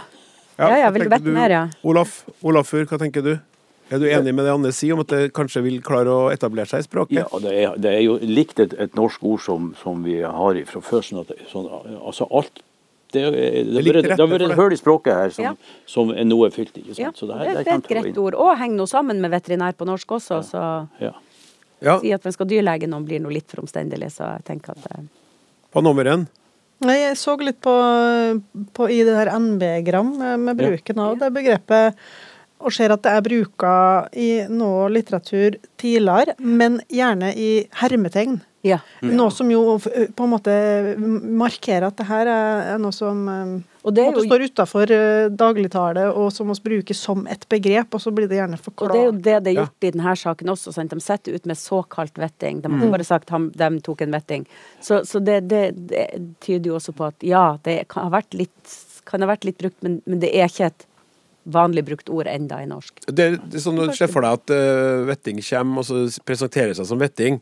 ja, 0.57 0.71
ja, 0.85 0.89
vil 0.93 1.05
du 1.05 1.13
vette 1.13 1.33
mer, 1.33 1.53
ja? 1.53 1.63
Olaf, 1.85 2.23
Olafur, 2.45 2.85
hva 2.89 2.97
tenker 3.01 3.25
du? 3.25 3.35
Er 3.87 4.01
du 4.01 4.07
enig 4.09 4.33
med 4.35 4.43
det 4.43 4.51
Anne 4.51 4.71
sier 4.75 4.97
om 4.97 5.01
at 5.05 5.11
det 5.13 5.29
kanskje 5.37 5.61
vil 5.63 5.77
klare 5.85 6.11
å 6.11 6.23
etablere 6.33 6.67
seg 6.67 6.81
i 6.83 6.87
språket? 6.89 7.21
Ja, 7.21 7.39
det 7.39 7.53
er, 7.55 7.75
det 7.79 7.91
er 7.95 8.01
jo 8.03 8.17
likt 8.19 8.59
et, 8.59 8.73
et 8.83 8.97
norsk 8.99 9.23
ord 9.23 9.39
som, 9.45 9.69
som 9.79 10.01
vi 10.03 10.17
har 10.25 10.59
fra 10.67 10.81
før. 10.83 11.05
Sånn 11.07 11.21
at, 11.23 11.31
sånn, 11.53 11.69
altså 12.01 12.27
alt 12.27 12.59
det, 13.13 13.21
det, 13.31 13.83
det 14.03 14.17
har 14.19 14.27
vært 14.27 14.45
et 14.49 14.55
hull 14.57 14.73
i 14.75 14.79
språket 14.79 15.13
her 15.15 15.29
som, 15.35 15.43
Ja. 15.45 15.53
som 15.87 16.09
er 16.11 16.25
noe 16.27 16.49
fylt. 16.51 16.73
ikke 16.77 16.95
sant? 16.95 16.99
Ja, 16.99 17.11
Så 17.15 17.27
det, 17.29 17.37
her- 17.37 17.63
det 17.63 17.67
er 17.67 17.77
et 17.77 17.87
greit 17.87 18.17
ord. 18.17 18.35
Og 18.35 18.57
henger 18.59 18.75
noe 18.81 18.87
sammen 18.91 19.21
med 19.23 19.31
veterinær 19.31 19.73
på 19.79 19.85
norsk 19.87 20.07
også, 20.19 20.41
så 20.43 20.63
Ja. 20.99 21.13
Ja, 21.79 21.99
si 22.01 22.09
at 22.11 22.23
man 22.25 22.33
skal 22.33 22.47
dyrlege 22.49 22.87
noen 22.89 23.03
blir 23.05 23.19
noe 23.21 23.31
litt 23.31 23.51
for 23.51 23.61
omstendelig, 23.61 24.07
så 24.15 24.25
jeg 24.37 24.45
tenker 24.47 24.71
at 24.73 24.87
eh, 24.97 25.03
på 25.71 25.83
nummeren. 25.85 26.23
Nei, 26.81 26.95
jeg 27.03 27.17
så 27.17 27.35
litt 27.41 27.59
på, 27.61 27.73
på 28.73 28.87
i 28.89 29.03
det 29.05 29.13
her 29.15 29.29
NB-gram 29.39 30.09
med, 30.17 30.39
med 30.39 30.57
bruken 30.57 30.99
av 31.03 31.19
det 31.21 31.29
begrepet, 31.35 31.95
og 32.57 32.73
ser 32.73 32.89
at 32.95 33.03
det 33.05 33.11
er 33.13 33.21
bruka 33.21 33.73
i 34.17 34.29
noe 34.49 34.87
litteratur 34.89 35.59
tidligere, 35.77 36.33
men 36.41 36.79
gjerne 36.89 37.29
i 37.37 37.67
hermetegn. 37.81 38.39
Ja. 38.67 38.77
Noe 39.01 39.31
som 39.31 39.49
jo 39.51 39.77
på 39.79 40.25
en 40.25 40.31
måte 40.33 40.53
markerer 40.99 41.87
at 41.87 41.97
det 41.99 42.05
her 42.09 42.27
er, 42.31 42.77
noe 42.81 42.91
som 42.95 43.23
Og 43.87 43.93
det 43.95 44.03
er 44.03 44.11
jo- 44.17 44.25
står 44.25 44.43
utafor 44.49 44.91
dagligtale, 45.37 46.07
og 46.13 46.31
som 46.35 46.49
vi 46.51 46.59
bruker 46.65 46.95
som 46.97 47.25
et 47.27 47.45
begrep, 47.49 47.93
og 47.95 48.01
så 48.03 48.11
blir 48.13 48.27
det 48.27 48.37
gjerne 48.41 48.59
Og 48.59 48.91
det 48.91 48.99
er 48.99 49.05
jo 49.05 49.11
det 49.11 49.43
det 49.43 49.47
er 49.47 49.53
Ja. 49.55 49.65
gjort 49.65 49.83
i 49.87 49.91
denne 49.91 50.15
saken 50.15 50.47
også. 50.49 50.73
Sant? 50.73 50.89
De 50.91 50.99
setter 50.99 51.33
ut 51.35 51.45
med 51.45 51.55
såkalt 51.57 52.13
vetting. 52.15 52.61
De 52.61 52.69
har 52.69 52.77
Mm. 52.85 52.91
bare 52.91 53.03
sagt 53.05 53.31
at 53.31 53.51
de 53.53 53.79
tok 53.81 54.01
en 54.01 54.11
vetting. 54.11 54.45
Så, 54.81 55.01
så 55.05 55.23
det, 55.23 55.47
det, 55.47 55.87
det 55.87 56.35
tyder 56.41 56.65
jo 56.71 56.75
også 56.75 56.93
på 56.93 57.07
at 57.07 57.15
ja, 57.23 57.57
det 57.63 57.87
kan 57.87 58.03
ha 58.03 58.09
vært 58.19 58.33
litt, 58.33 58.77
kan 59.05 59.21
ha 59.21 59.27
vært 59.27 59.45
litt 59.45 59.57
brukt, 59.57 59.81
men, 59.81 60.01
men 60.05 60.19
det 60.19 60.33
er 60.35 60.47
ikke 60.47 60.65
et 60.67 60.85
vanlig 61.47 61.85
brukt 61.85 62.09
ord 62.09 62.27
enda 62.27 62.57
i 62.61 62.65
norsk. 62.65 63.05
Det, 63.07 63.19
er- 63.23 63.37
det 63.37 63.55
er 63.55 63.59
sånn 63.63 63.77
du 63.79 63.93
ser 63.95 64.07
for 64.11 64.19
deg 64.21 64.33
at 64.33 64.49
uh, 64.51 65.05
vetting 65.07 65.39
kommer, 65.41 65.79
og 65.79 65.85
så 65.85 66.19
presenterer 66.25 66.75
seg 66.75 66.85
som 66.85 66.99
vetting. 66.99 67.39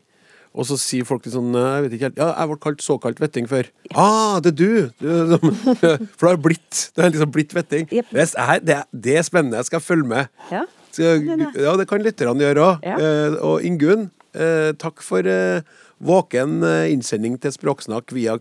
Og 0.56 0.64
så 0.64 0.78
sier 0.80 1.04
folk 1.04 1.26
litt 1.26 1.34
sånn 1.34 1.52
Jeg 1.52 1.82
vet 1.84 1.94
ikke 1.98 2.08
helt 2.08 2.20
Ja, 2.22 2.28
jeg 2.40 2.48
ble 2.50 2.56
kalt 2.64 2.80
såkalt 2.84 3.18
vetting 3.20 3.48
før. 3.50 3.68
Ah, 3.92 4.38
det 4.40 4.54
er 4.54 4.56
du! 4.56 4.90
du 5.02 5.34
som- 5.34 5.52
for 6.16 6.24
det 6.24 6.32
har 6.32 6.40
blitt 6.40 6.78
Det 6.96 7.04
har 7.04 7.12
liksom 7.12 7.32
blitt 7.34 7.52
vetting. 7.56 7.84
Yep. 7.92 8.08
Det, 8.16 8.26
er, 8.40 8.60
det, 8.64 8.78
er, 8.80 8.86
det 9.06 9.16
er 9.20 9.26
spennende. 9.28 9.60
Jeg 9.60 9.68
skal 9.68 9.84
følge 9.84 10.08
med. 10.14 10.32
Ja. 10.50 10.64
Skal, 10.96 11.26
ja, 11.60 11.74
det 11.76 11.84
kan 11.90 12.00
lytterne 12.00 12.40
gjøre 12.40 12.62
òg. 12.70 12.86
Ja. 12.88 12.96
Eh, 12.96 13.34
og 13.44 13.66
Ingunn, 13.68 14.06
eh, 14.32 14.70
takk 14.80 15.04
for 15.04 15.28
eh, 15.28 15.60
våken 16.00 16.62
innsending 16.88 17.36
til 17.40 17.52
Språksnakk 17.52 18.12
via, 18.16 18.38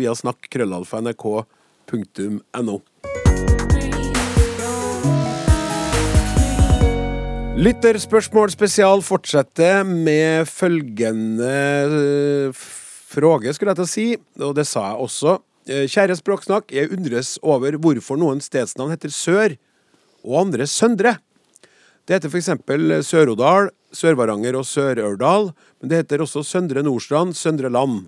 via 0.00 0.16
snakk 0.16 0.48
krøllalfa 0.52 1.00
nrk.no. 1.04 2.80
Lytterspørsmål 7.58 8.52
spesial 8.54 9.00
fortsetter 9.02 9.80
med 9.82 10.46
følgende 10.46 11.48
eh, 11.90 12.60
fråge, 13.10 13.50
skulle 13.50 13.72
jeg 13.72 13.78
til 13.80 13.86
å 13.86 13.90
si, 13.90 14.04
og 14.46 14.52
det 14.54 14.64
sa 14.70 14.84
jeg 14.92 15.00
også. 15.02 15.32
Eh, 15.66 15.88
Kjære 15.90 16.14
Språksnakk, 16.20 16.70
jeg 16.70 16.92
undres 16.94 17.32
over 17.42 17.74
hvorfor 17.82 18.20
noen 18.20 18.38
stedsnavn 18.44 18.94
heter 18.94 19.10
Sør, 19.10 19.56
og 20.22 20.38
andre 20.44 20.68
Søndre. 20.70 21.16
Det 22.06 22.20
heter 22.20 22.30
f.eks. 22.30 22.52
Sør-Odal, 23.10 23.72
Sør-Varanger 23.90 24.60
og 24.60 24.68
Sør-Ørdal, 24.70 25.50
men 25.82 25.90
det 25.90 26.04
heter 26.04 26.22
også 26.22 26.46
Søndre 26.46 26.86
Nordstrand, 26.86 27.34
Søndre 27.34 27.74
Land. 27.74 28.04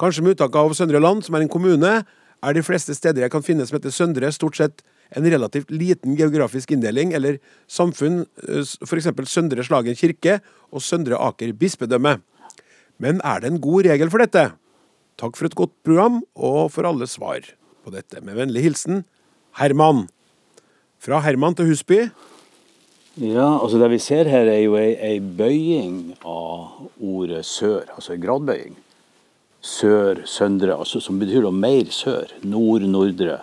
Kanskje 0.00 0.24
med 0.24 0.38
uttak 0.38 0.56
av 0.56 0.72
Søndre 0.72 1.04
Land, 1.04 1.28
som 1.28 1.36
er 1.36 1.44
en 1.44 1.52
kommune, 1.52 1.98
er 2.40 2.56
de 2.56 2.64
fleste 2.64 2.96
steder 2.96 3.26
jeg 3.26 3.36
kan 3.36 3.44
finne 3.44 3.68
som 3.68 3.76
heter 3.76 3.92
Søndre, 3.92 4.32
stort 4.32 4.56
sett 4.56 4.80
en 5.10 5.26
relativt 5.30 5.70
liten 5.70 6.16
geografisk 6.18 6.72
inndeling, 6.74 7.12
eller 7.16 7.38
samfunn, 7.70 8.24
f.eks. 8.86 9.10
Søndre 9.30 9.64
Slagen 9.66 9.98
kirke 9.98 10.40
og 10.72 10.82
Søndre 10.82 11.20
Aker 11.20 11.52
bispedømme. 11.56 12.18
Men 13.02 13.20
er 13.24 13.42
det 13.42 13.52
en 13.52 13.60
god 13.62 13.86
regel 13.90 14.10
for 14.12 14.24
dette? 14.24 14.48
Takk 15.20 15.36
for 15.38 15.48
et 15.48 15.56
godt 15.56 15.72
program, 15.86 16.22
og 16.34 16.72
for 16.74 16.88
alle 16.88 17.08
svar 17.08 17.44
på 17.84 17.92
dette. 17.94 18.20
Med 18.24 18.36
vennlig 18.36 18.66
hilsen 18.66 19.04
Herman. 19.60 20.06
Fra 21.00 21.20
Herman 21.24 21.56
til 21.56 21.70
Husby. 21.70 22.00
Ja, 23.16 23.62
altså 23.62 23.78
Det 23.80 23.90
vi 23.90 23.98
ser 23.98 24.28
her, 24.28 24.44
er 24.44 24.60
jo 24.60 24.74
ei, 24.76 24.92
ei 25.00 25.20
bøying 25.20 26.18
av 26.20 26.90
ordet 27.00 27.46
sør, 27.48 27.86
altså 27.94 28.12
en 28.12 28.20
gradbøying. 28.20 28.74
Sør, 29.64 30.20
søndre, 30.28 30.76
altså 30.76 31.00
som 31.00 31.16
betyr 31.18 31.46
da 31.46 31.50
mer 31.50 31.88
sør. 31.90 32.34
Nord, 32.44 32.84
nordre. 32.84 33.38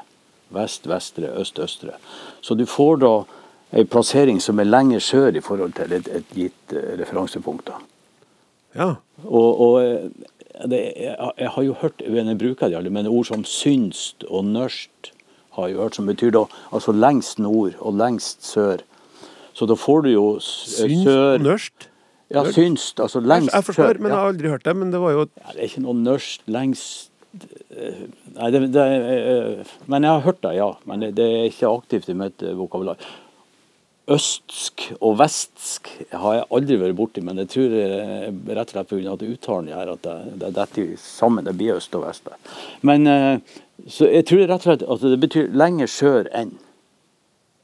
Vest, 0.53 0.87
vestre, 0.89 1.31
øst, 1.39 1.59
østre. 1.59 1.97
Så 2.41 2.55
du 2.55 2.65
får 2.65 3.01
da 3.03 3.13
ei 3.73 3.85
plassering 3.89 4.41
som 4.41 4.59
er 4.61 4.69
lenger 4.69 5.01
sør 5.01 5.33
i 5.35 5.41
forhold 5.41 5.73
til 5.73 5.93
et, 5.97 6.07
et 6.07 6.35
gitt 6.37 6.75
eh, 6.75 6.93
referansepunkt. 6.99 7.67
da. 7.67 7.79
Ja. 8.75 8.89
Og, 9.23 9.61
og 9.61 9.83
eh, 9.83 10.09
det, 10.69 10.81
jeg, 10.97 11.31
jeg 11.39 11.49
har 11.49 11.63
jo 11.63 11.73
hørt, 11.81 12.01
jeg 12.05 12.37
bruker 12.37 12.69
det 12.69 12.91
men 12.91 13.07
ord 13.07 13.25
som 13.25 13.43
synst 13.45 14.23
og 14.29 14.45
nørst 14.45 15.13
har 15.53 15.67
jeg 15.67 15.77
hørt, 15.77 15.95
som 15.95 16.05
betyr 16.09 16.31
da 16.33 16.45
altså 16.73 16.91
lengst 16.91 17.39
nord 17.39 17.77
og 17.79 17.97
lengst 17.97 18.45
sør. 18.45 18.77
Så 19.53 19.65
da 19.69 19.77
får 19.77 20.01
du 20.01 20.09
jo 20.09 20.27
sør 20.41 20.87
Synst 20.89 21.07
og 21.07 21.41
nørst. 21.41 21.89
Ja, 22.33 22.51
synst, 22.51 22.99
altså 22.99 23.19
lengst 23.21 23.51
sør. 23.51 23.57
jeg 23.57 23.63
forstår, 23.63 23.99
men 23.99 24.09
jeg 24.09 24.17
har 24.17 24.27
aldri 24.27 24.47
hørt 24.49 24.65
det. 24.65 24.75
Men 24.75 24.91
det 24.93 25.01
var 25.01 25.11
jo 25.11 25.19
Ja, 25.19 25.51
det 25.53 25.59
er 25.59 25.69
ikke 25.69 25.81
noe 25.85 25.93
nørst 25.93 26.41
lengst 26.49 27.11
eh, 27.12 27.12
Nei, 27.33 28.49
det, 28.53 28.59
det 28.73 28.83
eh, 28.85 29.75
Men 29.89 30.05
jeg 30.05 30.11
har 30.11 30.25
hørt 30.27 30.41
det, 30.45 30.55
ja. 30.59 30.69
Men 30.89 31.01
det, 31.01 31.13
det 31.17 31.25
er 31.25 31.49
ikke 31.49 31.71
aktivt 31.71 32.09
i 32.11 32.17
mitt 32.17 32.43
eh, 32.45 32.55
vokabular. 32.57 32.99
Østsk 34.13 34.89
og 34.99 35.15
vestsk 35.21 35.87
har 36.11 36.35
jeg 36.35 36.47
aldri 36.57 36.77
vært 36.81 36.97
borti, 36.97 37.21
men 37.23 37.39
jeg 37.39 37.49
tror 37.53 37.75
jeg, 37.77 38.33
rett 38.49 38.73
og 38.73 38.75
slett 38.75 38.89
pga. 38.91 39.13
uttalen 39.15 39.71
her 39.71 39.93
at 39.93 40.03
det, 40.03 40.17
det 40.41 40.51
detter 40.57 40.91
sammen. 40.99 41.47
Det 41.47 41.55
blir 41.57 41.79
øst 41.79 41.95
og 41.95 42.05
vest. 42.05 42.27
Men 42.81 43.07
eh, 43.07 43.55
så 43.87 44.11
jeg 44.11 44.27
tror 44.29 44.45
rett 44.45 44.59
og 44.59 44.69
slett 44.69 44.85
at 44.95 45.07
det 45.15 45.21
betyr 45.23 45.49
lenger 45.57 45.89
sør 45.89 46.29
enn 46.35 46.53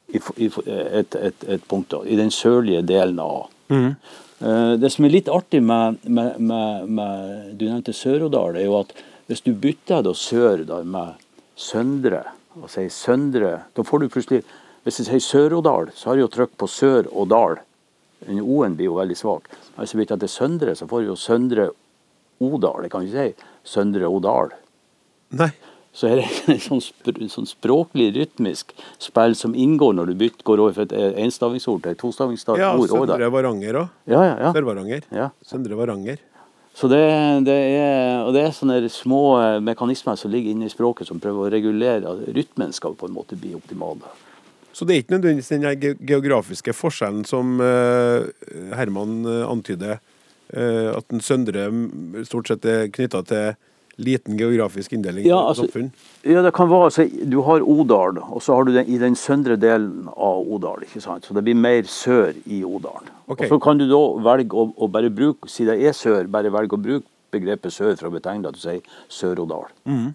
i, 0.09 0.17
i 0.41 0.47
et, 0.65 1.13
et, 1.15 1.45
et 1.45 1.69
punkt. 1.69 1.91
da, 1.91 2.01
I 2.01 2.17
den 2.17 2.31
sørlige 2.33 2.81
delen 2.81 3.19
av 3.21 3.51
mm. 3.69 3.91
Det 4.81 4.89
som 4.89 5.05
er 5.05 5.11
litt 5.13 5.27
artig 5.29 5.59
med, 5.61 5.99
med, 6.07 6.39
med, 6.39 6.87
med 6.89 7.51
Du 7.59 7.67
nevnte 7.67 7.93
Sør-Odal, 7.93 8.55
er 8.57 8.65
jo 8.65 8.79
at 8.79 8.95
hvis 9.29 9.43
du 9.45 9.53
bytter 9.53 10.03
da 10.05 10.13
Sør 10.17 10.65
da 10.67 10.81
med 10.83 11.21
Søndre, 11.59 12.23
og 12.59 12.69
sier 12.73 12.89
Søndre, 12.91 13.51
da 13.75 13.85
får 13.85 14.01
du 14.03 14.09
plutselig 14.11 14.43
Hvis 14.83 15.01
jeg 15.01 15.09
sier 15.09 15.21
Sør-Odal, 15.21 15.89
så 15.93 16.09
har 16.09 16.17
jeg 16.17 16.23
jo 16.23 16.31
trykk 16.33 16.53
på 16.57 16.67
Sør 16.71 17.09
og 17.11 17.27
Dal. 17.29 17.57
Den 18.25 18.39
O-en 18.41 18.77
blir 18.79 18.87
jo 18.87 18.95
veldig 18.95 19.17
svak. 19.19 19.49
Hvis 19.75 19.91
jeg 19.93 19.99
bytter 20.01 20.21
til 20.23 20.31
Søndre, 20.31 20.75
så 20.75 20.87
får 20.87 21.03
jeg 21.03 21.09
jo 21.11 21.17
Søndre 21.19 21.65
Odal. 22.39 22.85
Jeg 22.87 22.93
kan 22.93 23.05
ikke 23.05 23.25
si 23.27 23.73
Søndre 23.75 24.07
Odal. 24.07 24.55
Nei. 25.35 25.49
Så 25.93 26.07
er 26.07 26.21
det 26.21 26.27
et 26.55 26.63
sånn, 26.63 26.79
spr 26.81 27.19
sånn 27.33 27.49
språklig, 27.49 28.07
rytmisk 28.15 28.71
spill 29.03 29.35
som 29.35 29.55
inngår 29.57 29.95
når 29.97 30.13
du 30.13 30.17
bytter, 30.23 30.45
går 30.47 30.63
over 30.63 30.77
fra 30.77 30.87
et 30.87 31.19
enstavingsord 31.25 31.83
til 31.83 31.95
et 31.95 31.99
tostavingsord. 31.99 32.61
Ja. 32.61 32.71
Søndre 32.87 33.29
Varanger 33.35 33.81
òg. 33.83 33.93
Ja, 34.07 34.23
ja, 34.23 34.35
ja. 34.45 34.51
Sør-Varanger. 34.55 35.07
ja. 35.11 35.29
Søndre 35.45 35.77
Varanger. 35.79 36.23
Så 36.73 36.87
det, 36.87 37.01
det 37.47 37.55
er, 37.75 38.21
og 38.23 38.33
det 38.35 38.43
er 38.45 38.55
sånne 38.55 38.79
små 38.93 39.23
eh, 39.41 39.57
mekanismer 39.63 40.19
som 40.19 40.31
ligger 40.31 40.53
inne 40.53 40.69
i 40.69 40.71
språket 40.71 41.09
som 41.09 41.19
prøver 41.21 41.47
å 41.47 41.51
regulere 41.51 42.13
at 42.13 42.29
rytmen 42.35 42.71
skal 42.75 42.95
på 42.95 43.09
en 43.09 43.15
måte 43.15 43.37
bli 43.39 43.55
optimal. 43.57 43.99
Så 44.71 44.85
det 44.85 44.95
er 44.95 45.01
ikke 45.03 45.17
nødvendigvis 45.17 45.49
den 45.51 45.97
geografiske 46.07 46.75
forskjellen 46.77 47.25
som 47.27 47.57
eh, 47.63 48.29
Herman 48.77 49.19
eh, 49.25 49.45
antyder, 49.49 49.99
at 50.49 51.05
den 51.13 51.21
Søndre 51.21 51.67
mm, 51.69 52.23
stort 52.25 52.47
sett 52.49 52.63
er 52.65 52.87
knytta 52.89 53.19
til 53.29 53.51
liten 53.99 54.37
geografisk 54.39 54.93
inndeling 54.95 55.27
Ja, 55.27 55.41
altså-. 55.51 55.67
Ja, 56.23 56.41
det 56.43 56.53
kan 56.55 56.69
være, 56.71 56.89
altså, 56.89 57.05
Du 57.29 57.41
har 57.47 57.61
Odal, 57.61 58.19
og 58.23 58.41
så 58.43 58.55
har 58.55 58.63
du 58.67 58.73
den, 58.75 58.87
i 58.87 58.97
den 58.97 59.15
søndre 59.15 59.55
delen 59.59 60.09
av 60.15 60.47
Odal. 60.47 60.83
ikke 60.87 61.01
sant? 61.03 61.27
Så 61.27 61.35
det 61.35 61.43
blir 61.43 61.55
mer 61.55 61.83
sør 61.83 62.33
i 62.45 62.63
Odal. 62.63 63.07
Okay. 63.27 63.45
Og 63.45 63.53
Så 63.53 63.59
kan 63.63 63.77
du 63.79 63.87
da 63.89 64.01
velge 64.31 64.57
å, 64.57 64.69
å 64.75 64.89
bare 64.91 65.11
bruke, 65.13 65.49
siden 65.51 65.77
det 65.77 65.91
er 65.91 65.95
sør, 65.97 66.27
bare 66.31 66.51
velge 66.51 66.75
å 66.75 66.81
bruke 66.81 67.07
begrepet 67.31 67.73
sør 67.73 67.95
for 67.95 68.09
å 68.09 68.15
betegne 68.15 68.49
at 68.49 68.57
du 68.57 68.61
sier 68.63 68.81
Sør-Odal. 69.09 69.69
Mhm. 69.85 70.13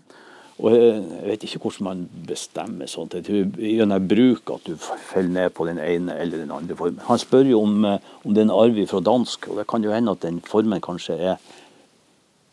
Og 0.62 0.70
jeg, 0.70 0.91
jeg 1.03 1.26
vet 1.26 1.45
ikke 1.49 1.61
hvordan 1.64 1.87
man 1.89 2.03
bestemmer 2.28 2.87
sånt. 2.87 3.16
Jeg 3.18 3.26
tror 3.26 3.57
gjennom 3.59 4.05
bruk 4.07 4.53
at 4.55 4.68
du 4.68 4.76
faller 4.78 5.32
ned 5.35 5.55
på 5.57 5.66
den 5.66 5.80
ene 5.82 6.14
eller 6.22 6.45
den 6.45 6.53
andre 6.55 6.76
formen. 6.78 7.01
Han 7.09 7.18
spør 7.18 7.49
jo 7.51 7.62
om, 7.66 7.80
eh, 7.89 8.12
om 8.22 8.37
det 8.37 8.45
er 8.45 8.47
en 8.47 8.55
arv 8.55 8.78
fra 8.87 9.01
dansk, 9.03 9.49
og 9.51 9.59
det 9.59 9.66
kan 9.70 9.82
jo 9.82 9.91
hende 9.91 10.14
at 10.14 10.22
den 10.22 10.39
formen 10.47 10.82
kanskje 10.85 11.18
er 11.18 11.43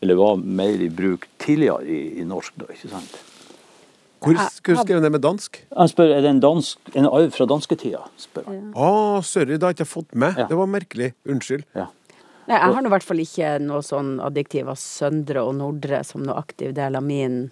eller 0.02 0.18
var 0.18 0.40
mer 0.42 0.82
i 0.82 0.88
bruk 0.90 1.28
tidligere 1.42 1.86
i, 1.86 2.00
i 2.20 2.26
norsk. 2.26 2.56
da, 2.58 2.68
ikke 2.74 2.90
sant? 2.90 3.20
Hvor 4.22 4.38
skrev 4.54 5.00
du 5.00 5.02
det 5.02 5.10
med 5.10 5.22
dansk? 5.22 5.58
Han 5.74 5.88
spør 5.90 6.12
er 6.14 6.22
det 6.22 6.30
en, 6.30 6.42
dansk, 6.42 6.92
en 6.94 7.08
arv 7.08 7.32
fra 7.34 7.46
dansketida. 7.50 8.04
spør 8.20 8.46
han. 8.46 8.60
Å, 8.74 9.22
sorry, 9.26 9.56
det 9.56 9.66
har 9.66 9.74
ikke 9.74 9.82
jeg 9.86 9.90
fått 9.90 10.14
med. 10.14 10.38
Ja. 10.38 10.46
Det 10.50 10.58
var 10.58 10.70
merkelig. 10.70 11.10
Unnskyld. 11.26 11.66
Ja. 11.78 11.88
Nei, 12.46 12.58
jeg 12.58 12.74
har 12.74 12.86
i 12.86 12.92
hvert 12.92 13.06
fall 13.06 13.22
ikke 13.22 13.50
noe 13.62 13.82
sånn 13.86 14.16
adjektiv 14.22 14.70
av 14.70 14.78
søndre 14.78 15.42
og 15.46 15.56
nordre 15.58 16.02
som 16.06 16.24
noe 16.26 16.38
aktiv 16.38 16.74
del 16.74 16.98
av 16.98 17.04
min 17.06 17.44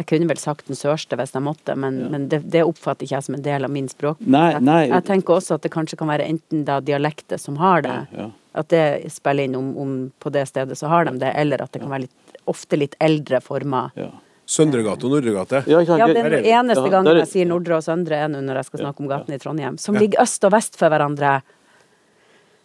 Jeg 0.00 0.06
kunne 0.10 0.26
vel 0.26 0.40
sagt 0.42 0.66
den 0.66 0.78
sørste 0.78 1.16
hvis 1.20 1.34
jeg 1.36 1.44
måtte, 1.46 1.76
men, 1.78 2.00
men 2.10 2.24
det, 2.32 2.40
det 2.50 2.64
oppfatter 2.66 3.06
ikke 3.06 3.14
jeg 3.14 3.26
som 3.28 3.36
en 3.38 3.44
del 3.44 3.66
av 3.66 3.70
min 3.70 3.86
språk. 3.90 4.18
Nei, 4.26 4.56
nei. 4.58 4.80
Jeg 4.90 5.06
tenker 5.06 5.36
også 5.36 5.54
at 5.58 5.62
det 5.66 5.70
kanskje 5.74 5.98
kan 6.00 6.10
være 6.10 6.26
enten 6.26 6.64
da 6.66 6.80
dialektet 6.82 7.40
som 7.42 7.60
har 7.62 7.84
det, 7.86 7.94
Ja, 8.10 8.24
ja. 8.26 8.30
at 8.58 8.70
det 8.74 8.84
spiller 9.14 9.46
inn 9.46 9.54
om, 9.58 9.70
om 9.78 9.94
på 10.18 10.32
det 10.34 10.48
stedet 10.50 10.76
så 10.80 10.90
har 10.90 11.06
de 11.06 11.14
det, 11.22 11.30
eller 11.38 11.62
at 11.62 11.70
det 11.74 11.84
kan 11.84 11.92
være 11.94 12.08
litt, 12.08 12.38
ofte 12.50 12.78
litt 12.80 12.98
eldre 13.02 13.38
former. 13.44 13.94
Ja. 13.98 14.10
Søndregate 14.50 15.06
og 15.06 15.14
Nordregate. 15.14 15.62
Ja? 15.70 15.80
Ja, 15.86 16.06
den 16.10 16.34
eneste 16.42 16.90
gangen 16.92 17.16
jeg 17.22 17.30
sier 17.30 17.46
nordre 17.48 17.78
og 17.78 17.86
søndre 17.86 18.18
er 18.26 18.28
nå 18.28 18.42
når 18.44 18.60
jeg 18.60 18.68
skal 18.72 18.82
snakke 18.82 19.00
om 19.00 19.08
gaten 19.08 19.32
i 19.32 19.38
Trondheim, 19.40 19.78
som 19.80 19.96
ligger 19.96 20.20
øst 20.26 20.44
og 20.44 20.52
vest 20.52 20.76
for 20.76 20.92
hverandre. 20.92 21.38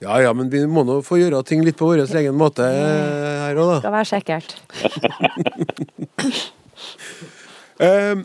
Ja 0.03 0.17
ja, 0.23 0.33
men 0.35 0.49
vi 0.51 0.65
må 0.67 0.83
nå 0.87 0.99
få 1.03 1.17
gjøre 1.19 1.39
ting 1.47 1.63
litt 1.63 1.77
på 1.79 1.87
vår 1.89 2.03
egen 2.19 2.35
måte 2.39 2.63
her 2.67 3.55
òg, 3.59 3.73
da. 3.75 3.79
Skal 3.83 3.95
være 3.95 4.09
sikkert. 4.11 4.55
Eh, 7.79 8.21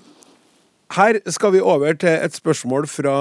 her 0.95 1.19
skal 1.31 1.55
vi 1.55 1.63
over 1.63 1.97
til 1.99 2.13
et 2.13 2.35
spørsmål 2.35 2.87
fra 2.91 3.17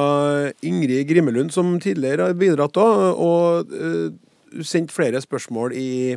Ingrid 0.65 1.07
Grimmelund, 1.09 1.53
som 1.53 1.79
tidligere 1.81 2.29
har 2.29 2.37
bidratt 2.37 2.77
òg, 2.77 3.01
og 3.17 3.73
uh, 3.73 4.61
sendt 4.61 4.93
flere 4.93 5.21
spørsmål 5.21 5.73
i 5.77 6.15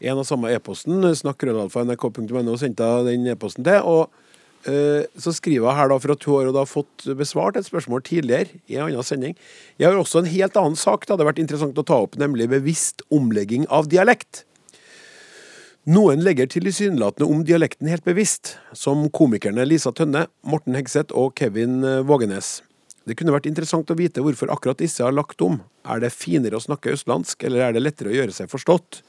en 0.00 0.20
og 0.20 0.26
samme 0.28 0.50
e-posten. 0.52 1.00
Snakkrøllalfa.nrk.no 1.16 2.56
sendte 2.60 2.84
jeg 2.84 3.06
den 3.06 3.30
e-posten 3.32 3.64
til. 3.64 3.80
og 3.80 4.10
eh, 4.68 5.06
så 5.16 5.32
skriver 5.32 5.70
jeg 5.70 5.76
her 5.78 5.88
da 5.88 5.98
for 6.02 6.12
at 6.12 6.26
hun 6.28 6.42
har 6.42 6.52
da 6.52 6.64
fått 6.68 7.06
besvart 7.16 7.56
et 7.56 7.68
spørsmål 7.68 8.02
tidligere 8.04 8.60
i 8.68 8.76
en 8.76 8.90
annen 8.90 9.06
sending. 9.06 9.36
Jeg 9.78 9.88
har 9.88 9.96
også 9.96 10.20
en 10.20 10.28
helt 10.28 10.56
annen 10.56 10.76
sak 10.76 11.06
det 11.06 11.14
hadde 11.14 11.28
vært 11.30 11.40
interessant 11.40 11.78
å 11.78 11.86
ta 11.86 12.02
opp, 12.04 12.18
nemlig 12.20 12.50
bevisst 12.52 13.06
omlegging 13.08 13.64
av 13.72 13.88
dialekt. 13.88 14.44
Noen 15.86 16.18
legger 16.18 16.48
tilsynelatende 16.50 17.28
om 17.30 17.44
dialekten 17.46 17.86
helt 17.86 18.02
bevisst, 18.02 18.56
som 18.74 19.04
komikerne 19.14 19.62
Lisa 19.62 19.92
Tønne, 19.94 20.24
Morten 20.42 20.74
Hegseth 20.74 21.14
og 21.14 21.36
Kevin 21.38 21.76
eh, 21.86 22.00
Vågenes. 22.02 22.56
Det 23.06 23.14
kunne 23.14 23.30
vært 23.30 23.46
interessant 23.46 23.92
å 23.92 23.94
vite 23.94 24.24
hvorfor 24.24 24.50
akkurat 24.50 24.82
disse 24.82 25.06
har 25.06 25.14
lagt 25.14 25.44
om. 25.46 25.60
Er 25.86 26.02
det 26.02 26.10
finere 26.10 26.58
å 26.58 26.64
snakke 26.64 26.90
østlandsk, 26.90 27.46
eller 27.46 27.68
er 27.68 27.76
det 27.76 27.84
lettere 27.84 28.10
å 28.10 28.18
gjøre 28.18 28.34
seg 28.34 28.50
forstått? 28.50 29.04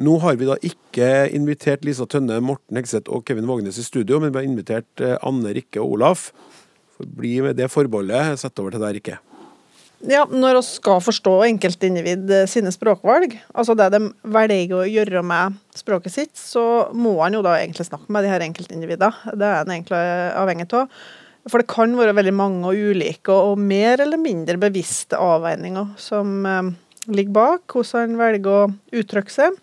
Nå 0.00 0.16
har 0.24 0.40
vi 0.40 0.48
da 0.48 0.56
ikke 0.64 1.28
invitert 1.36 1.84
Lisa 1.84 2.08
Tønne, 2.08 2.40
Morten 2.40 2.80
Hegseth 2.80 3.12
og 3.12 3.28
Kevin 3.28 3.50
Vågenes 3.50 3.76
i 3.76 3.84
studio, 3.84 4.16
men 4.24 4.32
vi 4.32 4.40
har 4.40 4.48
invitert 4.48 5.04
eh, 5.04 5.18
Anne, 5.20 5.52
Rikke 5.60 5.84
og 5.84 5.98
Olaf. 5.98 6.30
Bli 7.04 7.36
med 7.44 7.60
det 7.60 7.68
forbeholdet. 7.68 8.38
Sett 8.40 8.64
over 8.64 8.72
til 8.72 8.80
deg, 8.80 8.96
Rikke. 8.96 9.20
Ja, 10.06 10.22
når 10.30 10.60
vi 10.60 10.62
skal 10.68 11.00
forstå 11.02 11.32
enkeltindivid 11.48 12.30
eh, 12.30 12.44
sine 12.46 12.70
språkvalg, 12.70 13.32
altså 13.50 13.74
det 13.78 13.88
de 13.96 14.04
velger 14.30 14.76
å 14.78 14.86
gjøre 14.86 15.24
med 15.26 15.56
språket 15.74 16.14
sitt, 16.14 16.34
så 16.38 16.62
må 16.94 17.16
han 17.18 17.34
jo 17.34 17.42
da 17.42 17.56
egentlig 17.58 17.88
snakke 17.88 18.14
med 18.14 18.22
de 18.22 18.30
her 18.30 18.44
enkeltindividene. 18.46 19.34
Det 19.34 19.48
er 19.48 19.56
han 19.64 19.74
egentlig 19.74 20.02
avhengig 20.38 20.68
av. 20.78 21.00
For 21.48 21.58
det 21.58 21.70
kan 21.72 21.96
være 21.98 22.14
veldig 22.14 22.36
mange 22.36 22.70
og 22.70 22.78
ulike 22.78 23.34
og 23.34 23.58
mer 23.58 24.04
eller 24.04 24.20
mindre 24.20 24.58
bevisste 24.60 25.18
avveininger 25.18 25.90
som 25.98 26.46
eh, 26.46 26.70
ligger 27.10 27.34
bak 27.34 27.74
hvordan 27.74 28.12
han 28.12 28.22
velger 28.22 28.54
å 28.54 29.02
uttrykke 29.02 29.34
seg. 29.34 29.58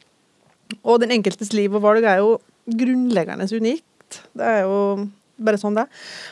Og 0.84 1.00
den 1.00 1.16
enkeltes 1.16 1.56
liv 1.56 1.72
og 1.78 1.86
valg 1.86 2.04
er 2.04 2.20
jo 2.26 2.40
grunnleggende 2.76 3.48
unikt. 3.56 4.24
Det 4.36 4.52
er 4.52 4.66
jo 4.66 4.80
bare 5.40 5.60
sånn 5.62 5.78
det. 5.78 5.86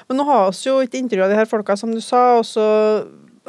Men 0.09 0.19
nå 0.19 0.27
har 0.27 0.49
vi 0.51 0.63
jo 0.67 0.79
et 0.83 0.95
intervju 0.97 1.23
av 1.23 1.31
de 1.31 1.39
her 1.39 1.47
folka, 1.47 1.75
som 1.79 1.91
du 1.93 2.01
sa, 2.03 2.39
og 2.39 2.47
så 2.47 2.65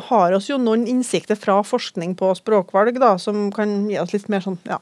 har 0.09 0.34
oss 0.34 0.49
jo 0.51 0.59
noen 0.59 0.86
innsikter 0.90 1.38
fra 1.38 1.61
forskning 1.66 2.16
på 2.18 2.32
språkvalg 2.38 2.99
da, 3.03 3.14
som 3.20 3.47
kan 3.55 3.84
gi 3.90 3.99
oss 4.03 4.14
litt 4.14 4.26
mer 4.32 4.42
sånn, 4.45 4.59
ja, 4.66 4.80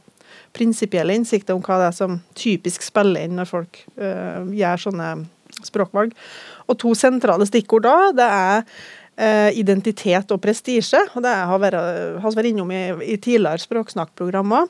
prinsipielle 0.56 1.14
innsikter 1.16 1.56
om 1.56 1.62
hva 1.64 1.78
det 1.80 1.90
er 1.90 1.96
som 1.96 2.18
typisk 2.38 2.84
spiller 2.84 3.26
inn 3.26 3.36
når 3.40 3.50
folk 3.50 3.82
øh, 3.96 4.48
gjør 4.56 4.84
sånne 4.86 5.12
språkvalg. 5.62 6.16
Og 6.68 6.78
to 6.80 6.94
sentrale 6.98 7.46
stikkord 7.48 7.86
da, 7.86 7.96
det 8.16 8.28
er 8.28 8.64
øh, 8.64 9.50
identitet 9.60 10.32
og 10.32 10.40
prestisje. 10.44 11.00
Og 11.12 11.24
det 11.24 11.34
har 11.50 11.62
vi 11.62 11.72
vært 11.72 12.50
innom 12.52 12.72
i, 12.72 12.82
i 13.14 13.20
tidligere 13.20 13.64
språksnakkprogrammer. 13.64 14.68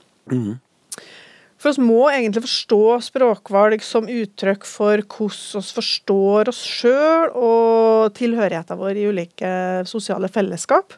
For 1.62 1.70
oss 1.70 1.78
må 1.78 2.08
egentlig 2.10 2.42
forstå 2.42 2.84
språkvalg 3.06 3.84
som 3.86 4.08
uttrykk 4.10 4.64
for 4.66 4.98
hvordan 5.06 5.62
vi 5.62 5.76
forstår 5.76 6.50
oss 6.50 6.62
sjøl 6.66 7.28
og 7.38 8.16
tilhørigheten 8.18 8.80
vår 8.80 8.98
i 8.98 9.04
ulike 9.06 9.52
sosiale 9.86 10.26
fellesskap. 10.32 10.96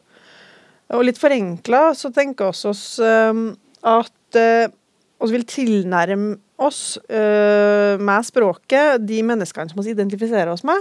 Og 0.96 1.04
litt 1.04 1.20
forenkla 1.20 1.90
så 1.98 2.08
tenker 2.16 2.48
vi 2.48 2.70
oss 2.70 2.84
um, 3.04 3.50
at 3.84 4.40
vi 4.40 5.32
vil 5.34 5.44
tilnærme 5.48 6.38
oss 6.64 6.96
uh, 7.12 8.00
med 8.00 8.24
språket 8.24 9.04
de 9.04 9.20
menneskene 9.26 9.68
som 9.68 9.84
vi 9.84 9.92
identifiserer 9.92 10.52
oss 10.54 10.64
med. 10.64 10.80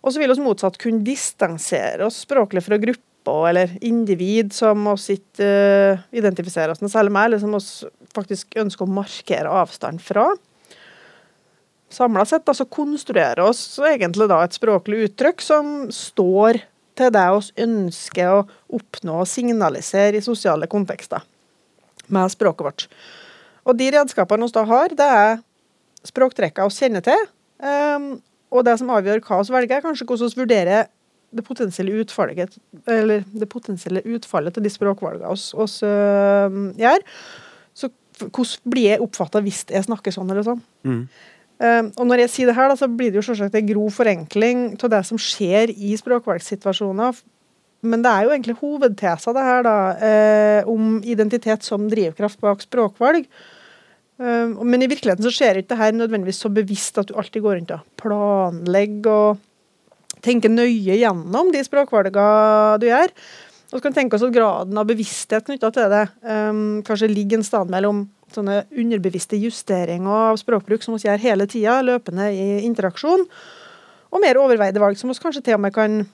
Og 0.00 0.14
så 0.14 0.22
vil 0.22 0.32
vi 0.32 0.44
motsatt 0.44 0.80
kunne 0.80 1.04
distansere 1.04 2.08
oss 2.08 2.22
språklig 2.24 2.64
fra 2.64 2.80
grupper 2.80 3.04
eller 3.48 3.72
individ 3.84 4.52
som 4.54 4.86
oss 4.92 5.08
ikke 5.12 5.46
uh, 5.46 6.04
identifiserer 6.16 6.74
oss 6.74 6.82
med 6.84 6.92
særlig 6.92 7.14
med, 7.16 7.28
eller 7.28 7.42
som 7.42 7.56
oss 7.58 7.70
faktisk 8.16 8.56
ønsker 8.60 8.86
å 8.86 8.96
markere 8.98 9.52
avstand 9.62 10.02
fra. 10.04 10.30
Samla 11.92 12.24
sett 12.26 12.48
altså 12.48 12.66
konstruerer 12.68 13.44
oss 13.44 13.78
egentlig 13.86 14.28
da 14.30 14.40
et 14.44 14.56
språklig 14.56 15.04
uttrykk 15.06 15.44
som 15.44 15.74
står 15.94 16.60
til 16.96 17.12
det 17.12 17.24
vi 17.36 17.64
ønsker 17.66 18.32
å 18.32 18.44
oppnå 18.78 19.20
og 19.22 19.30
signalisere 19.30 20.18
i 20.18 20.24
sosiale 20.24 20.68
kontekster 20.70 21.24
med 22.12 22.32
språket 22.32 22.66
vårt. 22.66 22.86
Og 23.66 23.76
de 23.78 23.90
redskapene 23.94 24.46
vi 24.46 24.54
da 24.54 24.64
har, 24.70 24.94
det 24.94 25.10
er 25.20 25.38
språktrekkene 26.06 26.70
vi 26.70 26.78
kjenner 26.78 27.04
til, 27.06 27.22
um, 27.62 28.10
og 28.54 28.66
det 28.66 28.76
som 28.80 28.92
avgjør 28.94 29.22
hva 29.26 29.40
vi 29.42 29.54
velger, 29.56 29.78
er 29.78 29.84
kanskje 29.84 30.06
hvordan 30.06 30.32
vi 30.32 30.42
vurderer 30.44 30.90
det 31.34 31.44
potensielle 31.46 31.94
utfallet, 32.02 32.56
eller 32.90 33.24
det 33.32 33.48
potensielle 33.50 34.02
utfallet 34.06 34.54
til 34.54 34.64
de 34.64 34.72
språkvalgene 34.72 35.30
oss, 35.32 35.50
oss 35.54 35.80
øh, 35.86 36.60
gjør. 36.78 37.06
Så 37.76 37.90
hvordan 38.24 38.72
blir 38.72 38.92
jeg 38.92 39.02
oppfatta 39.04 39.42
hvis 39.44 39.64
jeg 39.72 39.88
snakker 39.88 40.14
sånn 40.14 40.30
eller 40.32 40.46
sånn? 40.46 40.62
Um, 41.56 41.88
og 41.96 42.04
når 42.04 42.26
jeg 42.26 42.32
sier 42.34 42.50
det 42.50 42.56
her, 42.58 42.68
da, 42.68 42.76
så 42.76 42.88
blir 42.88 43.12
det 43.12 43.16
jo 43.20 43.24
selvsagt 43.30 43.54
en 43.56 43.68
grov 43.70 43.88
forenkling 43.96 44.66
av 44.76 44.92
det 44.92 45.00
som 45.08 45.20
skjer 45.20 45.72
i 45.72 45.94
språkvalgssituasjoner. 45.96 47.22
men 47.86 48.02
det 48.02 48.10
er 48.10 48.24
jo 48.24 48.32
egentlig 48.34 48.56
hovedtesa 48.58 49.32
det 49.36 49.44
her, 49.46 49.62
da, 49.64 49.76
uh, 50.00 50.68
om 50.72 50.98
identitet 51.04 51.62
som 51.62 51.88
drivkraft 51.88 52.40
bak 52.44 52.64
språkvalg. 52.64 53.28
Uh, 54.20 54.52
men 54.64 54.82
i 54.82 54.88
virkeligheten 54.88 55.24
så 55.24 55.32
skjer 55.32 55.60
ikke 55.60 55.74
det 55.74 55.80
her 55.80 55.96
nødvendigvis 55.96 56.40
så 56.44 56.52
bevisst 56.52 56.98
at 56.98 57.08
du 57.08 57.16
alltid 57.16 57.44
går 57.44 57.60
rundt 57.60 57.74
og 57.76 57.84
planlegger 58.00 59.12
og 59.12 59.45
tenker 60.24 60.52
nøye 60.52 60.98
gjennom 61.00 61.50
de 61.54 61.62
språkvalgene 61.66 62.78
du 62.82 62.88
gjør. 62.88 63.12
Og 63.66 63.78
så 63.78 63.82
kan 63.82 63.92
vi 63.94 63.98
tenke 63.98 64.16
oss 64.16 64.24
at 64.26 64.34
graden 64.34 64.78
av 64.78 64.86
bevissthet 64.86 65.48
knytta 65.48 65.72
til 65.74 65.90
det 65.90 66.04
um, 66.22 66.82
kanskje 66.86 67.10
ligger 67.10 67.40
en 67.40 67.46
sted 67.46 67.72
mellom 67.72 68.04
sånne 68.34 68.60
underbevisste 68.74 69.38
justeringer 69.40 70.30
av 70.30 70.38
språkbruk 70.40 70.84
som 70.84 70.94
vi 70.94 71.06
gjør 71.06 71.22
hele 71.22 71.46
tida, 71.50 71.80
løpende 71.82 72.28
i 72.34 72.60
interaksjon, 72.66 73.24
og 74.14 74.22
mer 74.22 74.38
overveide 74.38 74.82
valg 74.82 74.98
som 74.98 75.10
vi 75.10 75.18
kanskje 75.18 75.42
til 75.48 75.58
og 75.58 75.64
med 75.64 75.74
kan 75.74 76.04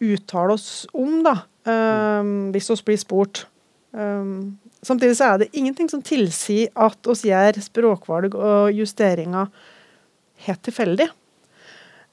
uttale 0.00 0.56
oss 0.56 0.68
om, 0.96 1.20
da, 1.24 1.40
um, 1.68 2.50
hvis 2.54 2.70
vi 2.72 2.78
blir 2.90 3.00
spurt. 3.00 3.44
Um, 3.92 4.58
samtidig 4.84 5.16
så 5.18 5.32
er 5.32 5.42
det 5.42 5.50
ingenting 5.56 5.88
som 5.90 6.04
tilsier 6.04 6.70
at 6.78 7.10
oss 7.10 7.24
gjør 7.26 7.58
språkvalg 7.64 8.36
og 8.36 8.76
justeringer 8.76 9.50
helt 10.46 10.62
tilfeldig. 10.68 11.08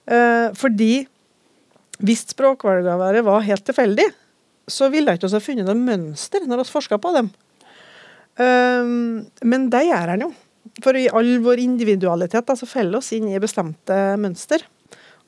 Uh, 0.07 0.55
fordi 0.55 1.07
hvis 2.03 2.25
språkvalgene 2.31 3.23
var 3.25 3.45
helt 3.45 3.65
tilfeldig, 3.65 4.07
så 4.67 4.89
ville 4.93 5.15
ikke 5.15 5.29
vi 5.29 5.37
ha 5.37 5.43
funnet 5.43 5.67
noe 5.69 5.79
mønster 5.79 6.43
når 6.45 6.63
vi 6.63 6.73
forska 6.75 6.99
på 7.01 7.13
dem. 7.15 7.29
Um, 8.37 9.25
men 9.41 9.69
det 9.73 9.87
gjør 9.87 10.13
han 10.13 10.27
jo. 10.27 10.31
For 10.83 10.97
i 10.99 11.07
all 11.09 11.37
vår 11.41 11.61
individualitet 11.63 12.51
så 12.59 12.67
faller 12.69 12.99
oss 12.99 13.13
inn 13.15 13.29
i 13.31 13.39
bestemte 13.41 13.95
mønster. 14.21 14.65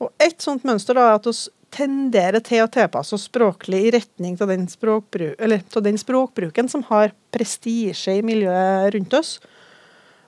Og 0.00 0.12
et 0.22 0.38
sånt 0.42 0.66
mønster 0.68 0.96
da, 0.96 1.08
er 1.08 1.18
at 1.18 1.26
vi 1.26 1.34
tenderer 1.74 2.42
til 2.44 2.64
å 2.64 2.70
tilpasse 2.72 3.14
oss 3.16 3.28
språklig 3.28 3.80
i 3.86 3.92
retning 3.94 4.36
av 4.42 4.50
den, 4.50 4.66
den, 4.66 5.98
språkbruken 6.02 6.70
som 6.70 6.84
har 6.88 7.14
prestisje 7.34 8.16
i 8.18 8.24
miljøet 8.26 8.94
rundt 8.96 9.16
oss. 9.18 9.36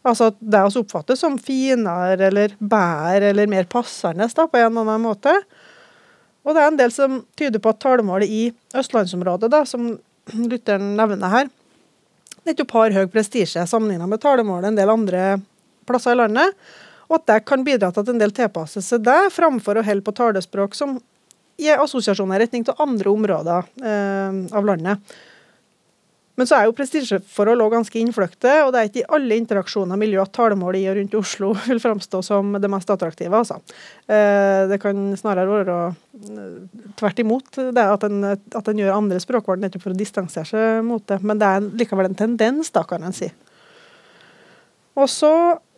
Altså 0.06 0.30
at 0.32 0.38
det 0.38 0.62
vi 0.66 0.80
oppfatter 0.82 1.18
som 1.18 1.38
finere 1.38 2.28
eller 2.28 2.56
bedre 2.58 3.30
eller 3.30 3.50
mer 3.50 3.68
passende 3.70 4.26
da, 4.26 4.46
på 4.46 4.58
en 4.58 4.70
eller 4.70 4.82
annen 4.82 5.06
måte. 5.06 5.34
Og 6.42 6.54
det 6.54 6.62
er 6.62 6.70
en 6.72 6.78
del 6.78 6.92
som 6.94 7.20
tyder 7.38 7.62
på 7.62 7.70
at 7.70 7.80
talemålet 7.82 8.30
i 8.30 8.42
østlandsområdet, 8.78 9.50
da, 9.52 9.62
som 9.68 9.94
lytteren 10.34 10.94
nevner 10.98 11.30
her, 11.32 11.50
nettopp 12.46 12.74
har 12.78 12.96
høy 12.96 13.06
prestisje 13.10 13.62
sammenlignet 13.70 14.10
med 14.10 14.22
talemålet 14.22 14.72
en 14.72 14.78
del 14.78 14.90
andre 14.90 15.22
plasser 15.86 16.16
i 16.16 16.20
landet. 16.22 16.56
Og 17.10 17.18
at 17.20 17.28
det 17.28 17.40
kan 17.46 17.64
bidra 17.66 17.92
til 17.92 18.02
at 18.02 18.10
en 18.10 18.22
del 18.22 18.34
tilpasser 18.34 18.84
seg 18.84 19.04
det, 19.06 19.18
framfor 19.34 19.78
å 19.78 19.86
holde 19.86 20.06
på 20.06 20.14
talespråk 20.16 20.74
som 20.78 20.96
gir 21.60 21.82
assosiasjoner 21.82 22.40
i 22.40 22.46
retning 22.46 22.64
til 22.66 22.78
andre 22.82 23.12
områder 23.12 23.68
eh, 23.84 24.38
av 24.56 24.66
landet. 24.66 25.14
Men 26.40 26.48
så 26.48 26.56
er 26.56 26.64
jo 26.64 26.72
prestisjeforhold 26.76 27.60
òg 27.60 27.74
ganske 27.74 27.98
innfløkte, 28.00 28.52
og 28.64 28.70
det 28.72 28.80
er 28.80 28.88
ikke 28.88 29.02
i 29.02 29.10
alle 29.18 29.36
interaksjoner 29.36 29.98
miljø 30.00 30.22
at 30.22 30.32
talemål 30.32 30.78
i 30.78 30.86
og 30.88 30.96
rundt 30.96 31.16
Oslo 31.18 31.50
vil 31.66 31.82
framstå 31.82 32.22
som 32.24 32.54
det 32.56 32.70
mest 32.72 32.92
attraktive. 32.94 33.36
altså. 33.36 33.58
Eh, 34.08 34.62
det 34.70 34.80
kan 34.80 35.02
snarere 35.20 35.52
være 35.52 35.76
eh, 35.90 36.86
tvert 36.96 37.20
imot 37.20 37.60
det 37.76 37.84
at 37.84 38.08
en, 38.08 38.24
at 38.32 38.72
en 38.72 38.80
gjør 38.80 38.96
andre 38.96 39.20
språkvalg 39.20 39.60
nettopp 39.60 39.84
for 39.84 39.92
å 39.92 40.00
distansere 40.00 40.48
seg 40.48 40.80
mot 40.88 41.04
det. 41.12 41.20
Men 41.20 41.42
det 41.42 41.50
er 41.50 41.68
likevel 41.84 42.08
en 42.08 42.20
tendens, 42.24 42.72
da, 42.72 42.86
kan 42.88 43.04
en 43.04 43.16
si. 43.16 43.28
Og 44.96 45.08
så 45.12 45.32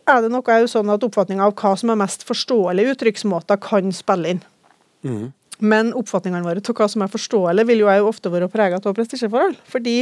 er 0.07 0.21
det 0.23 0.31
noe 0.31 0.59
sånn 0.69 0.91
at 0.93 1.03
oppfatninga 1.03 1.47
av 1.49 1.55
hva 1.59 1.73
som 1.79 1.91
er 1.91 1.99
mest 1.99 2.23
forståelige 2.27 2.95
uttrykksmåter, 2.95 3.59
kan 3.59 3.91
spille 3.95 4.35
inn. 4.35 4.45
Mm. 5.05 5.25
Men 5.59 5.93
oppfatningene 5.95 6.45
våre 6.45 6.63
av 6.63 6.77
hva 6.77 6.87
som 6.91 7.03
er 7.05 7.11
forståelig, 7.11 7.65
vil 7.69 7.83
jo 7.85 7.91
ofte 8.09 8.31
være 8.33 8.51
prega 8.51 8.79
av 8.81 8.95
prestisjeforhold. 8.97 9.55
Fordi 9.71 9.97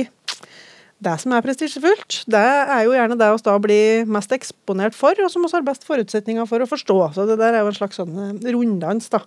det 1.03 1.17
som 1.19 1.33
er 1.35 1.43
prestisjefullt, 1.43 2.23
det 2.31 2.39
er 2.43 2.85
jo 2.85 2.95
gjerne 2.95 3.17
det 3.19 3.27
vi 3.33 3.43
da 3.45 3.57
blir 3.61 4.09
mest 4.09 4.33
eksponert 4.35 4.95
for, 4.95 5.17
og 5.19 5.31
som 5.31 5.43
vi 5.43 5.51
har 5.51 5.65
best 5.67 5.85
forutsetninger 5.87 6.47
for 6.49 6.63
å 6.63 6.69
forstå. 6.69 6.97
Så 7.17 7.27
det 7.29 7.37
der 7.41 7.57
er 7.57 7.63
jo 7.63 7.71
en 7.73 7.77
slags 7.77 7.99
sånn 7.99 8.15
eh, 8.23 8.51
runddans, 8.53 9.09
da. 9.13 9.23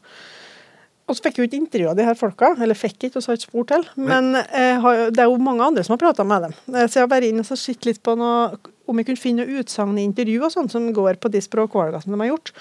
Og 1.06 1.14
så 1.14 1.22
fikk 1.22 1.38
jo 1.38 1.46
ikke 1.46 1.58
intervjua 1.60 1.92
de 1.94 2.06
her 2.06 2.16
folka, 2.18 2.50
eller 2.58 2.78
fikk 2.78 3.06
ikke, 3.06 3.20
og 3.20 3.22
så 3.22 3.30
har 3.30 3.38
ikke 3.38 3.50
spurt 3.50 3.70
til. 3.70 3.84
Men 4.08 4.32
eh, 4.40 4.88
det 5.14 5.22
er 5.22 5.28
jo 5.28 5.38
mange 5.42 5.68
andre 5.68 5.84
som 5.86 5.94
har 5.94 6.02
prata 6.02 6.26
med 6.26 6.48
dem. 6.48 6.56
Eh, 6.72 6.88
så 6.88 6.98
jeg 6.98 7.06
har 7.06 7.12
vært 7.12 7.28
inne 7.28 7.44
og 7.44 7.60
sett 7.60 7.86
litt 7.86 8.02
på 8.02 8.16
noe, 8.18 8.56
om 8.86 8.98
jeg 8.98 9.08
kunne 9.08 9.22
finne 9.22 9.48
utsagn 9.58 9.98
i 9.98 10.06
intervju 10.06 10.46
og 10.46 10.54
sånn 10.54 10.70
som 10.70 10.88
går 10.94 11.20
på 11.22 11.30
de 11.34 11.42
språkvalgene 11.42 12.02
som 12.02 12.14
de 12.14 12.22
har 12.22 12.32
gjort. 12.32 12.52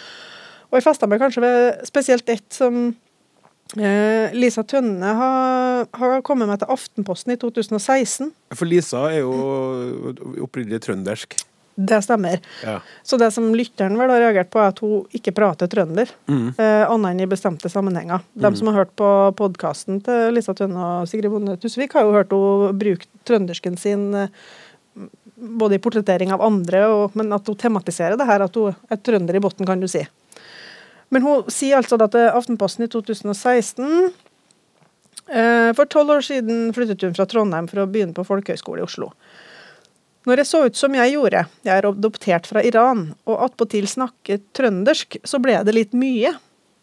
Og 0.71 0.79
jeg 0.79 0.85
festa 0.85 1.07
meg 1.09 1.21
kanskje 1.21 1.43
ved 1.45 1.83
spesielt 1.87 2.29
ett 2.33 2.47
som 2.53 2.87
Lisa 3.73 4.61
Tønne 4.63 5.15
har, 5.17 5.87
har, 5.97 6.21
kommet 6.23 6.47
med 6.47 6.61
til 6.61 6.69
Aftenposten 6.71 7.33
i 7.33 7.39
2016. 7.41 8.29
For 8.53 8.69
Lisa 8.69 9.07
er 9.09 9.23
jo 9.23 10.13
opprinnelig 10.45 10.83
trøndersk. 10.85 11.35
Det 11.75 11.97
stemmer. 12.01 12.39
Ja. 12.63 12.79
Så 13.03 13.17
det 13.19 13.31
som 13.35 13.49
lytteren 13.55 13.97
vel 13.99 14.11
har 14.13 14.21
reagert 14.23 14.51
på, 14.53 14.61
er 14.63 14.71
at 14.71 14.79
hun 14.79 15.17
ikke 15.17 15.33
prater 15.35 15.67
trønder. 15.67 16.11
Mm. 16.31 16.53
Eh, 16.55 16.83
annet 16.87 17.11
enn 17.11 17.23
i 17.25 17.27
bestemte 17.27 17.71
sammenhenger. 17.71 18.23
De 18.31 18.47
mm. 18.47 18.55
som 18.55 18.69
har 18.71 18.79
hørt 18.79 18.93
på 18.95 19.09
podkasten 19.35 19.99
til 20.05 20.37
Lisa 20.37 20.55
Tønne 20.55 20.85
og 21.01 21.09
Sigrid 21.11 21.33
Bonde 21.33 21.57
Tusvik, 21.59 21.97
har 21.97 22.07
jo 22.07 22.15
hørt 22.15 22.31
henne 22.31 22.71
bruke 22.79 23.09
trøndersken 23.27 23.75
sin 23.81 24.07
eh, 24.15 24.31
både 25.35 25.75
i 25.75 25.81
portrettering 25.83 26.31
av 26.31 26.45
andre, 26.45 26.85
og, 26.87 27.17
men 27.19 27.35
at 27.35 27.51
hun 27.51 27.59
tematiserer 27.59 28.15
det 28.15 28.29
her, 28.29 28.45
at 28.47 28.55
hun 28.55 28.71
er 28.71 29.01
trønder 29.03 29.35
i 29.35 29.43
bunnen, 29.43 29.67
kan 29.67 29.83
du 29.83 29.89
si. 29.91 30.05
Men 31.15 31.23
hun 31.23 31.47
sier 31.47 31.79
altså 31.79 31.95
da 31.95 32.09
til 32.11 32.27
Aftenposten 32.27 32.83
i 32.83 32.91
2016 32.91 33.85
eh, 35.31 35.71
For 35.77 35.87
tolv 35.87 36.17
år 36.17 36.25
siden 36.27 36.73
flyttet 36.75 37.05
hun 37.07 37.15
fra 37.15 37.27
Trondheim 37.31 37.69
for 37.71 37.85
å 37.85 37.87
begynne 37.87 38.15
på 38.17 38.25
folkehøyskole 38.27 38.83
i 38.83 38.87
Oslo. 38.87 39.13
Når 40.25 40.41
jeg 40.41 40.49
så 40.49 40.59
ut 40.65 40.77
som 40.79 40.95
jeg 40.97 41.13
gjorde, 41.13 41.45
jeg 41.63 41.71
er 41.79 41.87
adoptert 41.87 42.49
fra 42.49 42.63
Iran, 42.65 43.11
og 43.29 43.43
attpåtil 43.45 43.85
snakket 43.87 44.41
trøndersk, 44.57 45.19
så 45.21 45.37
ble 45.39 45.59
det 45.63 45.75
litt 45.77 45.93
mye. 45.93 46.31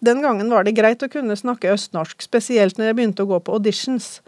Den 0.03 0.23
gangen 0.23 0.51
var 0.51 0.63
det 0.63 0.77
greit 0.79 1.03
å 1.03 1.11
kunne 1.11 1.35
snakke 1.37 1.73
østnorsk, 1.75 2.23
spesielt 2.23 2.79
når 2.79 2.89
jeg 2.89 2.99
begynte 3.01 3.27
å 3.27 3.33
gå 3.33 3.41
på 3.43 3.59
auditions. 3.59 4.21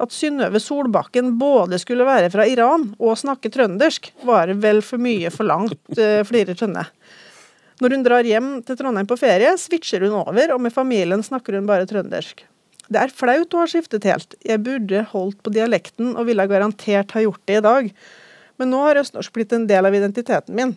At 0.00 0.16
Synnøve 0.16 0.62
Solbakken 0.64 1.34
både 1.36 1.76
skulle 1.82 2.08
være 2.08 2.32
fra 2.32 2.48
Iran 2.48 2.88
og 2.96 3.20
snakke 3.20 3.52
trøndersk, 3.52 4.14
var 4.24 4.54
vel 4.64 4.80
for 4.86 5.02
mye 5.02 5.28
forlangt, 5.34 5.80
eh, 5.98 6.24
flirer 6.24 6.56
Tønne. 6.56 6.88
Når 7.78 7.94
hun 7.94 8.04
drar 8.06 8.26
hjem 8.26 8.48
til 8.66 8.78
Trondheim 8.78 9.06
på 9.06 9.18
ferie, 9.20 9.52
switcher 9.60 10.02
hun 10.06 10.16
over, 10.24 10.54
og 10.54 10.62
med 10.62 10.74
familien 10.74 11.22
snakker 11.22 11.54
hun 11.54 11.68
bare 11.68 11.86
trøndersk. 11.86 12.42
Det 12.88 13.00
er 13.00 13.12
flaut 13.12 13.52
å 13.54 13.62
ha 13.62 13.68
skiftet 13.68 14.06
helt. 14.08 14.34
Jeg 14.40 14.62
burde 14.64 15.04
holdt 15.10 15.42
på 15.44 15.52
dialekten 15.52 16.14
og 16.16 16.26
ville 16.30 16.48
garantert 16.48 17.12
ha 17.14 17.22
gjort 17.22 17.42
det 17.46 17.58
i 17.60 17.64
dag. 17.64 17.90
Men 18.58 18.72
nå 18.72 18.80
har 18.86 18.98
østnorsk 19.02 19.34
blitt 19.36 19.52
en 19.54 19.68
del 19.68 19.86
av 19.86 19.94
identiteten 19.94 20.56
min. 20.56 20.72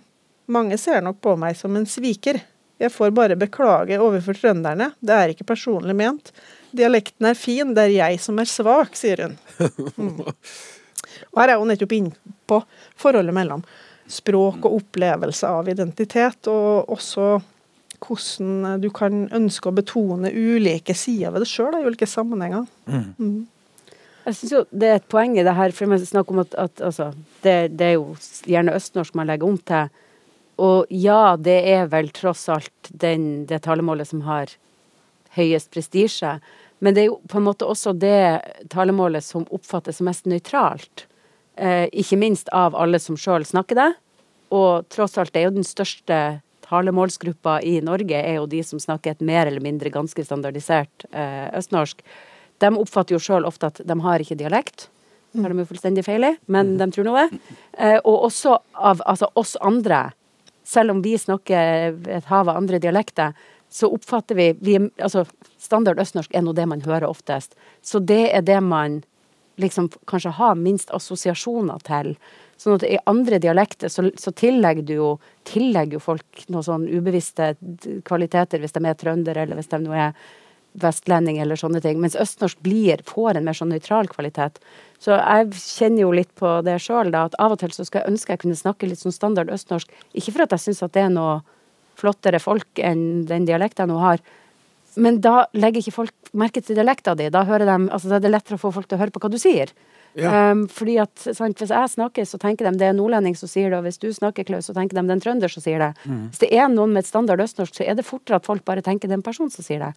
Mange 0.51 0.77
ser 0.77 1.01
nok 1.05 1.21
på 1.23 1.37
meg 1.39 1.55
som 1.57 1.77
en 1.79 1.87
sviker. 1.87 2.41
Jeg 2.81 2.91
får 2.91 3.13
bare 3.15 3.37
beklage 3.39 3.99
overfor 4.01 4.35
trønderne, 4.37 4.89
det 4.99 5.15
er 5.15 5.31
ikke 5.31 5.45
personlig 5.51 5.93
ment. 5.95 6.31
Dialekten 6.73 7.27
er 7.29 7.37
fin, 7.37 7.75
det 7.77 7.87
er 7.87 7.93
jeg 7.93 8.21
som 8.23 8.39
er 8.41 8.49
svak, 8.49 8.97
sier 8.99 9.27
hun. 9.27 9.39
Mm. 10.01 10.21
Og 11.31 11.39
her 11.41 11.51
er 11.51 11.59
hun 11.59 11.67
nettopp 11.69 11.91
inne 11.95 12.33
på 12.49 12.57
forholdet 12.99 13.35
mellom 13.35 13.63
språk 14.11 14.65
og 14.67 14.81
opplevelse 14.81 15.47
av 15.47 15.69
identitet, 15.71 16.49
og 16.51 16.91
også 16.91 17.39
hvordan 18.01 18.81
du 18.81 18.89
kan 18.93 19.27
ønske 19.33 19.69
å 19.69 19.75
betone 19.77 20.31
ulike 20.33 20.95
sider 20.97 21.33
ved 21.33 21.43
det 21.45 21.49
sjøl 21.51 21.77
i 21.77 21.83
ulike 21.85 22.09
sammenhenger. 22.09 22.65
Mm. 22.89 23.09
Mm. 23.17 23.91
Jeg 24.25 24.37
synes 24.37 24.51
jo 24.53 24.61
Det 24.69 24.87
er 24.87 24.99
et 24.99 25.09
poeng 25.09 25.37
i 25.37 25.45
det 25.45 25.53
her, 25.57 25.73
for 25.73 25.89
man 25.89 26.01
snakker 26.01 26.33
om 26.33 26.43
at, 26.43 26.55
at 26.55 26.81
altså, 26.81 27.11
det, 27.41 27.77
det, 27.77 27.85
er 27.85 27.93
jo 27.97 28.15
gjerne 28.45 28.75
østnorsk 28.77 29.17
man 29.17 29.29
legger 29.29 29.49
om 29.49 29.57
til. 29.57 29.89
Og 30.61 30.89
ja, 30.93 31.37
det 31.37 31.59
er 31.69 31.87
vel 31.89 32.11
tross 32.13 32.47
alt 32.53 32.89
den, 32.89 33.45
det 33.49 33.63
talemålet 33.65 34.09
som 34.09 34.21
har 34.27 34.51
høyest 35.37 35.71
prestisje. 35.73 36.35
Men 36.81 36.93
det 36.93 37.03
er 37.03 37.09
jo 37.09 37.19
på 37.29 37.39
en 37.39 37.47
måte 37.47 37.65
også 37.65 37.93
det 37.97 38.41
talemålet 38.73 39.25
som 39.25 39.47
oppfattes 39.53 39.97
som 39.97 40.09
mest 40.09 40.29
nøytralt. 40.29 41.05
Eh, 41.55 41.87
ikke 41.91 42.19
minst 42.19 42.49
av 42.55 42.75
alle 42.75 42.99
som 42.99 43.17
sjøl 43.19 43.45
snakker 43.45 43.77
det. 43.77 43.89
Og 44.55 44.87
tross 44.91 45.17
alt, 45.19 45.33
det 45.33 45.41
er 45.41 45.49
jo 45.49 45.57
den 45.59 45.67
største 45.67 46.17
talemålsgruppa 46.71 47.59
i 47.67 47.79
Norge, 47.83 48.15
er 48.15 48.39
jo 48.39 48.47
de 48.49 48.61
som 48.63 48.79
snakker 48.79 49.15
et 49.15 49.25
mer 49.25 49.49
eller 49.49 49.63
mindre 49.63 49.91
ganske 49.91 50.23
standardisert 50.23 51.05
eh, 51.11 51.49
østnorsk. 51.57 52.03
De 52.63 52.71
oppfatter 52.79 53.17
jo 53.17 53.21
sjøl 53.23 53.47
ofte 53.47 53.71
at 53.71 53.81
de 53.87 53.97
har 54.05 54.23
ikke 54.23 54.39
dialekt. 54.39 54.87
Det 55.31 55.43
har 55.43 55.53
de 55.53 55.63
jo 55.63 55.69
fullstendig 55.69 56.03
feil 56.07 56.27
i, 56.27 56.33
men 56.51 56.75
de 56.79 56.87
tror 56.91 57.07
nå 57.07 57.15
det. 57.17 57.41
Eh, 57.79 57.97
og 57.99 58.27
også 58.27 58.57
av 58.75 59.03
altså, 59.07 59.31
oss 59.39 59.55
andre. 59.63 60.09
Selv 60.67 60.95
om 60.95 61.01
vi 61.03 61.17
snakker 61.19 61.95
et 62.19 62.27
hav 62.31 62.47
av 62.51 62.59
andre 62.59 62.79
dialekter, 62.83 63.35
så 63.71 63.87
oppfatter 63.95 64.35
vi, 64.35 64.51
vi 64.59 64.75
altså, 64.99 65.25
Standard 65.61 65.99
østnorsk 66.01 66.33
er 66.35 66.43
nå 66.43 66.51
det 66.57 66.65
man 66.67 66.81
hører 66.83 67.07
oftest. 67.07 67.55
Så 67.85 68.01
det 68.03 68.25
er 68.35 68.43
det 68.43 68.59
man 68.65 69.01
liksom 69.61 69.89
kanskje 70.09 70.35
har 70.37 70.59
minst 70.59 70.91
assosiasjoner 70.95 71.81
til. 71.87 72.13
Sånn 72.61 72.77
at 72.77 72.85
i 72.85 72.99
andre 73.09 73.39
dialekter 73.41 73.89
så, 73.89 74.05
så 74.19 74.33
tillegger 74.37 74.85
du 74.85 74.93
jo 74.93 75.09
tillegger 75.49 76.03
folk 76.03 76.43
noen 76.47 76.65
sånn 76.67 76.85
ubevisste 76.91 77.55
kvaliteter 78.05 78.61
hvis 78.61 78.75
de 78.75 78.85
er 78.85 78.99
trøndere, 78.99 79.45
eller 79.45 79.57
hvis 79.57 79.71
de 79.71 79.81
nå 79.81 79.95
er 79.97 80.13
vestlending 80.81 81.39
eller 81.41 81.59
sånne 81.59 81.81
ting. 81.83 81.99
Mens 82.01 82.15
østnorsk 82.19 82.61
blir, 82.63 83.01
får 83.07 83.37
en 83.37 83.47
mer 83.47 83.57
sånn 83.57 83.71
nøytral 83.73 84.09
kvalitet. 84.11 84.61
Så 85.01 85.15
jeg 85.17 85.49
kjenner 85.57 86.05
jo 86.05 86.11
litt 86.15 86.31
på 86.39 86.53
det 86.65 86.77
sjøl, 86.83 87.11
at 87.17 87.35
av 87.41 87.55
og 87.55 87.63
til 87.63 87.73
så 87.75 87.85
skal 87.87 88.03
jeg 88.03 88.13
ønske 88.13 88.35
jeg 88.35 88.43
kunne 88.45 88.59
snakke 88.59 88.89
litt 88.89 89.01
sånn 89.01 89.15
standard 89.15 89.51
østnorsk. 89.51 89.91
Ikke 90.13 90.35
for 90.35 90.45
at 90.45 90.55
jeg 90.55 90.67
syns 90.67 90.83
at 90.85 90.93
det 90.95 91.07
er 91.07 91.13
noe 91.13 91.41
flottere 91.99 92.39
folk 92.41 92.79
enn 92.81 93.25
den 93.29 93.45
dialekten 93.49 93.85
jeg 93.85 93.91
nå 93.91 93.99
har. 94.01 94.23
Men 94.95 95.21
da 95.23 95.45
legger 95.55 95.83
ikke 95.83 95.95
folk 95.95 96.31
merke 96.37 96.63
til 96.63 96.77
dialekta 96.77 97.15
di. 97.15 97.29
Da 97.31 97.45
hører 97.47 97.67
de, 97.69 97.77
altså 97.91 98.11
da 98.11 98.17
er 98.17 98.25
det 98.25 98.33
lettere 98.33 98.57
å 98.59 98.61
få 98.61 98.73
folk 98.75 98.89
til 98.89 98.97
å 98.97 99.01
høre 99.03 99.13
på 99.15 99.21
hva 99.23 99.31
du 99.31 99.39
sier. 99.41 99.71
Ja. 100.19 100.51
Um, 100.51 100.65
fordi 100.67 100.97
at 100.99 101.21
sant, 101.23 101.61
Hvis 101.61 101.71
jeg 101.71 101.91
snakker, 101.93 102.25
så 102.27 102.37
tenker 102.37 102.67
de 102.67 102.79
det 102.79 102.89
er 102.89 102.95
nordlending 102.97 103.37
som 103.39 103.47
sier 103.47 103.69
det, 103.71 103.77
og 103.79 103.85
hvis 103.87 104.01
du 104.01 104.09
snakker, 104.11 104.43
Klaus, 104.43 104.67
så 104.67 104.75
tenker 104.75 104.97
de 104.97 105.05
det 105.05 105.13
er 105.13 105.19
en 105.19 105.23
trønder 105.23 105.53
som 105.53 105.63
sier 105.63 105.79
det. 105.79 105.93
Hvis 106.03 106.41
det 106.43 106.49
er 106.51 106.67
noen 106.67 106.91
med 106.91 107.05
et 107.05 107.11
standard 107.11 107.39
østnorsk, 107.39 107.77
så 107.77 107.85
er 107.87 107.95
det 107.95 108.07
fortere 108.07 108.41
at 108.41 108.49
folk 108.49 108.65
bare 108.67 108.83
tenker 108.83 109.07
det 109.07 109.15
er 109.15 109.21
en 109.21 109.29
person 109.29 109.51
som 109.53 109.63
sier 109.63 109.79
det. 109.85 109.93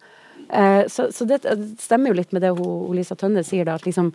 Uh, 0.47 0.85
så 0.91 1.09
så 1.11 1.27
det, 1.27 1.41
det 1.43 1.83
stemmer 1.83 2.13
jo 2.13 2.19
litt 2.21 2.31
med 2.31 2.45
det 2.45 2.53
hun 2.55 2.95
Lisa 2.95 3.17
Tønne 3.19 3.43
sier, 3.43 3.67
da, 3.67 3.75
at 3.75 3.87
liksom 3.87 4.13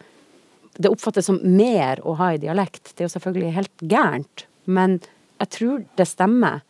det 0.81 0.89
oppfattes 0.89 1.27
som 1.27 1.41
mer 1.43 2.01
å 2.07 2.15
ha 2.17 2.33
i 2.33 2.41
dialekt. 2.41 2.95
Det 2.95 3.03
er 3.03 3.09
jo 3.09 3.15
selvfølgelig 3.17 3.57
helt 3.59 3.87
gærent, 3.91 4.47
men 4.65 5.01
jeg 5.41 5.53
tror 5.57 5.85
det 5.99 6.07
stemmer. 6.09 6.63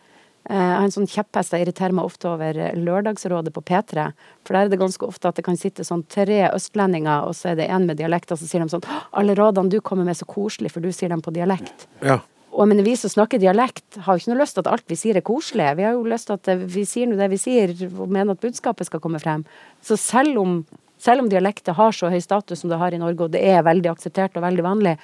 Eh, 0.49 0.57
Jeg 0.57 0.77
har 0.77 0.87
en 0.87 0.95
sånn 0.95 1.11
kjepphest 1.11 1.53
jeg 1.53 1.67
irriterer 1.67 1.93
meg 1.93 2.09
ofte 2.09 2.29
over 2.31 2.57
eh, 2.57 2.77
Lørdagsrådet 2.79 3.53
på 3.53 3.63
P3. 3.63 4.07
For 4.47 4.57
der 4.57 4.67
er 4.67 4.73
det 4.73 4.81
ganske 4.81 5.07
ofte 5.07 5.29
at 5.29 5.37
det 5.37 5.45
kan 5.45 5.59
sitte 5.61 5.85
sånn 5.85 6.07
tre 6.09 6.47
østlendinger, 6.49 7.27
og 7.29 7.37
så 7.37 7.53
er 7.53 7.61
det 7.61 7.69
en 7.69 7.87
med 7.87 8.01
dialekt, 8.01 8.33
og 8.33 8.41
så 8.41 8.49
sier 8.49 8.65
de 8.65 8.73
sånn 8.73 8.87
'Alle 9.13 9.37
rådene 9.37 9.71
du 9.71 9.81
kommer 9.81 10.05
med, 10.05 10.17
er 10.17 10.25
så 10.25 10.31
koselig, 10.31 10.73
for 10.73 10.81
du 10.81 10.93
sier 10.93 11.09
dem 11.09 11.21
på 11.21 11.35
dialekt'. 11.35 11.87
Ja. 12.03 12.21
Og 12.53 12.67
men 12.67 12.83
vi 12.83 12.97
som 12.97 13.11
snakker 13.11 13.39
dialekt, 13.39 14.01
har 14.03 14.17
jo 14.17 14.19
ikke 14.19 14.33
noe 14.35 14.43
lyst 14.43 14.55
til 14.55 14.65
at 14.65 14.73
alt 14.73 14.87
vi 14.89 14.97
sier 14.97 15.17
er 15.17 15.23
koselig. 15.23 15.77
Vi 15.77 15.83
har 15.83 15.93
jo 15.93 16.03
lyst 16.03 16.27
til 16.27 16.35
at 16.35 16.49
eh, 16.49 16.57
vi 16.57 16.85
sier 16.85 17.07
nå 17.07 17.17
det 17.17 17.31
vi 17.31 17.39
sier, 17.39 17.69
og 18.01 18.09
mener 18.09 18.33
at 18.33 18.41
budskapet 18.41 18.87
skal 18.87 19.01
komme 19.01 19.21
frem. 19.21 19.45
Så 19.83 19.97
selv 19.97 20.39
om, 20.39 20.65
selv 20.99 21.21
om 21.21 21.29
dialektet 21.29 21.77
har 21.77 21.93
så 21.93 22.11
høy 22.11 22.21
status 22.21 22.61
som 22.61 22.71
det 22.71 22.79
har 22.79 22.93
i 22.93 22.99
Norge, 22.99 23.29
og 23.29 23.31
det 23.31 23.45
er 23.45 23.63
veldig 23.63 23.93
akseptert 23.93 24.37
og 24.37 24.43
veldig 24.43 24.65
vanlig, 24.65 24.97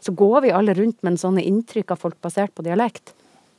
så 0.00 0.14
går 0.14 0.40
vi 0.42 0.50
alle 0.52 0.74
rundt 0.74 1.02
med 1.02 1.12
en 1.12 1.20
sånne 1.20 1.44
inntrykk 1.44 1.90
av 1.92 1.98
folk 1.98 2.20
basert 2.20 2.54
på 2.54 2.64
dialekt, 2.64 3.14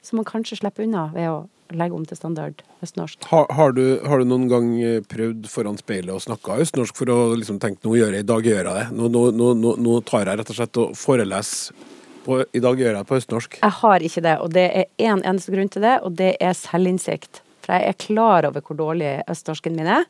som 0.05 0.21
man 0.21 0.27
kanskje 0.27 0.59
slipper 0.61 0.85
unna 0.85 1.09
ved 1.13 1.29
å 1.31 1.43
legge 1.73 1.97
om 1.97 2.05
til 2.05 2.17
standard 2.17 2.61
østnorsk. 2.85 3.25
Har, 3.31 3.47
har, 3.57 3.73
du, 3.73 3.83
har 4.05 4.21
du 4.21 4.29
noen 4.29 4.45
gang 4.51 4.69
eh, 4.83 4.99
prøvd 5.01 5.47
foran 5.49 5.79
speilet 5.81 6.13
å 6.13 6.21
snakke 6.21 6.59
østnorsk 6.61 6.97
for 6.97 7.09
å 7.09 7.19
liksom 7.33 7.57
tenke 7.63 7.81
nå 7.87 7.97
gjør 7.97 8.17
jeg, 8.17 8.25
i 8.25 8.29
dag 8.29 8.49
gjør 8.49 8.61
jeg 8.61 8.77
det? 8.77 8.85
Nå, 8.93 9.09
nå, 9.09 9.25
nå, 9.33 9.73
nå, 9.81 9.97
tar 10.05 10.25
jeg 10.25 10.41
rett 10.41 10.53
og 10.53 10.59
slett 10.59 10.81
og 10.83 10.93
foreleser 10.99 11.89
på, 12.25 12.39
i 12.57 12.61
dag 12.61 12.79
gjør 12.81 12.91
jeg 12.91 12.99
det 12.99 13.09
på 13.09 13.17
østnorsk. 13.19 13.57
Jeg 13.61 13.77
har 13.79 14.05
ikke 14.05 14.23
det, 14.25 14.37
og 14.41 14.53
det 14.53 14.67
er 14.69 14.87
én 14.97 15.17
en 15.17 15.25
eneste 15.33 15.53
grunn 15.53 15.69
til 15.73 15.85
det, 15.85 15.97
og 16.05 16.15
det 16.21 16.31
er 16.41 16.55
selvinnsikt. 16.57 17.41
For 17.65 17.77
jeg 17.77 17.93
er 17.93 17.99
klar 18.01 18.47
over 18.49 18.65
hvor 18.65 18.77
dårlig 18.77 19.11
østnorsken 19.29 19.77
min 19.77 19.89
er. 19.89 20.05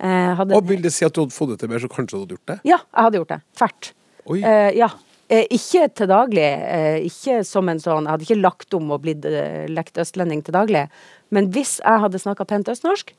Eh, 0.00 0.32
hadde, 0.36 0.56
Og 0.56 0.68
vil 0.68 0.80
det 0.84 0.92
si 0.96 1.04
at 1.04 1.12
du 1.16 1.22
hadde 1.24 1.36
fått 1.36 1.54
det 1.54 1.60
til 1.60 1.72
mer, 1.72 1.80
så 1.82 1.88
kanskje 1.92 2.16
du 2.16 2.22
hadde 2.22 2.36
gjort 2.36 2.52
det? 2.52 2.58
Ja, 2.68 2.80
jeg 2.80 3.06
hadde 3.06 3.20
gjort 3.20 3.32
det. 3.34 3.40
Tvert. 3.60 3.90
Oi. 4.24 4.38
Uh, 4.40 4.70
ja. 4.76 4.88
Eh, 5.30 5.46
ikke 5.54 5.84
til 5.94 6.08
daglig. 6.10 6.42
Eh, 6.42 7.06
ikke 7.06 7.44
som 7.46 7.68
en 7.70 7.78
sånn 7.78 8.06
Jeg 8.08 8.10
hadde 8.16 8.26
ikke 8.26 8.40
lagt 8.42 8.74
om 8.74 8.90
og 8.90 9.04
blitt 9.04 9.26
eh, 9.28 9.68
lekt 9.70 10.00
østlending 10.02 10.42
til 10.42 10.56
daglig. 10.56 10.88
Men 11.30 11.52
hvis 11.54 11.76
jeg 11.78 12.02
hadde 12.02 12.18
snakka 12.18 12.46
pent 12.50 12.70
østnorsk, 12.72 13.12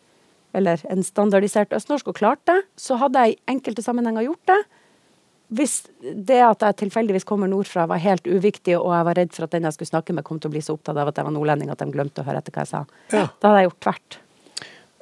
eller 0.53 0.81
en 0.91 1.05
standardisert 1.07 1.71
østnorsk, 1.71 2.09
og 2.11 2.17
klart 2.19 2.41
det, 2.49 2.57
så 2.75 2.97
hadde 2.99 3.21
jeg 3.23 3.37
i 3.37 3.51
enkelte 3.53 3.85
sammenhenger 3.85 4.27
gjort 4.27 4.51
det. 4.51 4.59
Hvis 5.55 5.77
det 6.01 6.41
at 6.43 6.63
jeg 6.63 6.77
tilfeldigvis 6.81 7.27
kommer 7.27 7.47
nordfra 7.51 7.85
var 7.87 7.99
helt 8.03 8.27
uviktig, 8.27 8.75
og 8.75 8.91
jeg 8.91 9.07
var 9.07 9.17
redd 9.19 9.31
for 9.35 9.47
at 9.47 9.55
den 9.55 9.67
jeg 9.67 9.75
skulle 9.77 9.91
snakke 9.93 10.15
med, 10.15 10.25
kom 10.27 10.39
til 10.39 10.51
å 10.51 10.55
bli 10.57 10.63
så 10.63 10.75
opptatt 10.75 10.99
av 10.99 11.11
at 11.11 11.19
jeg 11.19 11.27
var 11.27 11.35
nordlending 11.35 11.71
at 11.71 11.79
de 11.79 11.87
glemte 11.91 12.23
å 12.23 12.27
høre 12.27 12.43
etter 12.43 12.55
hva 12.55 12.63
jeg 12.65 12.71
sa, 12.71 12.83
Ja. 13.15 13.25
da 13.39 13.51
hadde 13.51 13.63
jeg 13.63 13.69
gjort 13.71 13.81
tvert. 13.87 14.19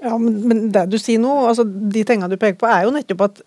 Ja, 0.05 0.18
men, 0.18 0.39
men 0.47 0.64
det 0.74 0.86
du 0.89 0.97
sier 1.01 1.22
nå, 1.22 1.34
altså 1.49 1.66
de 1.66 2.05
tingene 2.07 2.30
du 2.30 2.38
peker 2.38 2.57
på, 2.62 2.70
er 2.70 2.86
jo 2.86 2.93
nettopp 2.93 3.26
at, 3.28 3.41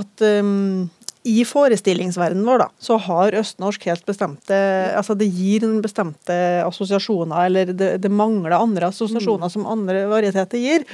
at 0.00 0.24
um, 0.40 0.88
i 1.28 1.42
forestillingsverdenen 1.44 2.46
vår, 2.48 2.62
da, 2.62 2.68
så 2.80 2.96
har 3.04 3.36
østnorsk 3.36 3.82
helt 3.90 4.06
bestemte 4.08 4.56
Altså 4.96 5.12
det 5.18 5.28
gir 5.28 5.66
en 5.66 5.80
bestemte 5.84 6.36
assosiasjoner, 6.64 7.48
eller 7.48 7.72
det, 7.76 7.90
det 8.00 8.12
mangler 8.12 8.56
andre 8.56 8.88
assosiasjoner 8.88 9.52
som 9.52 9.68
andre 9.68 10.06
varieteter 10.08 10.62
gir. 10.62 10.86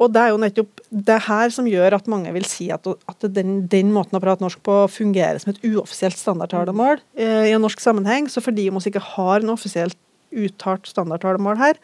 Og 0.00 0.12
det 0.12 0.22
er 0.22 0.32
jo 0.32 0.40
nettopp 0.40 0.80
det 1.08 1.18
her 1.24 1.52
som 1.52 1.68
gjør 1.68 1.96
at 1.96 2.08
mange 2.12 2.32
vil 2.34 2.44
si 2.48 2.68
at, 2.72 2.84
at 2.84 3.28
den, 3.32 3.62
den 3.72 3.92
måten 3.94 4.18
å 4.18 4.22
prate 4.22 4.44
norsk 4.44 4.60
på 4.64 4.82
fungerer 4.92 5.40
som 5.40 5.54
et 5.54 5.62
uoffisielt 5.64 6.18
standardtalemål 6.20 7.00
eh, 7.16 7.48
i 7.48 7.54
en 7.56 7.64
norsk 7.64 7.80
sammenheng. 7.80 8.28
Så 8.32 8.44
fordi 8.44 8.68
vi 8.68 8.82
ikke 8.90 9.04
har 9.14 9.40
en 9.40 9.54
offisielt 9.54 9.96
uttalt 10.36 10.88
standardtalemål 10.90 11.60
her, 11.60 11.80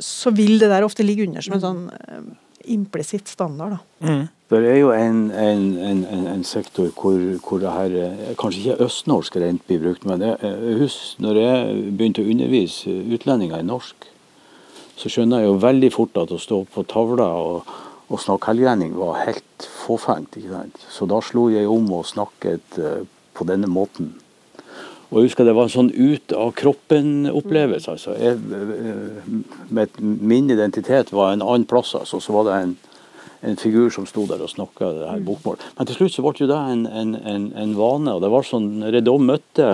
så 0.00 0.32
vil 0.32 0.56
det 0.62 0.70
der 0.72 0.86
ofte 0.86 1.04
ligge 1.04 1.26
under 1.28 1.44
som 1.44 1.56
en 1.58 1.64
sånn 1.64 1.82
eh, 1.92 2.28
implisitt 2.72 3.28
standard. 3.28 3.76
da. 3.76 4.06
Det 4.50 4.58
er 4.66 4.80
jo 4.80 4.88
en, 4.90 5.18
en, 5.30 5.66
en, 5.78 6.00
en, 6.26 6.40
sektor 6.42 6.88
hvor, 6.98 7.20
hvor 7.46 7.60
det 7.62 7.70
her 7.70 8.32
kanskje 8.38 8.64
ikke 8.64 8.86
østnorsk 8.88 9.36
rent 9.38 9.62
blir 9.68 9.78
brukt, 9.84 10.06
men 10.10 10.24
jeg, 10.26 10.54
husker 10.80 11.22
når 11.22 11.38
jeg 11.38 11.84
begynte 11.94 12.24
å 12.24 12.32
undervise 12.32 12.94
utlendinger 13.14 13.62
i 13.62 13.68
norsk, 13.68 14.08
så 14.98 15.12
skjønner 15.12 15.44
jeg 15.44 15.52
jo 15.52 15.60
veldig 15.62 15.92
fort 15.94 16.18
at 16.18 16.34
å 16.34 16.40
stå 16.42 16.58
på 16.74 16.82
tavla 16.90 17.28
og, 17.38 17.70
og 18.10 18.20
snakke 18.20 18.50
helglending 18.50 18.98
var 18.98 19.22
helt 19.22 19.68
fåfengt. 19.84 20.34
ikke 20.36 20.50
sant? 20.50 20.82
Så 20.90 21.06
da 21.06 21.22
slo 21.22 21.46
jeg 21.54 21.70
om 21.70 21.86
og 21.94 22.08
snakket 22.10 22.82
eh, 22.82 23.06
på 23.38 23.46
denne 23.46 23.70
måten. 23.70 24.16
Og 25.10 25.20
jeg 25.20 25.30
husker 25.30 25.46
det 25.46 25.54
var 25.54 25.70
en 25.70 25.72
sånn 25.72 25.94
ut 25.94 26.34
av 26.34 26.52
kroppen-opplevelse. 26.58 27.94
altså. 27.94 28.18
Jeg, 28.18 28.34
eh, 28.50 30.02
min 30.02 30.50
identitet 30.50 31.14
var 31.14 31.32
en 31.32 31.46
annen 31.46 31.70
plass, 31.70 31.94
altså. 31.98 32.18
Så 32.18 32.34
var 32.34 32.50
det 32.50 32.58
en, 32.58 32.76
en 33.40 33.56
figur 33.56 33.90
som 33.94 34.06
sto 34.08 34.26
der 34.28 34.42
og 34.44 34.52
snakka 34.52 34.90
det 34.96 35.08
her 35.08 35.24
bokmål. 35.24 35.60
Men 35.78 35.88
til 35.88 35.96
slutt 35.96 36.16
så 36.16 36.24
ble 36.24 36.34
jo 36.42 36.50
det 36.50 36.58
en, 36.74 36.84
en, 36.86 37.14
en, 37.16 37.48
en 37.56 37.72
vane. 37.78 38.12
og 38.12 38.22
det 38.24 38.30
var 38.32 38.46
sånn, 38.46 38.68
Når 38.82 38.98
jeg 38.98 39.06
da 39.06 39.14
møtte 39.30 39.68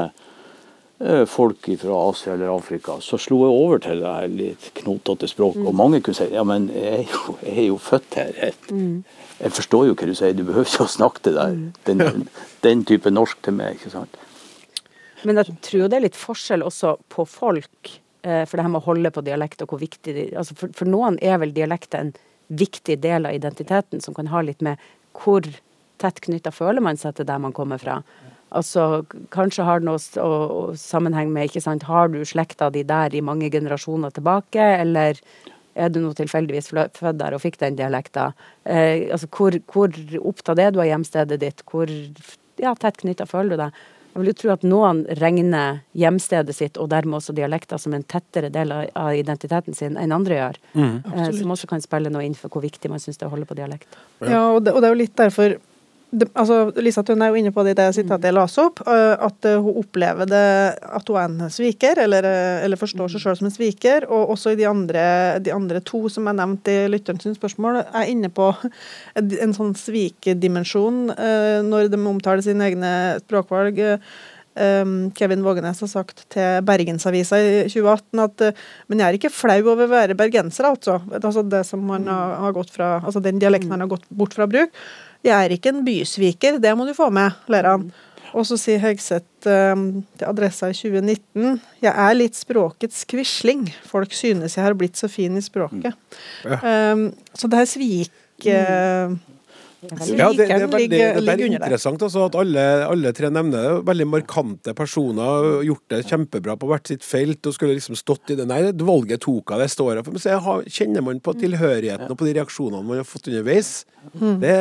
eh, 1.00 1.24
folk 1.30 1.70
fra 1.82 2.00
Asia 2.10 2.34
eller 2.34 2.52
Afrika, 2.54 2.98
så 3.02 3.18
slo 3.18 3.42
jeg 3.44 3.56
over 3.64 3.82
til 3.82 4.04
det 4.04 4.12
her 4.18 4.28
litt 4.30 4.70
knotete 4.80 5.30
språket. 5.30 5.64
Og 5.66 5.74
mange 5.74 6.00
kunne 6.00 6.18
si 6.18 6.28
ja, 6.32 6.44
men 6.46 6.70
jeg 6.74 6.92
er 7.00 7.10
jo, 7.10 7.38
jeg 7.42 7.56
er 7.64 7.68
jo 7.70 7.80
født 7.82 8.20
her. 8.20 8.38
Jeg, 8.44 8.78
jeg 9.40 9.56
forstår 9.58 9.90
jo 9.90 9.98
hva 9.98 10.08
du 10.08 10.14
sier, 10.14 10.36
du 10.36 10.46
behøver 10.46 10.70
ikke 10.70 10.86
å 10.86 10.94
snakke 10.96 11.26
det 11.26 11.34
der. 11.36 11.58
Den, 11.90 12.28
den 12.66 12.86
type 12.88 13.12
norsk 13.12 13.42
til 13.44 13.58
meg. 13.58 13.80
ikke 13.80 13.94
sant? 13.98 14.22
Men 15.26 15.40
jeg 15.40 15.56
tror 15.64 15.80
jo 15.82 15.90
det 15.90 15.98
er 15.98 16.06
litt 16.06 16.18
forskjell 16.18 16.62
også 16.62 16.96
på 17.10 17.26
folk, 17.26 17.96
eh, 18.22 18.44
for 18.46 18.54
det 18.54 18.66
her 18.66 18.70
med 18.70 18.84
å 18.84 18.86
holde 18.86 19.10
på 19.10 19.26
dialekt 19.26 19.64
og 19.64 19.74
hvor 19.74 19.82
viktig 19.82 20.14
det 20.14 20.26
altså 20.38 20.54
for, 20.54 20.70
for 20.76 20.86
noen 20.86 21.18
er 21.24 21.40
vel 21.42 21.54
dialekten 21.56 22.12
en 22.12 22.16
viktig 22.48 23.00
del 23.00 23.26
av 23.26 23.34
identiteten, 23.34 24.00
som 24.02 24.14
kan 24.14 24.26
ha 24.28 24.40
litt 24.42 24.62
med 24.62 24.78
hvor 25.16 25.42
tett 25.98 26.20
knytta 26.20 26.52
føler 26.52 26.82
man 26.84 26.96
seg 27.00 27.16
til 27.16 27.26
der 27.26 27.38
man 27.42 27.52
kommer 27.56 27.78
fra. 27.80 28.02
Altså, 28.52 29.04
Kanskje 29.34 29.64
har 29.64 29.80
det 29.80 29.86
noe 29.88 29.98
å- 29.98 30.50
å- 30.70 30.76
sammenheng 30.76 31.32
med 31.32 31.48
ikke 31.50 31.62
sant, 31.62 31.82
Har 31.82 32.08
du 32.08 32.20
slekta 32.24 32.70
di 32.70 32.82
der 32.82 33.14
i 33.14 33.20
mange 33.20 33.50
generasjoner 33.50 34.12
tilbake, 34.12 34.60
eller 34.80 35.16
er 35.74 35.88
du 35.88 36.00
nå 36.00 36.14
tilfeldigvis 36.14 36.70
født 36.70 37.18
der 37.18 37.34
og 37.34 37.40
fikk 37.40 37.58
den 37.58 37.76
dialekta? 37.76 38.32
Eh, 38.64 39.08
altså, 39.10 39.26
hvor, 39.26 39.50
hvor 39.72 39.88
opptatt 40.24 40.58
er 40.58 40.70
du 40.70 40.80
av 40.80 40.86
hjemstedet 40.86 41.38
ditt? 41.40 41.62
Hvor 41.66 41.86
ja, 42.58 42.74
tett 42.74 42.98
knytta 42.98 43.26
føler 43.26 43.50
du 43.50 43.56
deg? 43.56 43.72
Jeg 44.16 44.22
vil 44.22 44.30
jo 44.30 44.36
tro 44.40 44.50
at 44.54 44.62
noen 44.64 45.02
regner 45.20 45.82
hjemstedet 45.92 46.54
sitt 46.56 46.78
og 46.80 46.88
dermed 46.88 47.18
også 47.18 47.34
dialekter 47.36 47.76
som 47.76 47.92
en 47.92 48.04
tettere 48.08 48.48
del 48.48 48.72
av, 48.72 48.86
av 48.96 49.12
identiteten 49.12 49.76
sin 49.76 49.98
enn 50.00 50.14
andre 50.16 50.38
gjør. 50.38 50.60
Mm. 50.72 50.94
som 51.36 51.52
også 51.52 51.68
kan 51.68 51.84
spille 51.84 52.08
noe 52.08 52.24
inn 52.24 52.36
for 52.38 52.48
hvor 52.48 52.64
viktig 52.64 52.88
man 52.88 53.02
syns 53.02 53.20
det 53.20 53.26
er 53.26 53.28
å 53.28 53.34
holde 53.34 53.48
på 53.50 53.58
dialekt. 53.58 53.98
Ja, 54.24 54.46
og 54.54 54.62
det, 54.64 54.72
og 54.72 54.80
det 54.80 54.88
er 54.88 54.94
jo 54.96 55.02
litt 55.02 55.18
derfor 55.20 55.58
altså, 56.14 56.58
Lisa 56.82 57.02
Tønne 57.06 57.26
er 57.26 57.34
jo 57.34 57.40
inne 57.40 57.52
på 57.54 57.64
det 57.66 57.74
i 57.74 57.78
det 57.80 57.86
sitatet 57.96 58.28
jeg 58.28 58.36
leste 58.36 58.62
opp, 58.62 58.82
at 58.86 59.48
hun 59.62 59.80
opplever 59.82 60.28
det 60.30 60.44
at 60.80 61.10
hun 61.10 61.18
er 61.20 61.26
en 61.26 61.52
sviker, 61.52 62.00
eller, 62.04 62.28
eller 62.64 62.80
forstår 62.80 63.10
seg 63.12 63.24
sjøl 63.24 63.38
som 63.40 63.48
en 63.50 63.54
sviker. 63.54 64.06
Og 64.12 64.32
også 64.36 64.54
i 64.54 64.60
de 64.60 64.68
andre, 64.70 65.02
de 65.42 65.54
andre 65.54 65.82
to 65.84 66.04
som 66.12 66.28
er 66.30 66.38
nevnt 66.38 66.70
i 66.72 66.78
lytterens 66.92 67.38
spørsmål, 67.38 67.82
er 67.86 68.12
inne 68.12 68.30
på 68.32 68.52
en, 69.18 69.56
sånn 69.56 69.74
svikdimensjon 69.78 71.10
øh, 71.16 71.60
når 71.66 71.92
de 71.92 72.00
omtaler 72.06 72.44
sine 72.44 72.70
egne 72.70 72.94
språkvalg. 73.26 73.84
Kevin 74.56 75.42
Vågenes 75.44 75.82
har 75.82 75.88
sagt 75.90 76.22
til 76.32 76.62
Bergensavisa 76.64 77.36
i 77.36 77.48
2018 77.68 78.22
at 78.22 78.44
men 78.88 79.02
jeg 79.02 79.06
er 79.06 79.18
ikke 79.18 79.28
flau 79.28 79.58
over 79.66 79.84
å 79.84 79.90
være 79.90 80.16
bergenser, 80.16 80.70
altså. 80.70 80.94
altså 81.18 81.42
det 81.44 81.60
som 81.68 81.82
man 81.84 82.08
har, 82.08 82.54
gått 82.56 82.72
fra, 82.72 82.94
altså 83.02 83.20
Den 83.20 83.42
dialekten 83.42 83.74
han 83.74 83.84
har 83.84 83.90
gått 83.90 84.08
bort 84.08 84.32
fra 84.32 84.48
bruk. 84.48 84.72
Jeg 85.26 85.36
er 85.36 85.54
ikke 85.56 85.72
en 85.74 85.84
bysviker, 85.86 86.60
det 86.62 86.74
må 86.78 86.86
du 86.88 86.94
få 86.96 87.10
med, 87.14 87.34
ler 87.52 87.66
han. 87.72 87.88
Og 88.36 88.44
så 88.44 88.58
sier 88.60 88.82
Høgseth 88.82 89.48
um, 89.48 89.86
til 90.18 90.26
Adressa 90.28 90.68
i 90.68 90.74
2019 90.76 91.60
jeg 91.80 91.92
er 91.92 92.16
litt 92.18 92.36
språkets 92.36 93.06
quisling. 93.08 93.64
Folk 93.88 94.12
synes 94.12 94.58
jeg 94.58 94.66
har 94.66 94.76
blitt 94.76 94.98
så 95.00 95.08
fin 95.08 95.38
i 95.38 95.44
språket. 95.44 95.96
Um, 96.44 97.08
så 97.32 97.48
det 97.48 97.62
her 97.62 97.72
svik... 97.76 98.12
Uh, 98.44 99.16
Ja, 99.86 100.32
det, 100.32 100.46
det 100.48 100.54
er 100.54 100.64
veldig, 100.66 100.98
det 101.20 101.30
er 101.30 101.42
interessant 101.46 102.00
altså, 102.02 102.24
at 102.26 102.34
alle, 102.40 102.62
alle 102.88 103.12
tre 103.14 103.28
nevner 103.30 103.60
det. 103.62 103.74
Veldig 103.86 104.06
markante 104.08 104.72
personer, 104.74 105.60
gjort 105.68 105.92
det 105.92 106.00
kjempebra 106.08 106.56
på 106.58 106.70
hvert 106.70 106.90
sitt 106.90 107.04
felt 107.06 107.46
og 107.46 107.54
skulle 107.54 107.76
liksom 107.76 107.94
stått 107.98 108.32
i 108.34 108.38
det. 108.40 108.48
Nei, 108.50 108.62
det 108.72 108.86
valget 108.88 109.22
tok 109.22 109.52
av 109.54 109.62
det 109.62 109.68
står 109.70 110.00
jeg 110.00 110.06
for. 110.08 110.16
Men 110.16 110.24
så 110.24 110.38
har- 110.42 110.66
kjenner 110.78 111.04
man 111.06 111.20
på 111.22 111.36
tilhørigheten 111.38 112.10
og 112.10 112.18
på 112.18 112.26
de 112.26 112.34
reaksjonene 112.40 112.82
man 112.88 113.02
har 113.02 113.06
fått 113.06 113.28
underveis. 113.30 113.84
det 114.16 114.40
Det 114.42 114.56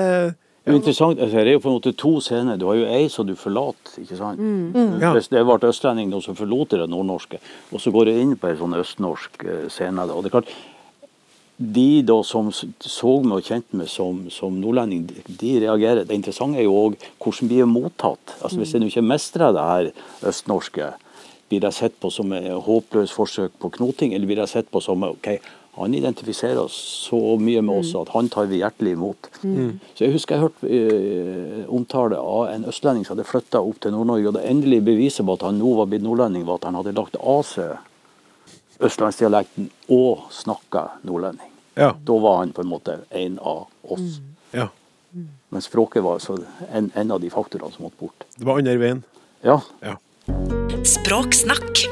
Det 0.66 0.74
er 0.74 0.80
interessant, 0.80 1.20
altså, 1.22 1.44
det 1.46 1.52
er 1.52 1.54
jo 1.54 1.62
på 1.62 1.70
en 1.70 1.76
måte 1.76 1.92
to 1.94 2.12
scener. 2.26 2.58
Du 2.58 2.64
har 2.66 2.80
jo 2.80 2.86
ei 2.90 3.06
som 3.14 3.28
du 3.28 3.36
forlater, 3.38 4.00
ikke 4.02 4.18
sant. 4.18 4.40
Ja. 4.98 5.12
Hvis 5.14 5.30
det 5.30 5.44
ble 5.46 5.70
østlending 5.70 6.10
nå, 6.10 6.24
så 6.26 6.34
forlot 6.34 6.74
det 6.74 6.88
nordnorske. 6.90 7.38
Og 7.70 7.84
så 7.84 7.94
går 7.94 8.10
du 8.10 8.16
inn 8.24 8.32
på 8.42 8.50
en 8.50 8.58
sånn 8.58 8.74
østnorsk 8.80 9.46
eh, 9.46 9.68
scene. 9.70 10.08
Da. 10.10 10.16
Og 10.16 10.26
det 10.26 10.32
er 10.32 10.40
klart, 10.40 10.50
de 11.58 12.02
da 12.04 12.18
som 12.26 12.50
så 12.52 13.12
meg 13.22 13.38
og 13.38 13.46
kjente 13.48 13.78
meg 13.78 13.92
som, 13.94 14.26
som 14.34 14.58
nordlending, 14.60 15.06
de, 15.08 15.22
de 15.30 15.54
reagerer. 15.68 16.04
Det 16.04 16.18
interessante 16.18 16.60
er 16.60 16.66
jo 16.66 16.76
òg 16.82 16.98
hvordan 17.22 17.52
blir 17.52 17.62
jeg 17.62 17.72
mottatt. 17.72 18.36
Altså 18.42 18.60
Hvis 18.60 18.74
jeg 18.74 18.82
nå 18.82 18.90
ikke 18.90 19.06
mestrer 19.06 19.54
det 19.56 19.68
her 19.70 19.92
østnorske, 20.32 20.90
blir 21.50 21.70
jeg 21.70 21.78
sett 21.78 22.00
på 22.02 22.10
som 22.10 22.34
et 22.34 22.50
håpløst 22.66 23.14
forsøk 23.14 23.54
på 23.62 23.70
knoting, 23.78 24.18
eller 24.18 24.28
blir 24.28 24.42
jeg 24.42 24.52
sett 24.52 24.74
på 24.74 24.82
som 24.82 25.06
ok, 25.08 25.36
han 25.76 25.94
identifiserer 25.94 26.60
oss 26.62 26.76
så 27.10 27.18
mye 27.42 27.62
med 27.66 27.82
oss 27.82 27.90
at 28.00 28.10
han 28.14 28.30
tar 28.32 28.46
vi 28.48 28.62
hjertelig 28.62 28.94
imot. 28.96 29.30
Så 29.42 30.06
Jeg 30.06 30.14
husker 30.14 30.36
jeg 30.36 30.44
hørte 30.46 30.70
eh, 30.72 31.66
omtale 31.68 32.16
av 32.20 32.48
en 32.54 32.64
østlending 32.72 33.04
som 33.06 33.18
hadde 33.18 33.28
flytta 33.28 33.60
opp 33.60 33.80
til 33.84 33.92
Nord-Norge. 33.92 34.28
og 34.28 34.38
Det 34.38 34.46
endelige 34.50 34.86
beviset 34.88 35.26
på 35.28 35.34
at 35.36 35.44
han 35.50 35.60
nå 35.60 35.74
var 35.76 35.90
blitt 35.92 36.04
nordlending, 36.06 36.46
var 36.48 36.62
at 36.62 36.70
han 36.70 36.76
hadde 36.80 36.96
lagt 36.96 37.18
av 37.20 37.44
seg 37.44 37.76
østlandsdialekten 38.80 39.70
og 39.90 40.26
snakka 40.36 40.86
nordlending. 41.08 41.52
Ja. 41.76 41.92
Da 42.08 42.18
var 42.24 42.38
han 42.44 42.52
på 42.56 42.64
en 42.64 42.72
måte 42.72 43.00
en 43.12 43.40
av 43.40 43.68
oss. 43.84 44.20
ja. 44.52 44.70
Men 45.50 45.62
språket 45.64 46.04
var 46.04 46.18
altså 46.18 46.36
en, 46.74 46.90
en 46.96 47.12
av 47.16 47.22
de 47.24 47.30
faktorene 47.32 47.72
som 47.72 47.86
måtte 47.86 47.96
bort. 48.02 48.26
Det 48.36 48.44
var 48.44 48.60
andre 48.60 48.76
veien. 48.82 49.04
Ja, 49.46 49.62
Ja. 49.80 49.96
Språksnakk. 50.84 51.86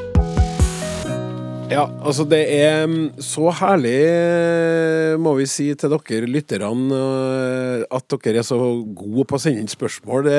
Ja, 1.72 1.86
altså 2.04 2.26
det 2.28 2.42
er 2.52 2.82
mm, 2.84 3.22
så 3.24 3.48
herlig, 3.56 3.96
eh, 4.04 5.14
må 5.16 5.32
vi 5.38 5.46
si 5.48 5.70
til 5.80 5.94
dere 5.94 6.28
lytterne, 6.28 6.98
eh, 6.98 7.84
at 7.88 8.16
dere 8.20 8.42
er 8.42 8.46
så 8.46 8.58
gode 8.84 9.24
på 9.30 9.38
å 9.38 9.40
sende 9.40 9.64
inn 9.64 9.72
spørsmål. 9.72 10.28
Det 10.28 10.36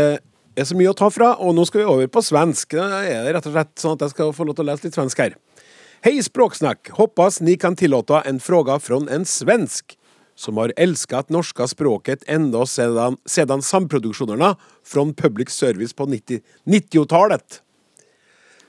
er 0.61 0.69
så 0.69 0.77
mye 0.77 0.93
å 0.93 0.97
ta 0.97 1.09
fra, 1.09 1.31
og 1.41 1.57
nå 1.57 1.65
skal 1.65 1.81
vi 1.81 1.89
over 1.89 2.11
på 2.13 2.23
svensk. 2.23 2.77
Da 2.77 3.01
er 3.01 3.25
det 3.25 3.33
rett 3.35 3.49
og 3.49 3.57
slett 3.57 3.73
sånn 3.81 3.97
at 3.97 4.05
jeg 4.05 4.13
skal 4.13 4.35
få 4.37 4.45
lov 4.45 4.59
til 4.59 4.67
å 4.67 4.69
lese 4.69 4.85
litt 4.85 4.99
svensk 4.99 5.23
her. 5.25 5.35
Hei 6.05 6.13
språksnack! 6.21 6.93
Hoppas 6.99 7.41
ni 7.41 7.57
kan 7.57 7.75
tillåta 7.75 8.21
en 8.21 8.39
fråga 8.39 8.77
från 8.79 9.09
en 9.09 9.25
svensk 9.25 9.97
som 10.35 10.57
har 10.57 10.73
älskat 10.77 11.29
norska 11.29 11.67
språket 11.67 12.23
ända 12.27 12.65
sedan, 12.65 13.17
sedan 13.25 13.61
samproduktionerna 13.61 14.55
från 14.83 15.13
public 15.13 15.49
service 15.49 15.93
på 15.93 16.05
90 16.05 16.39
90-talet. 16.65 17.61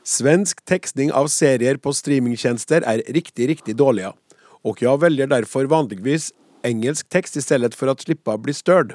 Svensk 0.06 0.60
tekstning 0.62 1.08
av 1.10 1.26
serier 1.26 1.80
på 1.82 1.90
streamingtjenester 1.90 2.84
er 2.86 3.00
riktig, 3.10 3.48
riktig 3.50 3.74
dårlig, 3.76 4.04
ja. 4.04 4.12
Och 4.62 4.82
jag 4.82 5.00
väljer 5.00 5.26
därför 5.26 5.64
vanligtvis 5.64 6.32
engelsk 6.62 7.08
text 7.08 7.36
istället 7.36 7.74
för 7.74 7.86
att 7.86 8.00
slippa 8.00 8.38
bli 8.38 8.54
störd. 8.54 8.94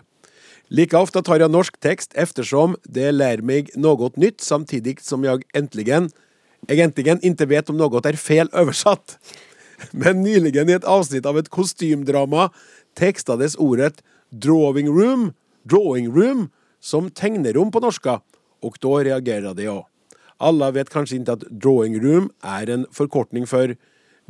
Like 0.68 0.98
ofte 0.98 1.22
tar 1.22 1.40
jeg 1.44 1.52
norsk 1.52 1.80
tekst 1.84 2.16
eftersom 2.16 2.78
det 2.84 3.12
lærer 3.12 3.44
meg 3.44 3.74
noe 3.76 4.08
nytt 4.16 4.40
samtidig 4.40 5.02
som 5.04 5.28
jeg 5.28 5.44
äntligen, 5.52 6.08
egentlig 6.72 7.12
ikke 7.20 7.50
vet 7.52 7.70
om 7.70 7.76
noe 7.76 8.00
er 8.08 8.16
fel 8.16 8.48
oversatt. 8.56 9.18
Men 9.92 10.24
nyligen 10.24 10.70
i 10.70 10.80
et 10.80 10.88
avsnitt 10.88 11.28
av 11.28 11.36
et 11.38 11.52
kostymdrama 11.52 12.54
tekstades 12.96 13.60
ordet 13.60 14.00
drawing 14.32 14.88
room, 14.88 15.34
drawing 15.68 16.08
room 16.08 16.52
som 16.80 17.12
tegnerom 17.12 17.72
på 17.72 17.84
norska 17.84 18.22
da 18.62 18.90
reagerer 19.04 19.54
de 19.54 19.64
jag. 19.64 19.91
Alla 20.42 20.72
vet 20.74 20.90
kanskje 20.90 21.20
ikke 21.20 21.38
at 21.38 21.48
drawing 21.64 22.00
room 22.02 22.32
er 22.42 22.70
en 22.74 22.86
forkortning 22.96 23.46
for 23.50 23.76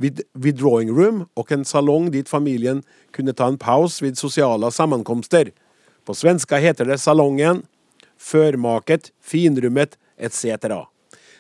vid, 0.02 0.22
vid 0.34 0.60
drawing 0.60 0.92
room 0.92 1.26
og 1.40 1.52
en 1.56 1.64
salong 1.68 2.10
dit 2.12 2.28
familien 2.30 2.82
kunne 3.16 3.36
ta 3.38 3.48
en 3.48 3.60
paus 3.62 4.02
vid 4.04 4.20
sosiale 4.20 4.72
sammenkomster. 4.72 5.54
På 6.06 6.16
svenska 6.18 6.60
heter 6.60 6.90
det 6.90 7.00
salongen, 7.00 7.64
førmaket, 8.20 9.12
finrummet 9.22 9.98
etc. 10.18 10.84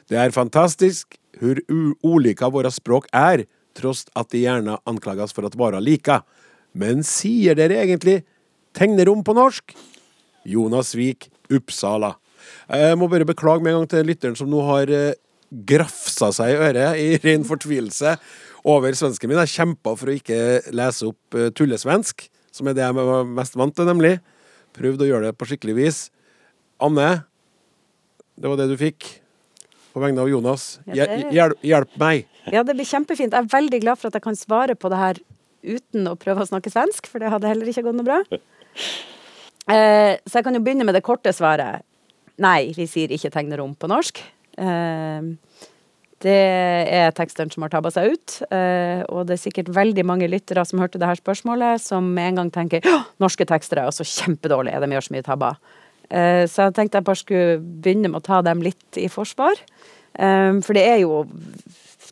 Det 0.07 0.19
er 0.19 0.35
fantastisk 0.35 1.17
hvor 1.39 1.59
ulike 2.05 2.49
våre 2.53 2.71
språk 2.73 3.07
er, 3.15 3.45
tross 3.77 4.05
at 4.19 4.29
de 4.33 4.43
gjerne 4.45 4.77
anklagas 4.87 5.33
for 5.33 5.47
å 5.47 5.51
være 5.55 5.81
like. 5.83 6.21
Men 6.71 7.03
sier 7.07 7.57
dere 7.57 7.79
egentlig 7.83 8.21
tegnerom 8.77 9.23
på 9.25 9.35
norsk? 9.35 9.73
Jonas 10.47 10.93
Vik, 10.97 11.29
Uppsala. 11.51 12.15
Jeg 12.71 12.97
må 12.99 13.09
bare 13.11 13.27
beklage 13.29 13.63
med 13.63 13.73
en 13.73 13.81
gang 13.81 13.89
til 13.93 14.07
lytteren 14.09 14.37
som 14.39 14.49
nå 14.51 14.61
har 14.67 14.91
eh, 14.95 15.13
grafsa 15.51 16.29
seg 16.35 16.53
i 16.53 16.59
øret 16.69 16.99
i 17.01 17.07
ren 17.25 17.43
fortvilelse 17.47 18.15
over 18.71 18.93
svensken 18.97 19.31
min. 19.31 19.41
Jeg 19.43 19.55
kjempa 19.55 19.95
for 19.99 20.11
å 20.11 20.15
ikke 20.15 20.37
lese 20.75 21.09
opp 21.09 21.37
eh, 21.39 21.49
tullesvensk, 21.57 22.27
som 22.51 22.67
er 22.69 22.77
det 22.77 22.85
jeg 22.85 22.97
var 22.97 23.25
mest 23.39 23.57
vant 23.59 23.75
til, 23.75 23.87
nemlig. 23.89 24.17
Prøvde 24.77 25.03
å 25.03 25.09
gjøre 25.09 25.29
det 25.31 25.37
på 25.39 25.47
skikkelig 25.49 25.75
vis. 25.81 25.99
Anne, 26.81 27.09
det 28.39 28.47
var 28.51 28.59
det 28.61 28.69
du 28.71 28.77
fikk. 28.79 29.17
På 29.91 29.99
vegne 29.99 30.23
av 30.23 30.29
Jonas. 30.31 30.79
Ja, 30.87 31.03
det- 31.09 31.33
Hjelp, 31.35 31.59
hjelp 31.67 31.97
meg. 31.99 32.27
Ja, 32.47 32.63
det 32.63 32.77
blir 32.77 32.87
kjempefint. 32.87 33.33
Jeg 33.35 33.43
er 33.43 33.49
veldig 33.51 33.81
glad 33.83 33.99
for 33.99 34.07
at 34.07 34.15
jeg 34.15 34.23
kan 34.23 34.37
svare 34.39 34.75
på 34.79 34.89
det 34.89 34.97
her 35.01 35.19
uten 35.61 36.07
å 36.07 36.15
prøve 36.17 36.41
å 36.41 36.47
snakke 36.47 36.71
svensk, 36.71 37.05
for 37.11 37.19
det 37.19 37.29
hadde 37.29 37.49
heller 37.51 37.67
ikke 37.67 37.83
gått 37.83 37.99
noe 37.99 38.07
bra. 38.07 38.21
Eh, 39.69 40.17
så 40.25 40.39
jeg 40.39 40.43
kan 40.47 40.55
jo 40.57 40.59
begynne 40.65 40.83
med 40.87 40.95
det 40.97 41.03
korte 41.05 41.29
svaret. 41.31 41.83
Nei, 42.41 42.71
vi 42.77 42.87
sier 42.89 43.11
ikke 43.11 43.33
tegnerom 43.33 43.75
på 43.75 43.89
norsk. 43.91 44.21
Eh, 44.57 45.31
det 46.21 46.37
er 46.93 47.13
teksteren 47.17 47.49
som 47.49 47.65
har 47.65 47.71
tabba 47.73 47.89
seg 47.93 48.13
ut, 48.13 48.35
eh, 48.53 49.01
og 49.09 49.25
det 49.27 49.35
er 49.35 49.41
sikkert 49.41 49.71
veldig 49.73 50.03
mange 50.05 50.29
lyttere 50.29 50.63
som 50.67 50.81
hørte 50.81 51.01
det 51.01 51.09
her 51.09 51.17
spørsmålet, 51.17 51.81
som 51.81 52.11
med 52.13 52.31
en 52.31 52.41
gang 52.41 52.51
tenker 52.53 52.85
norske 53.23 53.47
tekstere 53.49 53.85
er 53.85 53.89
også 53.89 54.05
kjempedårlige, 54.05 54.81
de 54.83 54.91
gjør 54.93 55.07
så 55.07 55.15
mye 55.15 55.25
tabber. 55.25 55.57
Eh, 56.11 56.43
så 56.51 56.67
jeg 56.67 56.75
tenkte 56.77 56.99
jeg 56.99 57.07
bare 57.07 57.21
skulle 57.21 57.57
begynne 57.61 58.11
med 58.11 58.21
å 58.21 58.27
ta 58.27 58.41
dem 58.45 58.61
litt 58.65 58.99
i 58.99 59.07
forsvar. 59.09 59.57
Eh, 60.13 60.53
for 60.61 60.77
det 60.77 60.85
er 60.91 61.01
jo 61.05 61.23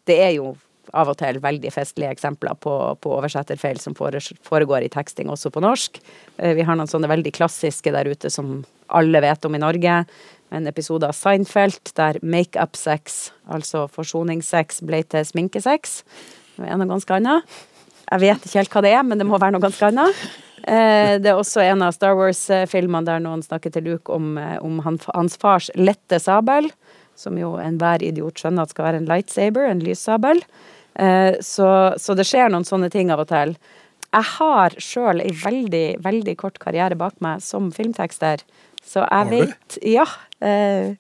det 0.10 0.18
er 0.24 0.34
jo 0.40 0.56
av 0.94 1.12
og 1.12 1.18
til 1.20 1.40
veldig 1.44 1.72
festlige 1.74 2.12
eksempler 2.16 2.58
på, 2.62 2.74
på 3.02 3.14
oversetterfeil 3.18 3.80
som 3.82 3.96
foregår 3.98 4.86
i 4.86 4.92
teksting 4.94 5.30
også 5.30 5.52
på 5.54 5.64
norsk. 5.64 6.00
Eh, 6.38 6.54
Vi 6.58 6.66
har 6.68 6.76
noen 6.80 6.90
sånne 6.90 7.10
veldig 7.12 7.34
klassiske 7.36 7.92
der 7.96 8.10
ute 8.10 8.30
som 8.34 8.64
alle 8.90 9.22
vet 9.22 9.46
om 9.46 9.56
i 9.56 9.62
Norge. 9.62 10.04
En 10.52 10.66
episode 10.68 11.06
av 11.06 11.14
Seinfeld 11.14 11.92
der 11.96 12.18
make-up-sex, 12.26 13.32
altså 13.54 13.86
forsoningssex, 13.94 14.82
ble 14.82 15.04
til 15.06 15.26
sminkesex. 15.28 16.02
Det 16.58 16.68
er 16.68 16.80
noe 16.80 16.90
ganske 16.90 17.14
annet. 17.20 17.44
Jeg 18.10 18.24
vet 18.24 18.46
ikke 18.48 18.58
helt 18.64 18.74
hva 18.74 18.82
det 18.82 18.94
er, 18.98 19.04
men 19.06 19.22
det 19.22 19.28
må 19.30 19.38
være 19.38 19.54
noe 19.54 19.62
ganske 19.68 19.92
annet. 19.92 20.24
Eh, 20.66 21.20
Det 21.22 21.30
er 21.30 21.38
også 21.38 21.62
en 21.64 21.84
av 21.86 21.94
Star 21.94 22.18
Wars-filmene 22.18 23.06
der 23.06 23.22
noen 23.22 23.44
snakker 23.46 23.72
til 23.72 23.84
Luke 23.84 24.10
om, 24.12 24.38
eh, 24.38 24.58
om 24.62 24.80
hans 24.82 25.38
fars 25.38 25.70
lette 25.76 26.20
sabel, 26.20 26.72
som 27.16 27.38
jo 27.38 27.54
enhver 27.62 28.02
idiot 28.02 28.42
skjønner 28.42 28.64
at 28.64 28.74
skal 28.74 28.86
være 28.86 28.98
en 29.04 29.08
lightsaber, 29.08 29.70
en 29.70 29.80
lyssabel. 29.86 30.42
Eh, 31.00 31.38
Så, 31.46 31.68
så 31.98 32.16
det 32.18 32.26
skjer 32.28 32.50
noen 32.52 32.68
sånne 32.68 32.90
ting 32.92 33.12
av 33.14 33.22
og 33.24 33.30
til. 33.32 33.56
Jeg 34.10 34.26
har 34.36 34.74
sjøl 34.82 35.22
ei 35.22 35.32
veldig, 35.38 35.86
veldig 36.04 36.34
kort 36.42 36.58
karriere 36.60 36.98
bak 36.98 37.20
meg 37.22 37.44
som 37.46 37.70
filmtekster, 37.72 38.42
så 38.84 39.04
jeg 39.06 39.30
vet 39.30 39.78
Ja. 39.86 40.06
eh, 40.42 40.96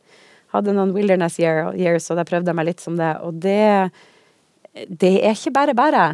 Hadde 0.54 0.74
noen 0.74 0.94
wilderness 0.96 1.36
year, 1.40 1.74
years, 1.78 2.08
og 2.10 2.18
da 2.18 2.24
prøvde 2.26 2.50
jeg 2.50 2.56
meg 2.58 2.66
litt 2.66 2.80
som 2.82 2.96
det. 2.98 3.12
Og 3.22 3.36
det, 3.38 3.92
det 4.90 5.12
er 5.24 5.36
ikke 5.36 5.52
bare 5.54 5.76
bare. 5.78 6.06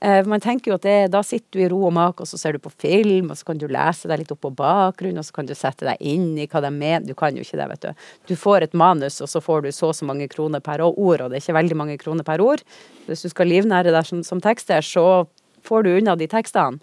Eh, 0.00 0.26
Man 0.26 0.40
tenker 0.40 0.70
jo 0.70 0.76
at 0.78 0.84
det, 0.86 0.96
da 1.10 1.22
sitter 1.26 1.58
du 1.58 1.64
i 1.64 1.68
ro 1.72 1.80
og 1.88 1.94
mak, 1.96 2.20
og 2.22 2.28
så 2.30 2.38
ser 2.38 2.54
du 2.54 2.62
på 2.62 2.72
film, 2.78 3.32
og 3.32 3.38
så 3.38 3.48
kan 3.48 3.58
du 3.58 3.66
lese 3.70 4.10
deg 4.10 4.22
litt 4.22 4.34
opp 4.34 4.42
på 4.46 4.52
bakgrunnen, 4.58 5.18
og 5.18 5.26
så 5.26 5.34
kan 5.34 5.48
du 5.48 5.54
sette 5.58 5.88
deg 5.88 5.98
inn 6.00 6.36
i 6.38 6.46
hva 6.50 6.62
de 6.62 6.70
mener. 6.74 7.06
Du 7.08 7.16
kan 7.18 7.34
jo 7.34 7.42
ikke 7.42 7.58
det, 7.58 7.68
vet 7.72 7.88
du. 7.88 8.06
Du 8.30 8.36
får 8.38 8.68
et 8.68 8.78
manus, 8.78 9.20
og 9.24 9.30
så 9.30 9.42
får 9.42 9.66
du 9.66 9.72
så 9.74 9.90
og 9.90 9.96
så 9.98 10.06
mange 10.06 10.28
kroner 10.30 10.62
per 10.62 10.84
ord, 10.84 11.22
og 11.22 11.30
det 11.30 11.38
er 11.38 11.44
ikke 11.44 11.58
veldig 11.58 11.80
mange 11.80 11.98
kroner 11.98 12.26
per 12.26 12.42
ord. 12.44 12.62
Hvis 13.08 13.24
du 13.26 13.32
skal 13.32 13.50
livnære 13.50 13.94
deg 13.94 14.06
som, 14.06 14.22
som 14.26 14.42
tekster, 14.44 14.84
så 14.84 15.26
får 15.66 15.84
du 15.84 15.94
unna 15.96 16.16
de 16.18 16.30
tekstene. 16.30 16.80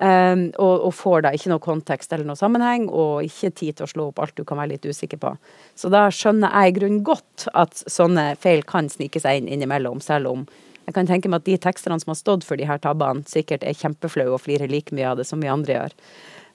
Um, 0.00 0.46
og, 0.56 0.86
og 0.86 0.94
får 0.96 1.26
da 1.26 1.30
ikke 1.36 1.50
noe 1.52 1.60
kontekst 1.60 2.14
eller 2.14 2.24
noe 2.24 2.38
sammenheng, 2.38 2.86
og 2.88 3.26
ikke 3.26 3.50
tid 3.52 3.76
til 3.76 3.84
å 3.84 3.90
slå 3.90 4.06
opp 4.08 4.22
alt 4.24 4.32
du 4.38 4.46
kan 4.48 4.56
være 4.56 4.70
litt 4.72 4.86
usikker 4.88 5.20
på. 5.20 5.34
Så 5.76 5.90
da 5.92 6.06
skjønner 6.14 6.54
jeg 6.54 6.72
i 6.72 6.76
grunnen 6.78 7.02
godt 7.04 7.44
at 7.52 7.82
sånne 7.84 8.30
feil 8.40 8.64
kan 8.64 8.88
snike 8.88 9.20
seg 9.20 9.42
inn 9.42 9.50
innimellom, 9.52 10.00
selv 10.00 10.32
om 10.32 10.46
jeg 10.90 10.96
kan 10.98 11.06
tenke 11.06 11.30
meg 11.30 11.44
at 11.44 11.46
de 11.46 11.56
teksterne 11.62 12.00
som 12.02 12.10
har 12.10 12.18
stått 12.18 12.44
for 12.46 12.58
de 12.58 12.66
her 12.66 12.80
tabbene, 12.82 13.22
sikkert 13.30 13.62
er 13.62 13.78
kjempeflaue 13.78 14.34
og 14.34 14.42
flirer 14.42 14.70
like 14.70 14.94
mye 14.96 15.06
av 15.12 15.20
det 15.20 15.26
som 15.28 15.42
vi 15.42 15.50
andre 15.50 15.76
gjør. 15.76 15.96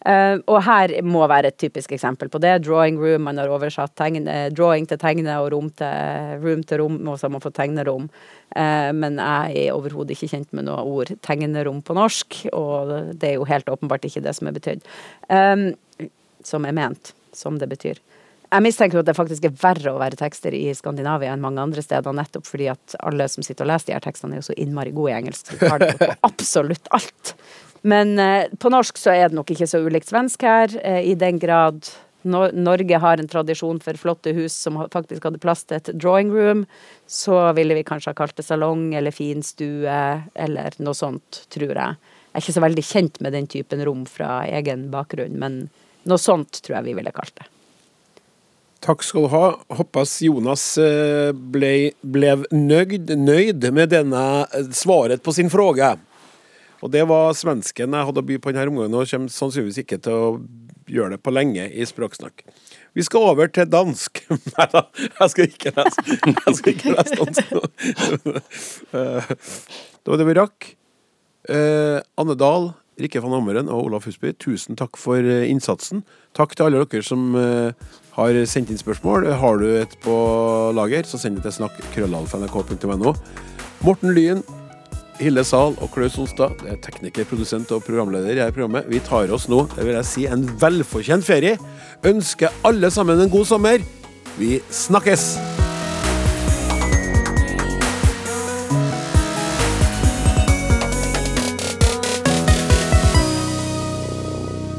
Uh, 0.05 0.37
og 0.51 0.59
her 0.67 0.91
må 1.01 1.23
være 1.25 1.49
et 1.49 1.57
typisk 1.57 1.95
eksempel 1.95 2.29
på 2.29 2.37
det. 2.43 2.51
Drawing 2.67 2.99
room, 3.01 3.23
man 3.25 3.39
har 3.41 3.49
oversatt 3.49 3.95
tegne, 3.97 4.35
drawing 4.53 4.85
til 4.85 4.99
tegne 5.01 5.37
og 5.41 5.47
rom 5.55 5.71
til 5.79 6.43
room 6.43 6.61
til 6.67 6.83
rom, 6.83 6.99
og 7.07 7.17
så 7.17 7.25
har 7.25 7.33
man 7.33 7.41
fått 7.41 7.55
tegnerom. 7.57 8.09
Uh, 8.53 8.91
men 8.93 9.17
jeg 9.17 9.63
er 9.63 9.73
overhodet 9.73 10.13
ikke 10.13 10.29
kjent 10.35 10.51
med 10.53 10.67
noe 10.67 10.83
ord 10.83 11.15
tegnerom 11.25 11.79
på 11.85 11.95
norsk, 11.97 12.43
og 12.53 12.93
det 13.17 13.31
er 13.31 13.39
jo 13.39 13.49
helt 13.49 13.71
åpenbart 13.71 14.05
ikke 14.05 14.21
det 14.27 14.35
som 14.37 14.51
er 14.51 14.59
betydd. 14.59 14.85
Um, 15.31 15.71
som 16.45 16.67
er 16.69 16.77
ment, 16.77 17.15
som 17.33 17.57
det 17.57 17.71
betyr. 17.71 18.03
Jeg 18.45 18.63
mistenker 18.63 18.99
jo 18.99 19.03
at 19.03 19.09
det 19.09 19.17
faktisk 19.17 19.45
er 19.47 19.55
verre 19.59 19.93
å 19.95 19.99
være 19.99 20.19
tekster 20.19 20.55
i 20.55 20.67
Skandinavia 20.77 21.33
enn 21.33 21.43
mange 21.43 21.63
andre 21.63 21.83
steder, 21.83 22.15
nettopp 22.15 22.47
fordi 22.47 22.69
at 22.71 22.95
alle 23.01 23.27
som 23.31 23.45
sitter 23.45 23.65
og 23.65 23.71
leser 23.73 23.89
de 23.89 23.95
her 23.97 24.05
tekstene, 24.05 24.35
er 24.35 24.43
jo 24.43 24.49
så 24.49 24.57
innmari 24.61 24.93
gode 24.95 25.13
i 25.13 25.17
engelsk. 25.17 25.53
De 25.53 25.59
tar 25.61 25.81
det 25.81 25.93
på 25.99 26.09
absolutt 26.29 26.89
alt. 26.95 27.35
Men 27.85 28.17
eh, 28.21 28.47
på 28.61 28.71
norsk 28.73 28.97
så 28.97 29.13
er 29.13 29.29
det 29.29 29.37
nok 29.37 29.51
ikke 29.53 29.69
så 29.69 29.81
ulikt 29.85 30.09
svensk 30.09 30.45
her, 30.45 30.73
eh, 30.81 31.03
i 31.11 31.15
den 31.19 31.41
grad 31.41 31.89
no 32.25 32.47
Norge 32.53 32.97
har 32.97 33.21
en 33.21 33.29
tradisjon 33.29 33.79
for 33.83 33.97
flotte 34.01 34.33
hus 34.33 34.55
som 34.57 34.79
faktisk 34.93 35.27
hadde 35.27 35.41
plass 35.41 35.63
til 35.65 35.77
et 35.77 35.91
drawing 35.93 36.31
room, 36.33 36.65
så 37.05 37.51
ville 37.57 37.77
vi 37.77 37.85
kanskje 37.85 38.13
ha 38.13 38.17
kalt 38.17 38.37
det 38.39 38.47
salong 38.47 38.87
eller 38.97 39.13
fin 39.13 39.45
stue 39.45 39.99
eller 40.33 40.77
noe 40.81 40.97
sånt, 40.97 41.43
tror 41.53 41.69
jeg. 41.69 41.97
Jeg 42.33 42.41
er 42.41 42.43
ikke 42.43 42.57
så 42.57 42.65
veldig 42.65 42.83
kjent 42.83 43.21
med 43.21 43.37
den 43.37 43.49
typen 43.51 43.85
rom 43.85 44.05
fra 44.09 44.39
egen 44.49 44.89
bakgrunn, 44.93 45.37
men 45.39 45.67
noe 46.09 46.21
sånt 46.21 46.63
tror 46.65 46.79
jeg 46.79 46.89
vi 46.89 46.97
ville 46.97 47.13
kalt 47.15 47.37
det. 47.37 47.51
Takk 48.83 49.03
skal 49.03 49.25
du 49.25 49.31
ha. 49.33 49.45
Håper 49.79 50.05
Jonas 50.25 50.63
eh, 50.81 51.31
ble, 51.33 51.93
ble 52.01 52.35
nøyd, 52.51 53.15
nøyd 53.17 53.69
med 53.73 53.93
denne 53.93 54.25
eh, 54.45 54.67
svaret 54.75 55.23
på 55.25 55.33
sin 55.33 55.49
fråge. 55.49 55.95
Og 56.83 56.91
det 56.93 57.05
var 57.09 57.33
svensken 57.37 57.95
jeg 57.95 58.09
hadde 58.09 58.21
å 58.21 58.27
by 58.27 58.37
på 58.43 58.53
denne 58.53 58.69
omgangen, 58.69 58.97
og 58.99 59.09
kommer 59.09 59.33
sannsynligvis 59.33 59.81
ikke 59.85 59.99
til 60.05 60.13
å 60.13 60.27
gjøre 60.91 61.15
det 61.15 61.21
på 61.25 61.33
lenge 61.33 61.65
i 61.71 61.87
Språksnakk. 61.87 62.43
Vi 62.95 63.03
skal 63.03 63.25
over 63.31 63.49
til 63.51 63.65
dansk. 63.71 64.21
Nei 64.53 64.67
da, 64.71 64.83
jeg 65.01 65.31
skal 65.33 65.49
ikke 65.49 65.73
lese, 65.79 66.05
jeg 66.29 66.57
skal 66.59 66.75
ikke 66.75 66.95
lese 66.95 67.19
dansk. 67.23 67.53
Eh, 68.95 69.35
Det 70.05 70.11
var 70.13 70.19
det 70.21 70.25
vi 70.27 70.33
rakk. 70.37 70.65
Anne 71.49 72.35
Dahl, 72.37 72.67
Rikke 73.01 73.21
van 73.23 73.33
Hammeren 73.33 73.67
og 73.73 73.87
Olaf 73.89 74.05
Husby, 74.05 74.31
tusen 74.41 74.77
takk 74.77 74.97
for 75.01 75.17
innsatsen. 75.25 76.03
Takk 76.37 76.53
til 76.53 76.67
alle 76.67 76.83
dere 76.85 77.05
som 77.05 77.33
har 78.15 78.37
sendt 78.47 78.71
inn 78.71 78.79
spørsmål. 78.79 79.27
Har 79.39 79.59
du 79.59 79.67
et 79.81 79.95
på 80.03 80.15
lager, 80.75 81.07
så 81.07 81.19
send 81.19 81.39
det 81.39 81.45
til 81.47 81.57
snakk.krøllalfa.nrk.no. 81.59 83.15
Morten 83.85 84.15
Lyen, 84.15 84.43
Hilde 85.19 85.45
Zahl 85.47 85.75
og 85.79 85.91
Klaus 85.93 86.17
Olstad, 86.19 86.57
det 86.63 86.73
er 86.73 86.79
tekniker, 86.83 87.27
produsent 87.29 87.71
og 87.75 87.83
programleder 87.87 88.33
i 88.33 88.39
dette 88.39 88.55
programmet. 88.55 88.87
Vi 88.91 89.03
tar 89.03 89.31
oss 89.35 89.47
nå, 89.51 89.65
det 89.75 89.85
vil 89.87 89.95
jeg 89.99 90.09
si, 90.09 90.25
en 90.27 90.47
velfortjent 90.59 91.27
ferie. 91.27 91.59
Ønsker 92.07 92.55
alle 92.67 92.91
sammen 92.91 93.21
en 93.23 93.31
god 93.31 93.47
sommer. 93.51 93.83
Vi 94.39 94.57
snakkes! 94.71 95.35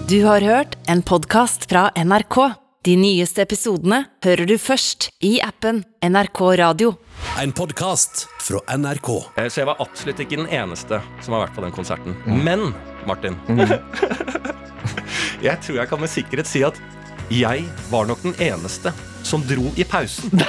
Du 0.06 0.20
har 0.22 0.44
hørt 0.44 0.76
en 0.86 1.00
podkast 1.02 1.66
fra 1.66 1.88
NRK. 1.98 2.65
De 2.86 2.92
nyeste 2.94 3.42
episodene 3.42 4.04
hører 4.22 4.46
du 4.46 4.52
først 4.62 5.08
i 5.26 5.40
appen 5.42 5.80
NRK 6.06 6.38
Radio. 6.60 6.92
En 7.42 7.50
podkast 7.56 8.26
fra 8.44 8.60
NRK. 8.78 9.08
Eh, 9.40 9.48
Så 9.50 9.64
jeg 9.64 9.66
var 9.66 9.80
absolutt 9.82 10.20
ikke 10.22 10.38
den 10.38 10.46
eneste 10.54 11.00
som 11.24 11.34
har 11.34 11.42
vært 11.46 11.56
på 11.56 11.64
den 11.64 11.74
konserten. 11.74 12.14
Men, 12.46 12.68
Martin 13.08 13.34
Jeg 15.46 15.58
tror 15.66 15.80
jeg 15.80 15.88
kan 15.90 16.00
med 16.00 16.10
sikkerhet 16.14 16.46
si 16.46 16.62
at 16.66 16.78
jeg 17.34 17.66
var 17.90 18.06
nok 18.06 18.22
den 18.22 18.38
eneste 18.38 18.92
som 19.26 19.42
dro 19.50 19.66
i 19.74 19.82
pausen. 19.82 20.30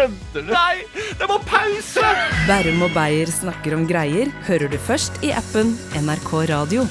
Kødder 0.00 0.46
du? 0.46 0.52
Nei, 0.54 1.04
det 1.20 1.26
må 1.28 1.36
pause! 1.44 2.04
Bærum 2.48 2.86
og 2.86 2.94
Beyer 2.96 3.28
snakker 3.28 3.76
om 3.76 3.84
greier 3.88 4.32
hører 4.46 4.72
du 4.72 4.78
først 4.80 5.20
i 5.26 5.34
appen 5.36 5.74
NRK 6.00 6.32
Radio. 6.48 6.86